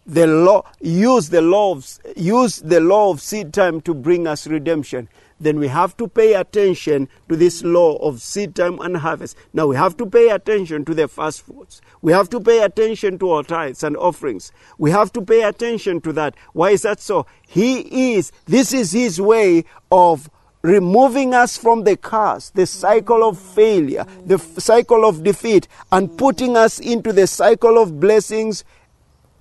the 0.07 0.25
law 0.25 0.63
use 0.79 1.29
the 1.29 1.41
law 1.41 1.73
of, 1.73 1.99
use 2.15 2.59
the 2.59 2.79
law 2.79 3.11
of 3.11 3.21
seed 3.21 3.53
time 3.53 3.81
to 3.81 3.93
bring 3.93 4.25
us 4.25 4.47
redemption. 4.47 5.09
Then 5.39 5.59
we 5.59 5.67
have 5.67 5.95
to 5.97 6.07
pay 6.07 6.33
attention 6.33 7.09
to 7.29 7.35
this 7.35 7.61
law 7.61 7.97
of 7.97 8.21
seed 8.21 8.55
time 8.55 8.79
and 8.79 8.97
harvest. 8.97 9.37
Now 9.53 9.67
we 9.67 9.75
have 9.75 9.97
to 9.97 10.05
pay 10.05 10.29
attention 10.29 10.85
to 10.85 10.93
the 10.95 11.07
first 11.07 11.41
fruits. 11.41 11.81
We 12.01 12.13
have 12.13 12.29
to 12.29 12.39
pay 12.39 12.63
attention 12.63 13.19
to 13.19 13.31
our 13.31 13.43
tithes 13.43 13.83
and 13.83 13.97
offerings. 13.97 14.51
We 14.77 14.91
have 14.91 15.11
to 15.13 15.21
pay 15.21 15.43
attention 15.43 16.01
to 16.01 16.13
that. 16.13 16.35
Why 16.53 16.71
is 16.71 16.83
that 16.83 17.01
so? 17.01 17.27
He 17.45 18.15
is 18.15 18.31
this 18.45 18.73
is 18.73 18.93
his 18.93 19.21
way 19.21 19.65
of 19.91 20.29
removing 20.67 21.33
us 21.33 21.57
from 21.57 21.85
the 21.85 21.95
curse, 21.95 22.49
the 22.49 22.65
cycle 22.65 23.27
of 23.27 23.39
failure, 23.39 24.05
the 24.25 24.35
f- 24.35 24.59
cycle 24.59 25.05
of 25.05 25.23
defeat, 25.23 25.65
and 25.93 26.17
putting 26.17 26.57
us 26.57 26.79
into 26.79 27.13
the 27.13 27.25
cycle 27.25 27.81
of 27.81 28.01
blessings 28.01 28.65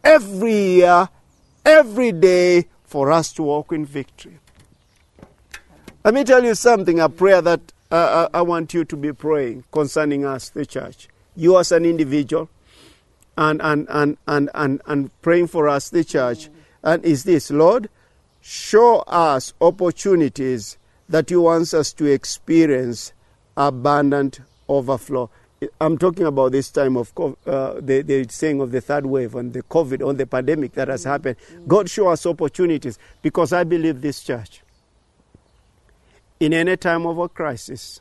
every 0.04 0.54
year, 0.54 1.08
every 1.64 2.12
day 2.12 2.64
for 2.84 3.10
us 3.10 3.32
to 3.32 3.42
walk 3.42 3.72
in 3.72 3.84
victory. 3.84 4.38
Let 6.04 6.14
me 6.14 6.22
tell 6.22 6.44
you 6.44 6.54
something, 6.54 7.00
a 7.00 7.08
prayer 7.08 7.42
that 7.42 7.72
uh, 7.90 8.28
I 8.32 8.42
want 8.42 8.72
you 8.72 8.84
to 8.84 8.96
be 8.96 9.12
praying 9.12 9.64
concerning 9.72 10.24
us, 10.24 10.50
the 10.50 10.64
church. 10.64 11.08
You 11.34 11.58
as 11.58 11.72
an 11.72 11.84
individual, 11.84 12.48
and, 13.36 13.60
and, 13.60 13.88
and, 13.90 14.16
and, 14.28 14.48
and, 14.54 14.80
and 14.86 15.22
praying 15.22 15.48
for 15.48 15.66
us, 15.66 15.90
the 15.90 16.04
church, 16.04 16.48
and 16.84 17.04
is 17.04 17.24
this 17.24 17.50
Lord, 17.50 17.88
show 18.40 19.00
us 19.08 19.54
opportunities 19.60 20.78
that 21.08 21.30
you 21.30 21.42
want 21.42 21.72
us 21.74 21.92
to 21.94 22.06
experience 22.06 23.12
abundant 23.56 24.40
overflow. 24.68 25.30
I'm 25.80 25.96
talking 25.96 26.26
about 26.26 26.52
this 26.52 26.70
time 26.70 26.96
of 26.96 27.12
uh, 27.16 27.80
the, 27.80 28.02
the 28.02 28.26
saying 28.28 28.60
of 28.60 28.72
the 28.72 28.80
third 28.80 29.06
wave 29.06 29.34
and 29.34 29.52
the 29.52 29.62
COVID, 29.62 30.06
on 30.06 30.16
the 30.16 30.26
pandemic 30.26 30.72
that 30.72 30.88
has 30.88 31.04
happened. 31.04 31.36
God 31.66 31.88
show 31.88 32.08
us 32.08 32.26
opportunities 32.26 32.98
because 33.22 33.52
I 33.52 33.64
believe 33.64 34.02
this 34.02 34.22
church. 34.22 34.62
In 36.38 36.52
any 36.52 36.76
time 36.76 37.06
of 37.06 37.16
a 37.16 37.28
crisis, 37.28 38.00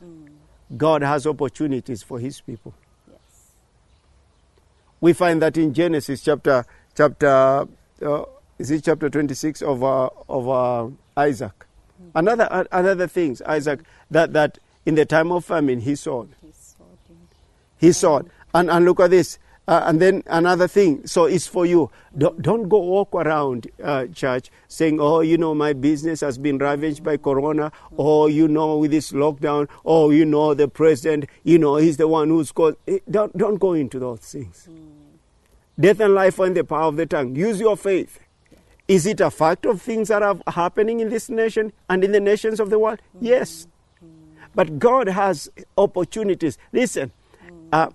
God 0.76 1.02
has 1.02 1.26
opportunities 1.26 2.02
for 2.02 2.18
His 2.18 2.42
people. 2.42 2.74
Yes. 3.10 3.52
We 5.00 5.14
find 5.14 5.40
that 5.40 5.56
in 5.56 5.72
Genesis 5.72 6.20
chapter 6.22 6.66
chapter 6.94 7.66
uh, 8.02 8.24
is 8.58 8.70
it 8.70 8.84
chapter 8.84 9.08
26 9.08 9.62
of 9.62 9.82
uh, 9.82 10.10
of 10.28 10.48
uh, 10.48 10.88
Isaac. 11.16 11.66
Another 12.14 12.48
uh, 12.50 12.64
another 12.72 13.06
things 13.06 13.42
Isaac 13.42 13.80
that 14.10 14.32
that 14.32 14.58
in 14.84 14.94
the 14.94 15.04
time 15.04 15.32
of 15.32 15.44
famine 15.44 15.80
he 15.80 15.94
sowed. 15.94 16.30
He 16.40 16.46
him. 16.48 17.16
He 17.78 17.92
sowed. 17.92 18.30
And, 18.54 18.70
and 18.70 18.84
look 18.84 19.00
at 19.00 19.10
this. 19.10 19.38
Uh, 19.68 19.82
and 19.86 20.00
then 20.00 20.22
another 20.28 20.68
thing, 20.68 21.04
so 21.08 21.24
it's 21.24 21.48
for 21.48 21.66
you. 21.66 21.90
Don't, 22.16 22.40
don't 22.40 22.68
go 22.68 22.78
walk 22.78 23.12
around 23.16 23.66
uh, 23.82 24.06
church 24.06 24.48
saying, 24.68 25.00
oh, 25.00 25.22
you 25.22 25.36
know, 25.36 25.56
my 25.56 25.72
business 25.72 26.20
has 26.20 26.38
been 26.38 26.56
ravaged 26.58 27.02
by 27.02 27.16
corona, 27.16 27.72
or 27.96 28.30
you 28.30 28.46
know, 28.46 28.78
with 28.78 28.92
this 28.92 29.10
lockdown, 29.10 29.68
or 29.82 30.14
you 30.14 30.24
know, 30.24 30.54
the 30.54 30.68
president, 30.68 31.24
you 31.42 31.58
know, 31.58 31.76
he's 31.76 31.96
the 31.96 32.06
one 32.06 32.28
who's 32.28 32.52
caused. 32.52 32.76
Eh, 32.86 33.00
Don't, 33.10 33.36
don't 33.36 33.56
go 33.56 33.72
into 33.72 33.98
those 33.98 34.20
things. 34.20 34.68
Death 35.78 35.98
and 35.98 36.14
life 36.14 36.38
are 36.38 36.46
in 36.46 36.54
the 36.54 36.62
power 36.62 36.84
of 36.84 36.94
the 36.96 37.04
tongue. 37.06 37.34
Use 37.34 37.58
your 37.58 37.76
faith. 37.76 38.20
Is 38.88 39.06
it 39.06 39.20
a 39.20 39.30
fact 39.30 39.66
of 39.66 39.82
things 39.82 40.08
that 40.08 40.22
are 40.22 40.38
happening 40.46 41.00
in 41.00 41.08
this 41.08 41.28
nation 41.28 41.72
and 41.88 42.04
in 42.04 42.12
the 42.12 42.20
nations 42.20 42.60
of 42.60 42.70
the 42.70 42.78
world? 42.78 43.00
Yes. 43.20 43.66
But 44.54 44.78
God 44.78 45.08
has 45.08 45.50
opportunities. 45.76 46.56
Listen, 46.72 47.10
uh, 47.72 47.90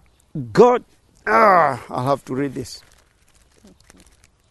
God, 0.52 0.84
ah, 1.26 1.84
I'll 1.89 2.06
have 2.06 2.26
to 2.26 2.36
read 2.36 2.54
this. 2.54 2.82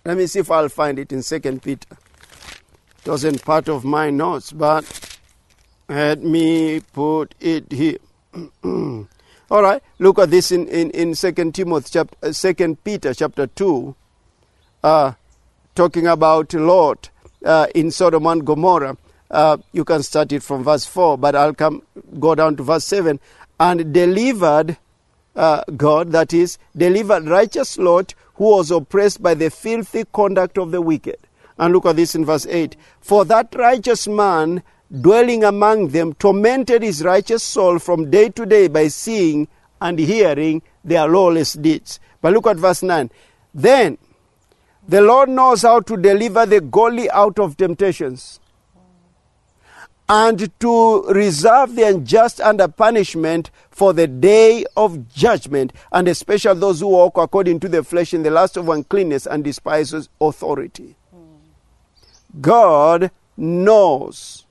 Let 0.05 0.17
me 0.17 0.27
see 0.27 0.39
if 0.41 0.51
I'll 0.51 0.71
find 0.71 0.99
it 0.99 1.13
in 1.13 1.23
Second 1.23 1.63
Peter. 1.63 1.97
It 3.05 3.09
wasn't 3.09 3.45
part 3.45 3.69
of 3.69 3.85
my 3.85 4.11
notes, 4.11 4.51
but 4.51 5.19
let 5.89 6.23
me 6.23 6.81
put 6.81 7.35
it 7.39 7.71
here. 7.71 7.99
All 8.65 9.63
right, 9.63 9.83
look 9.99 10.19
at 10.19 10.31
this 10.31 10.53
in, 10.53 10.69
in, 10.69 10.91
in 10.91 11.15
Second 11.15 11.55
Timothy 11.55 11.91
chapter 11.93 12.17
uh, 12.23 12.33
Second 12.33 12.83
Peter 12.85 13.13
chapter 13.13 13.47
two, 13.49 13.97
uh, 14.83 15.13
talking 15.75 16.07
about 16.07 16.53
Lot 16.55 17.11
uh, 17.45 17.67
in 17.75 17.91
Sodom 17.91 18.27
and 18.27 18.45
Gomorrah. 18.45 18.97
Uh, 19.31 19.59
you 19.73 19.85
can 19.85 20.03
start 20.03 20.33
it 20.33 20.43
from 20.43 20.65
verse 20.65 20.85
four, 20.85 21.17
but 21.17 21.37
I'll 21.37 21.55
come 21.55 21.83
go 22.19 22.35
down 22.35 22.57
to 22.57 22.63
verse 22.63 22.85
seven. 22.85 23.21
And 23.59 23.93
delivered 23.93 24.77
uh, 25.37 25.63
God, 25.77 26.13
that 26.13 26.33
is, 26.33 26.59
delivered 26.77 27.27
righteous 27.27 27.79
Lot, 27.79 28.15
who 28.35 28.45
was 28.57 28.71
oppressed 28.71 29.23
by 29.23 29.35
the 29.35 29.51
filthy 29.51 30.05
conduct 30.13 30.59
of 30.59 30.71
the 30.71 30.81
wicked. 30.81 31.19
And 31.59 31.75
look 31.75 31.87
at 31.87 31.97
this 31.97 32.15
in 32.15 32.25
verse 32.25 32.47
8. 32.47 32.75
For 33.01 33.25
that 33.27 33.55
righteous 33.55 34.09
man 34.09 34.63
dwelling 35.01 35.45
among 35.45 35.89
them 35.89 36.15
tormented 36.15 36.83
his 36.83 37.05
righteous 37.05 37.43
soul 37.43 37.79
from 37.79 38.11
day 38.11 38.31
to 38.31 38.47
day 38.47 38.67
by 38.69 38.89
seeing 38.89 39.47
and 39.81 39.99
hearing 39.99 40.63
their 40.83 41.07
lawless 41.07 41.53
deeds. 41.53 42.01
But 42.23 42.33
look 42.33 42.47
at 42.47 42.57
verse 42.57 42.83
9. 42.83 43.11
Then 43.55 43.99
the 44.91 45.01
Lord 45.01 45.29
knows 45.29 45.63
how 45.63 45.79
to 45.79 45.97
deliver 45.97 46.45
the 46.47 46.61
godly 46.61 47.09
out 47.13 47.39
of 47.39 47.57
temptations 47.57 48.41
and 50.09 50.51
to 50.59 51.03
reserve 51.05 51.77
the 51.77 51.85
unjust 51.85 52.41
under 52.41 52.67
punishment 52.67 53.53
for 53.71 53.93
the 53.93 54.09
day 54.09 54.65
of 54.77 55.09
judgment, 55.09 55.73
and 55.93 56.09
especially 56.09 56.59
those 56.59 56.81
who 56.81 56.89
walk 56.89 57.17
according 57.17 57.61
to 57.61 57.69
the 57.69 57.85
flesh 57.85 58.13
in 58.13 58.25
the 58.25 58.33
lust 58.33 58.57
of 58.57 58.69
uncleanness 58.69 59.27
and 59.27 59.45
despises 59.45 60.09
authority. 60.21 60.97
God 62.41 63.13
knows 63.37 64.45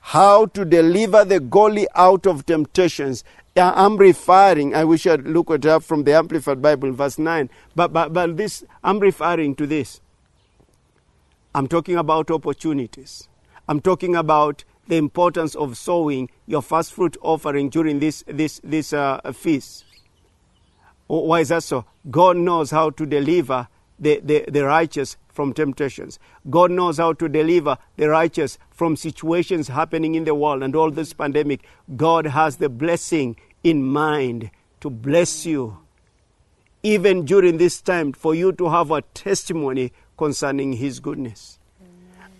how 0.00 0.44
to 0.44 0.66
deliver 0.66 1.24
the 1.24 1.40
godly 1.40 1.86
out 1.94 2.26
of 2.26 2.44
temptations. 2.44 3.24
I'm 3.56 3.96
referring, 3.96 4.74
I 4.74 4.84
wish 4.84 5.06
I'd 5.06 5.26
look 5.26 5.48
it 5.50 5.64
up 5.64 5.84
from 5.84 6.02
the 6.02 6.14
Amplified 6.14 6.60
Bible, 6.60 6.90
verse 6.92 7.18
9. 7.18 7.48
But, 7.76 7.92
but, 7.92 8.12
but 8.12 8.36
this, 8.36 8.64
I'm 8.82 8.98
referring 8.98 9.54
to 9.56 9.66
this. 9.66 10.00
I'm 11.54 11.68
talking 11.68 11.96
about 11.96 12.32
opportunities. 12.32 13.28
I'm 13.68 13.80
talking 13.80 14.16
about 14.16 14.64
the 14.88 14.96
importance 14.96 15.54
of 15.54 15.76
sowing 15.76 16.30
your 16.46 16.62
first 16.62 16.92
fruit 16.92 17.16
offering 17.22 17.68
during 17.68 18.00
this, 18.00 18.24
this, 18.26 18.60
this 18.64 18.92
uh, 18.92 19.20
feast. 19.32 19.84
Why 21.06 21.40
is 21.40 21.50
that 21.50 21.62
so? 21.62 21.84
God 22.10 22.36
knows 22.36 22.72
how 22.72 22.90
to 22.90 23.06
deliver 23.06 23.68
the, 24.04 24.20
the, 24.22 24.44
the 24.48 24.64
righteous 24.64 25.16
from 25.28 25.52
temptations. 25.52 26.18
God 26.48 26.70
knows 26.70 26.98
how 26.98 27.12
to 27.14 27.28
deliver 27.28 27.76
the 27.96 28.08
righteous 28.08 28.58
from 28.70 28.96
situations 28.96 29.68
happening 29.68 30.14
in 30.14 30.24
the 30.24 30.34
world 30.34 30.62
and 30.62 30.76
all 30.76 30.90
this 30.90 31.12
pandemic. 31.12 31.66
God 31.96 32.26
has 32.26 32.56
the 32.56 32.68
blessing 32.68 33.36
in 33.64 33.82
mind 33.82 34.50
to 34.80 34.90
bless 34.90 35.46
you, 35.46 35.78
even 36.82 37.24
during 37.24 37.56
this 37.56 37.80
time, 37.80 38.12
for 38.12 38.34
you 38.34 38.52
to 38.52 38.68
have 38.68 38.90
a 38.90 39.02
testimony 39.14 39.92
concerning 40.16 40.74
His 40.74 41.00
goodness. 41.00 41.58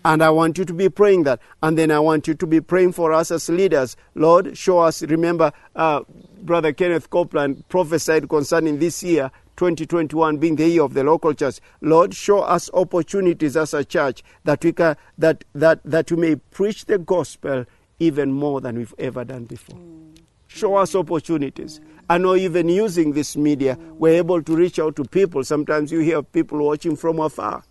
And 0.05 0.21
I 0.21 0.29
want 0.29 0.59
you 0.59 0.65
to 0.65 0.73
be 0.73 0.87
praying 0.87 1.23
that. 1.23 1.39
And 1.63 1.75
then 1.75 1.89
I 1.89 1.97
want 1.97 2.27
you 2.27 2.35
to 2.35 2.45
be 2.45 2.61
praying 2.61 2.91
for 2.91 3.11
us 3.11 3.31
as 3.31 3.49
leaders. 3.49 3.97
Lord, 4.13 4.55
show 4.55 4.77
us. 4.77 5.01
Remember, 5.01 5.51
uh, 5.75 6.01
Brother 6.43 6.73
Kenneth 6.73 7.09
Copeland 7.09 7.67
prophesied 7.69 8.29
concerning 8.29 8.77
this 8.77 9.01
year, 9.01 9.31
2021 9.57 10.37
being 10.37 10.55
the 10.55 10.67
year 10.67 10.83
of 10.83 10.93
the 10.93 11.03
local 11.03 11.33
church. 11.33 11.59
Lord, 11.81 12.13
show 12.13 12.39
us 12.39 12.69
opportunities 12.73 13.57
as 13.57 13.73
a 13.73 13.83
church 13.83 14.23
that 14.43 14.63
we 14.63 14.73
can, 14.73 14.95
that, 15.17 15.43
that, 15.53 15.79
that 15.83 16.11
we 16.11 16.17
may 16.17 16.35
preach 16.35 16.85
the 16.85 16.97
gospel 16.97 17.65
even 17.99 18.31
more 18.31 18.61
than 18.61 18.77
we've 18.77 18.93
ever 18.97 19.23
done 19.23 19.45
before. 19.45 19.79
Show 20.47 20.75
us 20.75 20.95
opportunities. 20.95 21.81
I 22.09 22.17
know 22.17 22.35
even 22.35 22.69
using 22.69 23.13
this 23.13 23.35
media, 23.35 23.77
we're 23.97 24.17
able 24.17 24.43
to 24.43 24.55
reach 24.55 24.79
out 24.79 24.95
to 24.97 25.05
people. 25.05 25.43
Sometimes 25.43 25.91
you 25.91 25.99
hear 25.99 26.21
people 26.21 26.59
watching 26.63 26.95
from 26.95 27.19
afar 27.19 27.63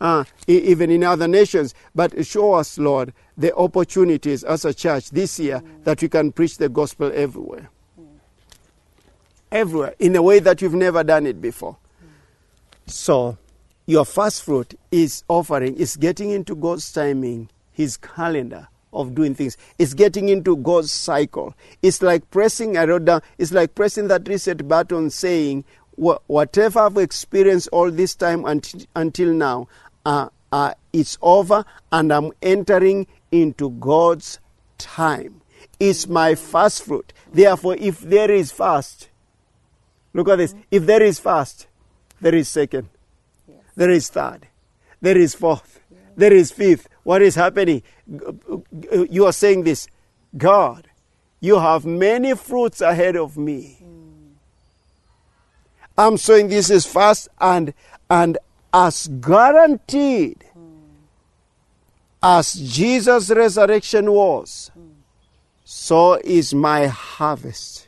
uh, 0.00 0.24
even 0.46 0.90
in 0.90 1.04
other 1.04 1.28
nations. 1.28 1.74
But 1.94 2.26
show 2.26 2.54
us, 2.54 2.78
Lord, 2.78 3.12
the 3.36 3.54
opportunities 3.54 4.44
as 4.44 4.64
a 4.64 4.74
church 4.74 5.10
this 5.10 5.38
year 5.38 5.62
that 5.84 6.02
we 6.02 6.08
can 6.08 6.32
preach 6.32 6.58
the 6.58 6.68
gospel 6.68 7.10
everywhere. 7.14 7.70
Everywhere, 9.50 9.94
in 9.98 10.14
a 10.16 10.22
way 10.22 10.40
that 10.40 10.60
you've 10.60 10.74
never 10.74 11.02
done 11.02 11.26
it 11.26 11.40
before. 11.40 11.76
So, 12.86 13.38
your 13.86 14.04
first 14.04 14.42
fruit 14.42 14.78
is 14.90 15.24
offering, 15.28 15.76
is 15.76 15.96
getting 15.96 16.30
into 16.30 16.54
God's 16.54 16.92
timing, 16.92 17.48
His 17.72 17.96
calendar 17.96 18.68
of 18.92 19.14
doing 19.14 19.34
things. 19.34 19.56
It's 19.78 19.94
getting 19.94 20.28
into 20.28 20.56
God's 20.56 20.92
cycle. 20.92 21.54
It's 21.82 22.02
like 22.02 22.30
pressing, 22.30 22.76
I 22.76 22.84
wrote 22.84 23.04
down, 23.04 23.22
it's 23.38 23.52
like 23.52 23.74
pressing 23.74 24.08
that 24.08 24.28
reset 24.28 24.66
button 24.68 25.10
saying, 25.10 25.64
whatever 25.96 26.80
I've 26.80 26.96
experienced 26.96 27.68
all 27.72 27.90
this 27.90 28.14
time 28.14 28.44
unt- 28.44 28.86
until 28.94 29.32
now, 29.32 29.68
uh, 30.06 30.28
uh, 30.52 30.74
it's 30.92 31.18
over 31.20 31.64
and 31.92 32.12
I'm 32.12 32.32
entering 32.40 33.06
into 33.30 33.70
God's 33.70 34.38
time. 34.78 35.42
It's 35.80 36.06
my 36.06 36.34
first 36.34 36.84
fruit. 36.84 37.12
Therefore, 37.32 37.76
if 37.78 38.00
there 38.00 38.30
is 38.30 38.50
fast, 38.50 39.08
look 40.12 40.28
at 40.28 40.36
this. 40.36 40.54
If 40.70 40.86
there 40.86 41.02
is 41.02 41.18
fast, 41.18 41.66
there 42.20 42.34
is 42.34 42.48
second, 42.48 42.88
Yes. 43.48 43.58
there 43.76 43.90
is 43.90 44.08
third, 44.08 44.48
there 45.00 45.16
is 45.16 45.34
fourth, 45.34 45.80
there 46.16 46.32
is 46.32 46.50
fifth. 46.50 46.88
What 47.04 47.22
is 47.22 47.34
happening? 47.34 47.82
You 49.10 49.26
are 49.26 49.32
saying 49.32 49.64
this 49.64 49.88
God, 50.36 50.88
you 51.40 51.58
have 51.58 51.84
many 51.86 52.34
fruits 52.34 52.80
ahead 52.80 53.16
of 53.16 53.36
me. 53.36 53.78
Mm. 53.82 54.34
I'm 55.96 56.16
saying 56.16 56.48
this 56.48 56.70
is 56.70 56.86
fast 56.86 57.28
and 57.40 57.72
and 58.10 58.38
as 58.72 59.08
guaranteed 59.20 60.44
mm. 60.56 60.80
as 62.22 62.52
Jesus' 62.54 63.30
resurrection 63.30 64.10
was, 64.12 64.70
mm. 64.78 64.90
so 65.64 66.14
is 66.24 66.54
my 66.54 66.86
harvest. 66.86 67.87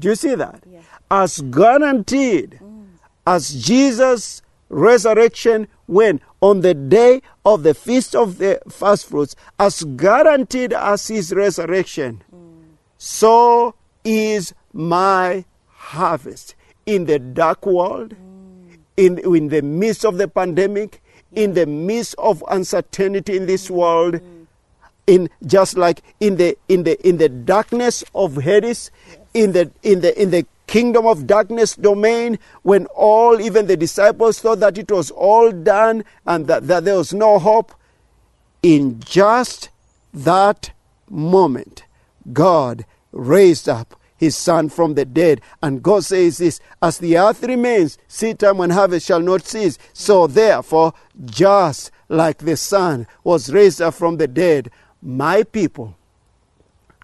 Do 0.00 0.08
you 0.08 0.14
see 0.14 0.34
that? 0.34 0.64
As 1.10 1.40
guaranteed 1.42 2.58
mm. 2.62 2.86
as 3.26 3.54
Jesus' 3.62 4.42
resurrection 4.68 5.68
when? 5.86 6.20
On 6.40 6.62
the 6.62 6.72
day 6.72 7.20
of 7.44 7.62
the 7.64 7.74
feast 7.74 8.16
of 8.16 8.38
the 8.38 8.60
first 8.68 9.06
fruits, 9.06 9.36
as 9.58 9.84
guaranteed 9.84 10.72
as 10.72 11.08
his 11.08 11.34
resurrection, 11.34 12.22
mm. 12.34 12.62
so 12.96 13.74
is 14.04 14.54
my 14.72 15.44
harvest. 15.66 16.54
In 16.86 17.04
the 17.04 17.18
dark 17.18 17.66
world, 17.66 18.14
mm. 18.14 18.78
in, 18.96 19.18
in 19.18 19.48
the 19.48 19.60
midst 19.60 20.06
of 20.06 20.16
the 20.16 20.28
pandemic, 20.28 21.02
in 21.32 21.52
the 21.52 21.66
midst 21.66 22.14
of 22.18 22.42
uncertainty 22.48 23.36
in 23.36 23.46
this 23.46 23.70
world, 23.70 24.20
in 25.06 25.28
just 25.46 25.76
like 25.76 26.02
in 26.20 26.36
the 26.36 26.56
in 26.68 26.84
the 26.84 27.00
in 27.06 27.18
the 27.18 27.28
darkness 27.28 28.04
of 28.14 28.36
Hades, 28.36 28.90
in 29.34 29.52
the 29.52 29.70
in 29.82 30.00
the 30.00 30.20
in 30.20 30.30
the 30.30 30.46
kingdom 30.66 31.04
of 31.04 31.26
darkness 31.26 31.74
domain, 31.74 32.38
when 32.62 32.86
all 32.86 33.40
even 33.40 33.66
the 33.66 33.76
disciples 33.76 34.38
thought 34.38 34.60
that 34.60 34.78
it 34.78 34.90
was 34.90 35.10
all 35.10 35.50
done 35.50 36.04
and 36.26 36.46
that, 36.46 36.68
that 36.68 36.84
there 36.84 36.96
was 36.96 37.12
no 37.12 37.40
hope, 37.40 37.74
in 38.62 39.00
just 39.00 39.68
that 40.14 40.70
moment, 41.08 41.84
God 42.32 42.84
raised 43.10 43.68
up 43.68 43.96
his 44.16 44.36
son 44.36 44.68
from 44.68 44.94
the 44.94 45.04
dead. 45.04 45.40
And 45.62 45.82
God 45.82 46.04
says 46.04 46.38
this 46.38 46.60
as 46.80 46.98
the 46.98 47.18
earth 47.18 47.42
remains, 47.42 47.98
seed 48.06 48.38
time 48.38 48.60
and 48.60 48.72
harvest 48.72 49.06
shall 49.06 49.20
not 49.20 49.46
cease. 49.46 49.76
So 49.92 50.26
therefore, 50.26 50.92
just 51.24 51.90
like 52.08 52.38
the 52.38 52.56
son 52.56 53.06
was 53.24 53.52
raised 53.52 53.80
up 53.82 53.94
from 53.94 54.18
the 54.18 54.28
dead, 54.28 54.70
my 55.02 55.42
people, 55.42 55.96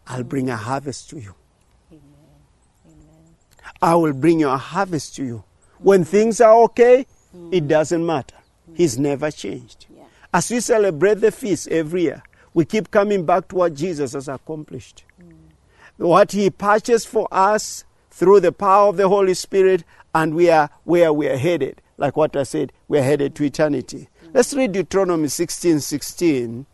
I'll 0.07 0.23
bring 0.23 0.51
a 0.51 0.57
harvest 0.57 1.11
to 1.11 1.17
you. 1.17 1.35
Amen. 1.91 2.03
Amen. 2.87 3.35
I 3.83 3.95
will 3.95 4.13
bring 4.13 4.41
you 4.41 4.49
a 4.49 4.57
harvest 4.57 5.17
to 5.17 5.25
you. 5.25 5.45
When 5.79 6.05
mm. 6.05 6.07
things 6.07 6.41
are 6.41 6.55
okay, 6.65 7.07
mm. 7.35 7.53
it 7.53 7.67
doesn't 7.69 8.05
matter. 8.05 8.37
He's 8.75 8.97
mm. 8.97 9.01
never 9.01 9.31
changed. 9.31 9.87
Yeah. 9.95 10.05
As 10.33 10.51
we 10.51 10.61
celebrate 10.61 11.21
the 11.21 11.33
feast 11.33 11.69
every 11.69 12.03
year, 12.03 12.23
we 12.55 12.65
keep 12.65 12.91
coming 12.91 13.27
back 13.27 13.49
to 13.49 13.57
what 13.57 13.75
Jesus 13.75 14.13
has 14.13 14.29
accomplished. 14.29 15.05
What 15.99 16.33
he 16.33 16.51
purchased 16.51 17.09
for 17.09 17.27
us 17.33 17.85
through 18.11 18.41
the 18.41 18.53
power 18.53 18.89
of 18.89 18.97
the 18.97 19.09
Holy 19.09 19.35
Spirit, 19.35 19.85
and 20.15 20.35
we 20.35 20.51
are 20.51 20.71
where 20.85 21.13
we 21.13 21.29
are 21.29 21.37
headed. 21.37 21.81
Like 21.99 22.17
what 22.17 22.37
I 22.37 22.43
said, 22.43 22.73
we 22.89 22.99
are 22.99 23.03
headed 23.03 23.35
to 23.37 23.45
eternity. 23.45 24.09
Let's 24.33 24.53
read 24.53 24.73
Deuteronomy 24.73 25.29
16 25.29 25.81
16. 25.81 26.67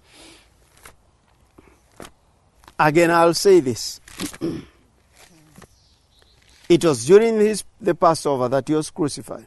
Again, 2.85 3.12
I'll 3.12 3.33
say 3.33 3.61
this. 3.61 4.01
it 6.68 6.85
was 6.85 7.07
during 7.07 7.39
his, 7.39 7.62
the 7.80 7.95
Passover 7.95 8.49
that 8.49 8.66
he 8.66 8.74
was 8.74 8.91
crucified. 8.91 9.47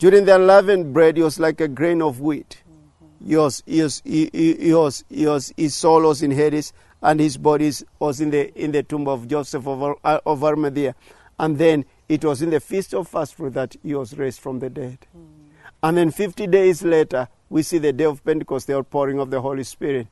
During 0.00 0.24
the 0.24 0.34
unleavened 0.34 0.92
bread, 0.92 1.18
he 1.18 1.22
was 1.22 1.38
like 1.38 1.60
a 1.60 1.68
grain 1.68 2.02
of 2.02 2.20
wheat. 2.20 2.64
He 3.24 3.36
was, 3.36 3.62
he 3.64 3.80
was, 3.80 4.02
he, 4.04 4.28
he, 4.32 4.74
was, 4.74 5.04
he 5.08 5.24
was, 5.24 5.54
his 5.56 5.76
soul 5.76 6.02
was 6.02 6.20
in 6.20 6.32
Hades, 6.32 6.72
and 7.00 7.20
his 7.20 7.36
body 7.36 7.70
was 8.00 8.20
in 8.20 8.30
the, 8.30 8.52
in 8.60 8.72
the 8.72 8.82
tomb 8.82 9.06
of 9.06 9.28
Joseph 9.28 9.64
of, 9.64 9.96
uh, 10.02 10.20
of 10.26 10.42
Arimathea. 10.42 10.96
And 11.38 11.56
then 11.56 11.84
it 12.08 12.24
was 12.24 12.42
in 12.42 12.50
the 12.50 12.58
feast 12.58 12.92
of 12.92 13.06
first 13.06 13.36
fruit 13.36 13.54
that 13.54 13.76
he 13.84 13.94
was 13.94 14.18
raised 14.18 14.40
from 14.40 14.58
the 14.58 14.68
dead. 14.68 14.98
And 15.80 15.96
then 15.96 16.10
50 16.10 16.48
days 16.48 16.82
later, 16.82 17.28
we 17.50 17.62
see 17.62 17.78
the 17.78 17.92
day 17.92 18.04
of 18.04 18.24
Pentecost, 18.24 18.66
the 18.66 18.74
outpouring 18.74 19.20
of 19.20 19.30
the 19.30 19.40
Holy 19.40 19.62
Spirit. 19.62 20.08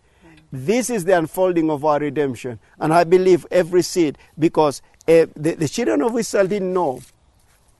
This 0.54 0.88
is 0.88 1.04
the 1.04 1.18
unfolding 1.18 1.68
of 1.68 1.84
our 1.84 1.98
redemption. 1.98 2.60
And 2.78 2.94
I 2.94 3.02
believe 3.02 3.44
every 3.50 3.82
seed, 3.82 4.16
because 4.38 4.82
uh, 5.08 5.26
the, 5.34 5.56
the 5.58 5.68
children 5.68 6.00
of 6.00 6.16
Israel 6.16 6.46
didn't 6.46 6.72
know. 6.72 7.02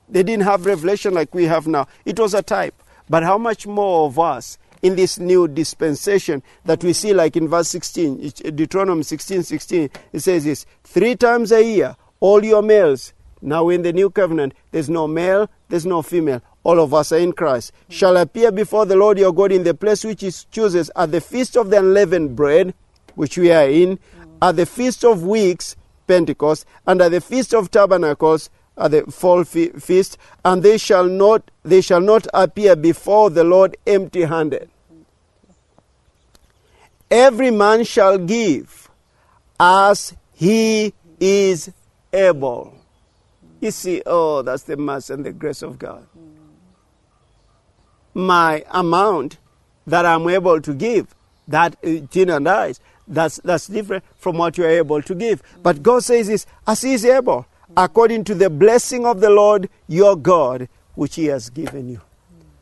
They 0.09 0.25
didn't 0.25 0.43
have 0.43 0.67
revelation 0.67 1.15
like 1.15 1.33
we 1.33 1.45
have 1.45 1.69
now. 1.69 1.87
It 2.05 2.19
was 2.19 2.35
a 2.35 2.43
type. 2.43 2.75
But 3.09 3.23
how 3.23 3.39
much 3.39 3.69
more 3.69 4.07
of 4.07 4.19
us 4.19 4.59
in 4.83 4.97
this 4.97 5.21
new 5.21 5.47
dispensation 5.47 6.43
that 6.65 6.83
we 6.83 6.93
see, 6.95 7.15
like 7.15 7.37
in 7.37 7.47
verse 7.47 7.69
16, 7.69 8.33
Deuteronomy 8.57 9.05
16 9.05 9.45
16, 9.45 9.91
it 10.13 10.19
says 10.19 10.43
this 10.43 10.67
three 10.83 11.15
times 11.15 11.53
a 11.53 11.65
year, 11.65 11.95
all 12.19 12.45
your 12.45 12.61
males. 12.61 13.13
Now 13.41 13.69
in 13.69 13.83
the 13.83 13.93
new 13.93 14.11
covenant, 14.11 14.53
there's 14.73 14.91
no 14.91 15.07
male, 15.07 15.49
there's 15.69 15.87
no 15.87 16.03
female. 16.03 16.43
All 16.65 16.81
of 16.81 16.93
us 16.93 17.13
are 17.13 17.19
in 17.19 17.33
Christ. 17.33 17.73
Shall 17.89 18.17
appear 18.17 18.51
before 18.51 18.87
the 18.87 18.97
Lord 18.97 19.19
your 19.19 19.33
God 19.33 19.53
in 19.53 19.63
the 19.63 19.75
place 19.75 20.03
which 20.03 20.23
he 20.23 20.33
chooses 20.51 20.91
at 20.97 21.13
the 21.13 21.21
feast 21.21 21.57
of 21.57 21.71
the 21.71 21.79
unleavened 21.79 22.35
bread, 22.35 22.75
which 23.15 23.39
we 23.39 23.53
are 23.53 23.69
in, 23.69 23.99
at 24.43 24.57
the 24.57 24.67
feast 24.67 25.05
of 25.05 25.23
weeks, 25.23 25.77
Pentecost, 26.07 26.67
and 26.87 27.01
at 27.01 27.11
the 27.13 27.21
feast 27.21 27.55
of 27.55 27.71
tabernacles, 27.71 28.51
at 28.77 28.91
the 28.91 29.03
fall 29.05 29.45
fe- 29.45 29.71
feast, 29.71 30.19
and 30.45 30.63
they 30.63 30.79
shall 30.79 31.07
not 31.07 31.51
they 31.63 31.81
shall 31.81 32.01
not 32.01 32.27
appear 32.35 32.75
before 32.75 33.31
the 33.31 33.45
Lord 33.45 33.77
empty-handed. 33.87 34.69
Every 37.11 37.51
man 37.51 37.85
shall 37.85 38.19
give 38.19 38.91
as 39.61 40.17
he 40.33 40.93
is 41.21 41.71
able. 42.13 42.75
You 43.61 43.71
see, 43.71 44.03
oh, 44.05 44.43
that's 44.43 44.65
the 44.65 44.77
mercy 44.77 45.15
and 45.15 45.25
the 45.25 45.33
grace 45.33 45.63
of 45.63 45.79
God. 45.79 46.07
My 48.15 48.65
amount 48.71 49.39
that 49.87 50.07
I'm 50.07 50.29
able 50.29 50.61
to 50.61 50.73
give, 50.73 51.15
that 51.49 51.77
uh, 51.85 52.07
Tina 52.11 52.37
and 52.37 52.49
I, 52.49 52.75
that's, 53.07 53.37
that's 53.39 53.67
different 53.67 54.05
from 54.17 54.39
what 54.39 54.57
you 54.57 54.65
are 54.65 54.71
able 54.71 55.03
to 55.03 55.15
give. 55.15 55.43
But 55.63 55.83
God 55.83 56.05
says 56.05 56.29
this, 56.29 56.47
as 56.67 56.83
He 56.83 56.95
is 56.95 57.05
able, 57.05 57.47
according 57.77 58.25
to 58.25 58.35
the 58.35 58.49
blessing 58.49 59.05
of 59.05 59.21
the 59.21 59.31
Lord 59.31 59.69
your 59.89 60.17
God, 60.17 60.69
which 60.95 61.17
He 61.17 61.27
has 61.27 61.51
given 61.51 61.91
you. 61.91 62.01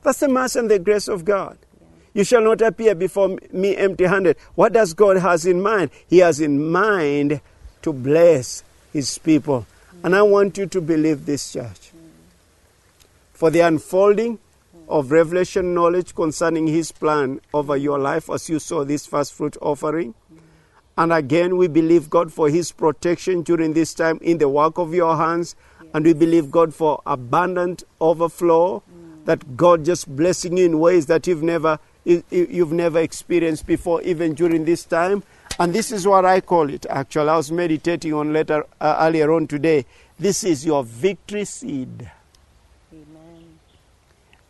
That's 0.02 0.20
the 0.20 0.28
mercy 0.28 0.58
and 0.58 0.70
the 0.70 0.78
grace 0.78 1.06
of 1.06 1.24
God. 1.24 1.58
You 2.14 2.24
shall 2.24 2.42
not 2.42 2.60
appear 2.60 2.94
before 2.94 3.38
me 3.52 3.76
empty 3.76 4.04
handed. 4.04 4.36
What 4.54 4.72
does 4.72 4.92
God 4.92 5.16
has 5.18 5.46
in 5.46 5.62
mind? 5.62 5.90
He 6.08 6.18
has 6.18 6.40
in 6.40 6.70
mind 6.70 7.40
to 7.82 7.92
bless 7.92 8.62
his 8.92 9.16
people. 9.18 9.66
And 10.02 10.14
I 10.14 10.22
want 10.22 10.58
you 10.58 10.66
to 10.66 10.80
believe 10.80 11.24
this, 11.24 11.52
church. 11.52 11.90
For 13.32 13.50
the 13.50 13.60
unfolding 13.60 14.38
of 14.92 15.10
revelation 15.10 15.74
knowledge 15.74 16.14
concerning 16.14 16.66
his 16.66 16.92
plan 16.92 17.40
over 17.52 17.76
your 17.76 17.98
life 17.98 18.28
as 18.30 18.48
you 18.48 18.58
saw 18.58 18.84
this 18.84 19.06
first 19.06 19.32
fruit 19.32 19.56
offering. 19.60 20.14
And 20.96 21.12
again, 21.12 21.56
we 21.56 21.68
believe 21.68 22.10
God 22.10 22.32
for 22.32 22.50
his 22.50 22.70
protection 22.70 23.42
during 23.42 23.72
this 23.72 23.94
time 23.94 24.18
in 24.20 24.38
the 24.38 24.48
work 24.48 24.78
of 24.78 24.92
your 24.94 25.16
hands. 25.16 25.56
And 25.94 26.04
we 26.04 26.12
believe 26.12 26.50
God 26.50 26.74
for 26.74 27.00
abundant 27.06 27.84
overflow, 28.00 28.82
that 29.24 29.56
God 29.56 29.84
just 29.84 30.14
blessing 30.14 30.56
you 30.58 30.66
in 30.66 30.78
ways 30.78 31.06
that 31.06 31.26
you've 31.26 31.42
never 31.42 31.78
you- 32.04 32.24
you- 32.30 32.48
you've 32.50 32.72
never 32.72 32.98
experienced 32.98 33.64
before, 33.64 34.02
even 34.02 34.34
during 34.34 34.64
this 34.64 34.84
time. 34.84 35.22
And 35.60 35.72
this 35.72 35.92
is 35.92 36.06
what 36.06 36.24
I 36.24 36.40
call 36.40 36.68
it. 36.68 36.84
Actually, 36.90 37.28
I 37.28 37.36
was 37.36 37.52
meditating 37.52 38.12
on 38.12 38.32
later 38.32 38.66
uh, 38.80 38.96
earlier 39.00 39.32
on 39.32 39.46
today. 39.46 39.86
This 40.18 40.42
is 40.42 40.66
your 40.66 40.82
victory 40.82 41.44
seed. 41.44 42.10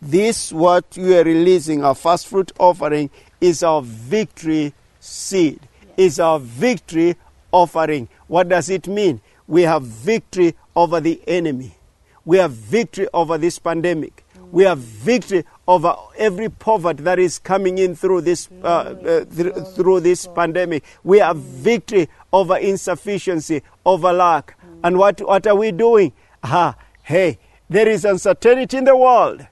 This 0.04 0.52
what 0.52 0.96
you 0.96 1.16
are 1.16 1.22
releasing, 1.22 1.84
our 1.84 1.94
first 1.94 2.26
fruit 2.26 2.50
offering, 2.58 3.08
is 3.40 3.62
our 3.62 3.82
victory 3.82 4.74
seed. 4.98 5.60
Is 5.96 6.18
our 6.18 6.40
victory 6.40 7.14
offering. 7.52 8.08
What 8.26 8.48
does 8.48 8.68
it 8.68 8.88
mean? 8.88 9.20
We 9.46 9.62
have 9.62 9.84
victory 9.84 10.56
over 10.74 10.98
the 11.00 11.20
enemy. 11.28 11.76
We 12.24 12.38
have 12.38 12.50
victory 12.50 13.06
over 13.14 13.38
this 13.38 13.60
pandemic. 13.60 14.24
We 14.50 14.64
have 14.64 14.78
victory 14.78 15.44
over 15.68 15.94
every 16.18 16.48
poverty 16.48 17.04
that 17.04 17.20
is 17.20 17.38
coming 17.38 17.78
in 17.78 17.94
through 17.94 18.22
this 18.22 18.48
uh, 18.64 18.66
uh, 18.66 19.24
thr- 19.24 19.60
through 19.76 20.00
this 20.00 20.26
pandemic. 20.26 20.82
We 21.04 21.20
have 21.20 21.36
victory 21.36 22.08
over 22.32 22.56
insufficiency, 22.56 23.62
over 23.86 24.12
lack. 24.12 24.58
And 24.82 24.98
what 24.98 25.20
what 25.20 25.46
are 25.46 25.54
we 25.54 25.70
doing? 25.70 26.12
Ah, 26.42 26.74
hey, 27.04 27.38
there 27.68 27.88
is 27.88 28.04
uncertainty 28.04 28.76
in 28.78 28.84
the 28.84 28.96
world, 28.96 29.46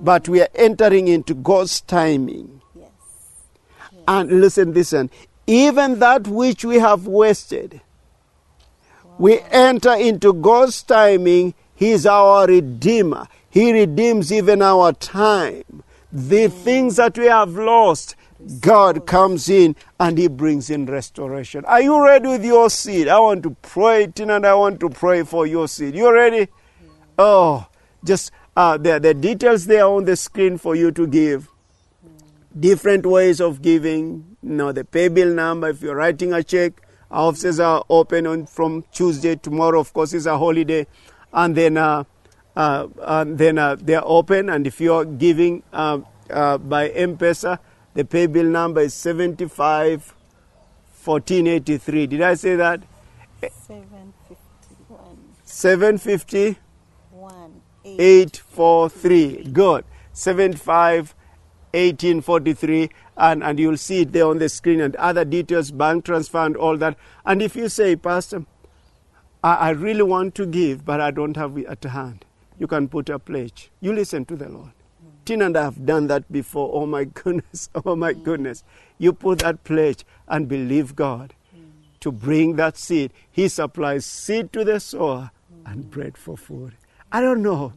but 0.00 0.28
we 0.28 0.40
are 0.40 0.48
entering 0.54 1.08
into 1.08 1.34
God's 1.34 1.80
timing. 1.80 2.60
Yes. 2.74 2.90
And 4.06 4.40
listen, 4.40 4.72
listen. 4.72 5.10
Even 5.46 5.98
that 5.98 6.26
which 6.28 6.64
we 6.64 6.78
have 6.78 7.06
wasted, 7.06 7.80
we 9.18 9.40
enter 9.50 9.94
into 9.94 10.32
God's 10.32 10.82
timing. 10.82 11.54
He's 11.74 12.06
our 12.06 12.46
Redeemer. 12.46 13.26
He 13.50 13.72
redeems 13.72 14.32
even 14.32 14.62
our 14.62 14.92
time. 14.92 15.82
The 16.12 16.48
things 16.48 16.96
that 16.96 17.18
we 17.18 17.26
have 17.26 17.50
lost, 17.50 18.14
God 18.60 19.06
comes 19.06 19.48
in 19.48 19.74
and 19.98 20.16
He 20.16 20.28
brings 20.28 20.70
in 20.70 20.86
restoration. 20.86 21.64
Are 21.64 21.80
you 21.80 22.02
ready 22.04 22.28
with 22.28 22.44
your 22.44 22.70
seed? 22.70 23.08
I 23.08 23.18
want 23.18 23.42
to 23.42 23.50
pray, 23.62 24.06
Tina, 24.06 24.36
and 24.36 24.46
I 24.46 24.54
want 24.54 24.80
to 24.80 24.90
pray 24.90 25.22
for 25.24 25.46
your 25.46 25.66
seed. 25.66 25.94
You 25.94 26.12
ready? 26.12 26.48
Oh, 27.18 27.66
just 28.04 28.30
uh, 28.58 28.76
the, 28.76 28.98
the 28.98 29.14
details 29.14 29.66
there 29.66 29.86
on 29.86 30.04
the 30.04 30.16
screen 30.16 30.58
for 30.58 30.74
you 30.74 30.90
to 30.90 31.06
give. 31.06 31.48
Different 32.58 33.06
ways 33.06 33.40
of 33.40 33.62
giving. 33.62 34.36
You 34.42 34.50
know, 34.50 34.72
the 34.72 34.84
pay 34.84 35.06
bill 35.06 35.32
number. 35.32 35.68
If 35.68 35.80
you're 35.80 35.94
writing 35.94 36.32
a 36.32 36.42
check, 36.42 36.72
our 37.08 37.28
offices 37.28 37.60
are 37.60 37.84
open 37.88 38.26
on 38.26 38.46
from 38.46 38.84
Tuesday. 38.90 39.36
Tomorrow, 39.36 39.78
of 39.78 39.92
course, 39.92 40.12
is 40.12 40.26
a 40.26 40.36
holiday, 40.36 40.88
and 41.32 41.54
then 41.54 41.76
uh, 41.76 42.02
uh, 42.56 42.88
and 42.98 43.38
then 43.38 43.58
uh, 43.58 43.76
they're 43.80 44.04
open. 44.04 44.50
And 44.50 44.66
if 44.66 44.80
you're 44.80 45.04
giving 45.04 45.62
uh, 45.72 46.00
uh, 46.28 46.58
by 46.58 46.88
M-Pesa, 46.88 47.60
the 47.94 48.04
pay 48.04 48.26
bill 48.26 48.46
number 48.46 48.80
is 48.80 48.92
75 48.92 50.14
1483. 51.04 52.06
Did 52.08 52.22
I 52.22 52.34
say 52.34 52.56
that? 52.56 52.82
751. 53.40 55.16
750 55.44 56.46
One, 56.48 56.56
843. 57.98 59.50
Good. 59.52 59.84
75 60.12 61.14
1843. 61.72 62.90
And, 63.16 63.42
and 63.42 63.58
you'll 63.58 63.76
see 63.76 64.02
it 64.02 64.12
there 64.12 64.26
on 64.26 64.38
the 64.38 64.48
screen 64.48 64.80
and 64.80 64.94
other 64.96 65.24
details, 65.24 65.70
bank 65.70 66.04
transfer, 66.04 66.38
and 66.38 66.56
all 66.56 66.76
that. 66.76 66.96
And 67.24 67.42
if 67.42 67.56
you 67.56 67.68
say, 67.68 67.96
Pastor, 67.96 68.44
I, 69.42 69.54
I 69.54 69.70
really 69.70 70.02
want 70.02 70.34
to 70.36 70.46
give, 70.46 70.84
but 70.84 71.00
I 71.00 71.10
don't 71.10 71.36
have 71.36 71.56
it 71.58 71.66
at 71.66 71.82
hand, 71.84 72.24
you 72.58 72.66
can 72.66 72.88
put 72.88 73.08
a 73.08 73.18
pledge. 73.18 73.70
You 73.80 73.92
listen 73.92 74.24
to 74.26 74.36
the 74.36 74.48
Lord. 74.48 74.70
Tina 75.24 75.46
and 75.46 75.56
I 75.56 75.64
have 75.64 75.84
done 75.84 76.06
that 76.06 76.30
before. 76.32 76.70
Oh 76.72 76.86
my 76.86 77.04
goodness. 77.22 77.68
Oh 77.84 77.94
my 77.94 78.12
goodness. 78.12 78.64
You 78.98 79.12
put 79.12 79.40
that 79.40 79.62
pledge 79.62 80.04
and 80.26 80.48
believe 80.48 80.96
God 80.96 81.34
to 82.00 82.12
bring 82.12 82.56
that 82.56 82.76
seed. 82.76 83.12
He 83.30 83.48
supplies 83.48 84.06
seed 84.06 84.52
to 84.54 84.64
the 84.64 84.80
sower 84.80 85.30
and 85.66 85.90
bread 85.90 86.16
for 86.16 86.36
food. 86.36 86.76
I 87.10 87.20
don't 87.20 87.42
know. 87.42 87.72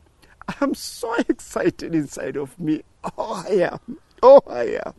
I'm 0.59 0.75
so 0.75 1.13
excited 1.29 1.95
inside 1.95 2.35
of 2.37 2.59
me. 2.59 2.83
Oh, 3.17 3.43
I 3.47 3.53
am. 3.53 3.99
Oh, 4.21 4.41
I 4.47 4.79
am. 4.85 4.93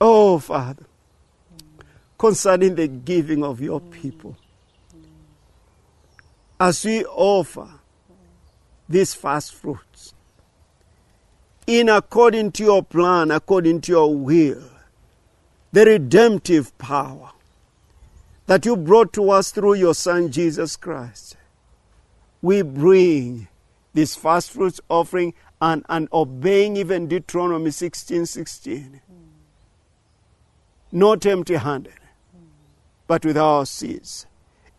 Oh, 0.00 0.38
Father, 0.38 0.84
concerning 2.18 2.74
the 2.74 2.88
giving 2.88 3.42
of 3.42 3.60
your 3.60 3.80
people, 3.80 4.36
as 6.60 6.84
we 6.84 7.04
offer 7.04 7.68
these 8.88 9.14
fast 9.14 9.54
fruits, 9.54 10.14
in 11.66 11.88
according 11.88 12.52
to 12.52 12.64
your 12.64 12.82
plan, 12.82 13.30
according 13.30 13.80
to 13.82 13.92
your 13.92 14.14
will, 14.14 14.70
the 15.72 15.84
redemptive 15.86 16.76
power 16.78 17.30
that 18.46 18.66
you 18.66 18.76
brought 18.76 19.12
to 19.14 19.30
us 19.30 19.50
through 19.50 19.74
your 19.74 19.94
Son 19.94 20.30
Jesus 20.30 20.76
Christ, 20.76 21.36
we 22.44 22.60
bring 22.60 23.48
this 23.94 24.14
first 24.14 24.50
fruits 24.50 24.78
offering 24.90 25.32
and, 25.62 25.82
and 25.88 26.06
obeying 26.12 26.76
even 26.76 27.08
Deuteronomy 27.08 27.70
16 27.70 28.26
16. 28.26 29.00
Not 30.92 31.24
empty 31.24 31.54
handed, 31.54 31.94
but 33.06 33.24
with 33.24 33.38
our 33.38 33.64
seeds. 33.64 34.26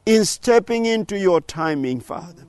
In 0.06 0.26
stepping 0.26 0.86
into 0.86 1.18
your 1.18 1.42
timing, 1.42 2.02
Father, 2.02 2.46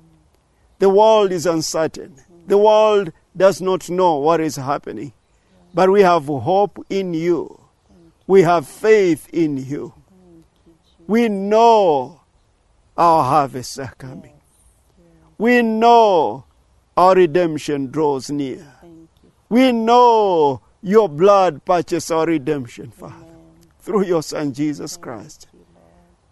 the 0.81 0.91
world 0.91 1.33
is 1.33 1.47
uncertain. 1.47 2.17
The 2.47 2.59
world 2.59 3.11
does 3.35 3.63
not 3.63 3.89
know 3.89 4.19
what 4.19 4.43
is 4.43 4.57
happening. 4.57 5.15
But 5.73 5.91
we 5.91 6.03
have 6.03 6.27
hope 6.27 6.85
in 6.91 7.15
you. 7.15 7.59
We 8.27 8.43
have 8.43 8.69
faith 8.69 9.31
in 9.33 9.57
you. 9.57 9.95
We 11.07 11.31
know 11.31 12.21
our 12.99 13.25
harvests 13.25 13.79
are 13.79 13.95
coming. 13.97 14.36
We 15.39 15.63
know 15.63 16.45
our 16.97 17.15
redemption 17.15 17.91
draws 17.91 18.31
near. 18.31 18.67
We 19.49 19.71
know 19.73 20.61
your 20.83 21.09
blood 21.09 21.65
purchased 21.65 22.11
our 22.11 22.27
redemption, 22.27 22.91
Father, 22.91 23.15
Amen. 23.15 23.37
through 23.81 24.05
your 24.05 24.23
Son 24.23 24.53
Jesus 24.53 24.97
Christ. 24.97 25.47
You, 25.53 25.61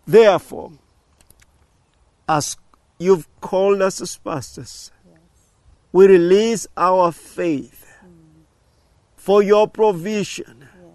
Therefore, 0.06 0.72
as 2.28 2.56
you've 2.98 3.28
called 3.40 3.82
us 3.82 4.00
as 4.00 4.16
pastors, 4.16 4.90
Yes. 5.06 5.18
we 5.92 6.06
release 6.06 6.66
our 6.76 7.12
faith 7.12 7.86
mm. 8.04 8.08
for 9.16 9.42
your 9.42 9.68
provision. 9.68 10.60
Yes. 10.60 10.90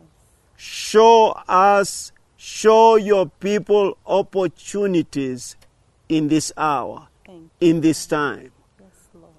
Show 0.57 1.32
us, 1.47 2.12
show 2.38 2.95
your 2.95 3.28
people 3.28 3.97
opportunities 4.05 5.55
in 6.10 6.28
this 6.28 6.51
hour, 6.57 6.97
Thank. 6.97 7.09
In 7.60 7.82
this 7.82 8.06
time. 8.06 8.52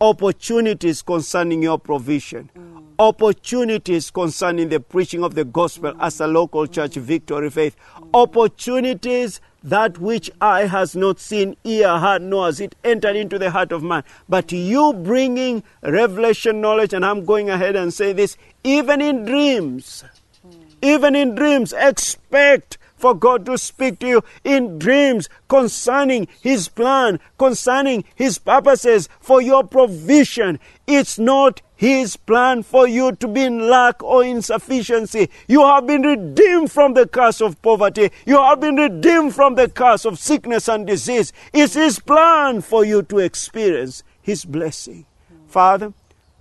Opportunities 0.01 1.03
concerning 1.03 1.63
your 1.63 1.79
provision. 1.79 2.49
Mm. 2.57 2.85
Opportunities 2.99 4.11
concerning 4.11 4.71
the 4.71 4.81
preaching 4.81 5.23
of 5.23 5.35
the 5.35 5.45
gospel 5.45 5.95
as 6.01 6.21
a 6.21 6.27
local 6.27 6.67
mm. 6.67 6.73
church, 6.73 6.95
Victory 6.95 7.51
Faith. 7.51 7.77
Opportunities 8.15 9.41
that 9.63 9.99
which 9.99 10.31
eye 10.41 10.65
has 10.67 10.97
not 10.97 11.21
seen, 11.21 11.55
ear 11.65 11.99
heard, 11.99 12.23
nor 12.23 12.47
has 12.47 12.61
it 12.61 12.75
entered 12.83 13.15
into 13.15 13.39
the 13.39 13.51
heart 13.51 13.73
of 13.73 13.83
man. 13.83 14.03
But 14.27 14.53
you 14.53 14.95
bringing 14.95 15.63
revelation 15.83 16.63
knowledge, 16.63 16.95
and 16.95 17.05
I'm 17.05 17.27
going 17.27 17.51
ahead 17.51 17.77
and 17.77 17.93
say 17.93 18.15
this, 18.15 18.39
even 18.65 19.03
in 19.03 19.27
dreams, 19.27 20.03
mm. 20.47 20.55
even 20.81 21.15
in 21.15 21.35
dreams, 21.35 21.75
expect 21.75 22.79
for 23.01 23.15
God 23.15 23.47
to 23.47 23.57
speak 23.59 23.99
to 24.01 24.07
you 24.07 24.25
in 24.45 24.79
dreams 24.79 25.29
concerning 25.49 26.29
His 26.43 26.69
plan, 26.69 27.19
concerning 27.39 28.05
His 28.15 28.39
purposes 28.39 29.09
for 29.21 29.41
your 29.41 29.65
provision. 29.65 30.61
It's 30.87 31.19
not 31.19 31.63
His 31.75 32.17
plan 32.17 32.63
for 32.63 32.87
you 32.87 33.13
to 33.13 33.27
be 33.27 33.43
in 33.45 33.69
lack 33.69 34.03
or 34.03 34.23
insufficiency. 34.23 35.31
You 35.49 35.65
have 35.67 35.87
been 35.87 36.03
redeemed 36.03 36.71
from 36.71 36.95
the 36.95 37.09
curse 37.09 37.41
of 37.41 37.61
poverty. 37.63 38.11
You 38.27 38.37
have 38.37 38.61
been 38.61 38.77
redeemed 38.77 39.35
from 39.35 39.55
the 39.55 39.69
curse 39.69 40.05
of 40.05 40.19
sickness 40.19 40.69
and 40.69 40.87
disease. 40.87 41.33
It's 41.53 41.75
His 41.75 41.99
plan 41.99 42.61
for 42.61 42.85
you 42.85 43.03
to 43.05 43.19
experience 43.19 44.03
His 44.21 44.45
blessing. 44.45 45.07
Father, 45.47 45.93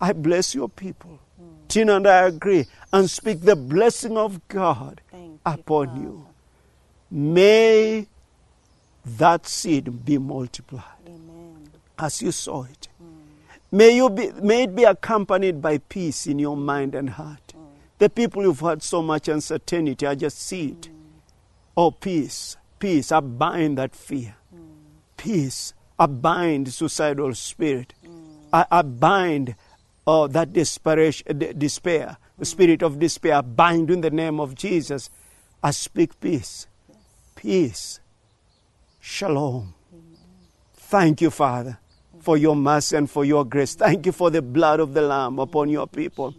I 0.01 0.13
bless 0.13 0.53
your 0.53 0.69
people. 0.69 1.19
Tina 1.67 1.97
and 1.97 2.07
I 2.07 2.25
agree 2.27 2.65
and 2.91 3.09
speak 3.09 3.41
the 3.41 3.55
blessing 3.55 4.17
of 4.17 4.45
God 4.47 5.01
upon 5.45 6.01
you. 6.01 6.28
May 7.11 8.07
that 9.05 9.47
seed 9.47 10.05
be 10.05 10.17
multiplied 10.17 10.83
Amen. 11.07 11.69
as 11.97 12.21
you 12.21 12.31
saw 12.31 12.63
it. 12.63 12.87
May, 13.71 13.95
you 13.95 14.09
be, 14.09 14.31
may 14.41 14.63
it 14.63 14.75
be 14.75 14.83
accompanied 14.83 15.61
by 15.61 15.77
peace 15.77 16.25
in 16.25 16.39
your 16.39 16.57
mind 16.57 16.95
and 16.95 17.11
heart. 17.11 17.53
Mm. 17.55 17.65
The 17.99 18.09
people 18.09 18.41
who've 18.41 18.59
had 18.59 18.81
so 18.81 19.01
much 19.03 19.27
uncertainty, 19.27 20.07
I 20.07 20.15
just 20.15 20.41
see 20.41 20.69
it. 20.69 20.81
Mm. 20.81 20.95
Oh, 21.77 21.91
peace, 21.91 22.57
peace, 22.79 23.11
I 23.11 23.19
bind 23.19 23.77
that 23.77 23.95
fear. 23.95 24.35
Mm. 24.53 24.59
Peace, 25.17 25.73
I 25.99 26.07
bind 26.07 26.73
suicidal 26.73 27.35
spirit. 27.35 27.93
I, 28.51 28.65
I 28.71 28.81
bind 28.81 29.55
oh, 30.07 30.25
that 30.27 30.51
desperation, 30.51 31.27
eh, 31.29 31.33
de- 31.33 31.53
despair, 31.53 32.17
the 32.39 32.45
spirit 32.45 32.81
of 32.81 32.97
despair. 32.97 33.35
I 33.35 33.41
bind 33.41 33.91
in 33.91 34.01
the 34.01 34.09
name 34.09 34.39
of 34.39 34.55
Jesus. 34.55 35.11
I 35.61 35.71
speak 35.71 36.19
peace. 36.19 36.65
Peace. 37.39 38.01
Shalom. 38.99 39.73
Thank 40.73 41.21
you, 41.21 41.29
Father, 41.29 41.79
for 42.19 42.35
your 42.35 42.53
mercy 42.53 42.97
and 42.97 43.09
for 43.09 43.23
your 43.23 43.45
grace. 43.45 43.75
Thank 43.75 44.05
you 44.05 44.11
for 44.11 44.29
the 44.29 44.41
blood 44.41 44.81
of 44.81 44.93
the 44.93 45.01
Lamb 45.01 45.39
upon 45.39 45.69
your 45.69 45.87
people. 45.87 46.35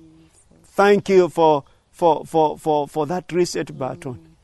Thank 0.62 1.08
you 1.08 1.30
for, 1.30 1.64
for, 1.90 2.26
for, 2.26 2.58
for, 2.58 2.86
for 2.86 3.06
that 3.06 3.32
reset 3.32 3.78
button, 3.78 4.36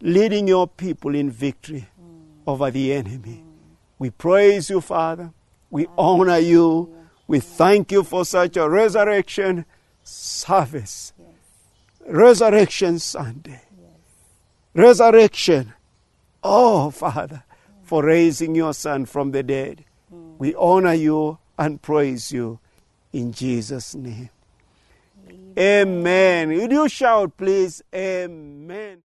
leading 0.00 0.46
your 0.46 0.68
people 0.68 1.12
in 1.16 1.28
victory 1.28 1.88
over 2.46 2.70
the 2.70 2.92
enemy. 2.92 3.42
We 3.98 4.10
praise 4.10 4.70
you, 4.70 4.80
Father. 4.80 5.32
We 5.70 5.88
honor 5.98 6.38
you. 6.38 6.94
We 7.26 7.40
thank 7.40 7.90
you 7.90 8.04
for 8.04 8.24
such 8.24 8.56
a 8.56 8.68
resurrection 8.68 9.64
service. 10.04 11.12
Resurrection 12.06 13.00
Sunday. 13.00 13.62
Resurrection. 14.72 15.72
Oh, 16.42 16.90
Father, 17.02 17.44
for 17.82 18.04
raising 18.04 18.54
your 18.54 18.74
Son 18.74 19.06
from 19.06 19.32
the 19.32 19.42
dead. 19.42 19.84
We 20.38 20.54
honor 20.54 20.94
you 20.94 21.38
and 21.58 21.80
praise 21.80 22.32
you 22.32 22.58
in 23.12 23.32
Jesus' 23.32 23.94
name. 23.94 24.30
Amen. 25.58 26.48
Would 26.56 26.72
you 26.72 26.88
shout, 26.88 27.36
please? 27.36 27.82
Amen. 27.94 28.98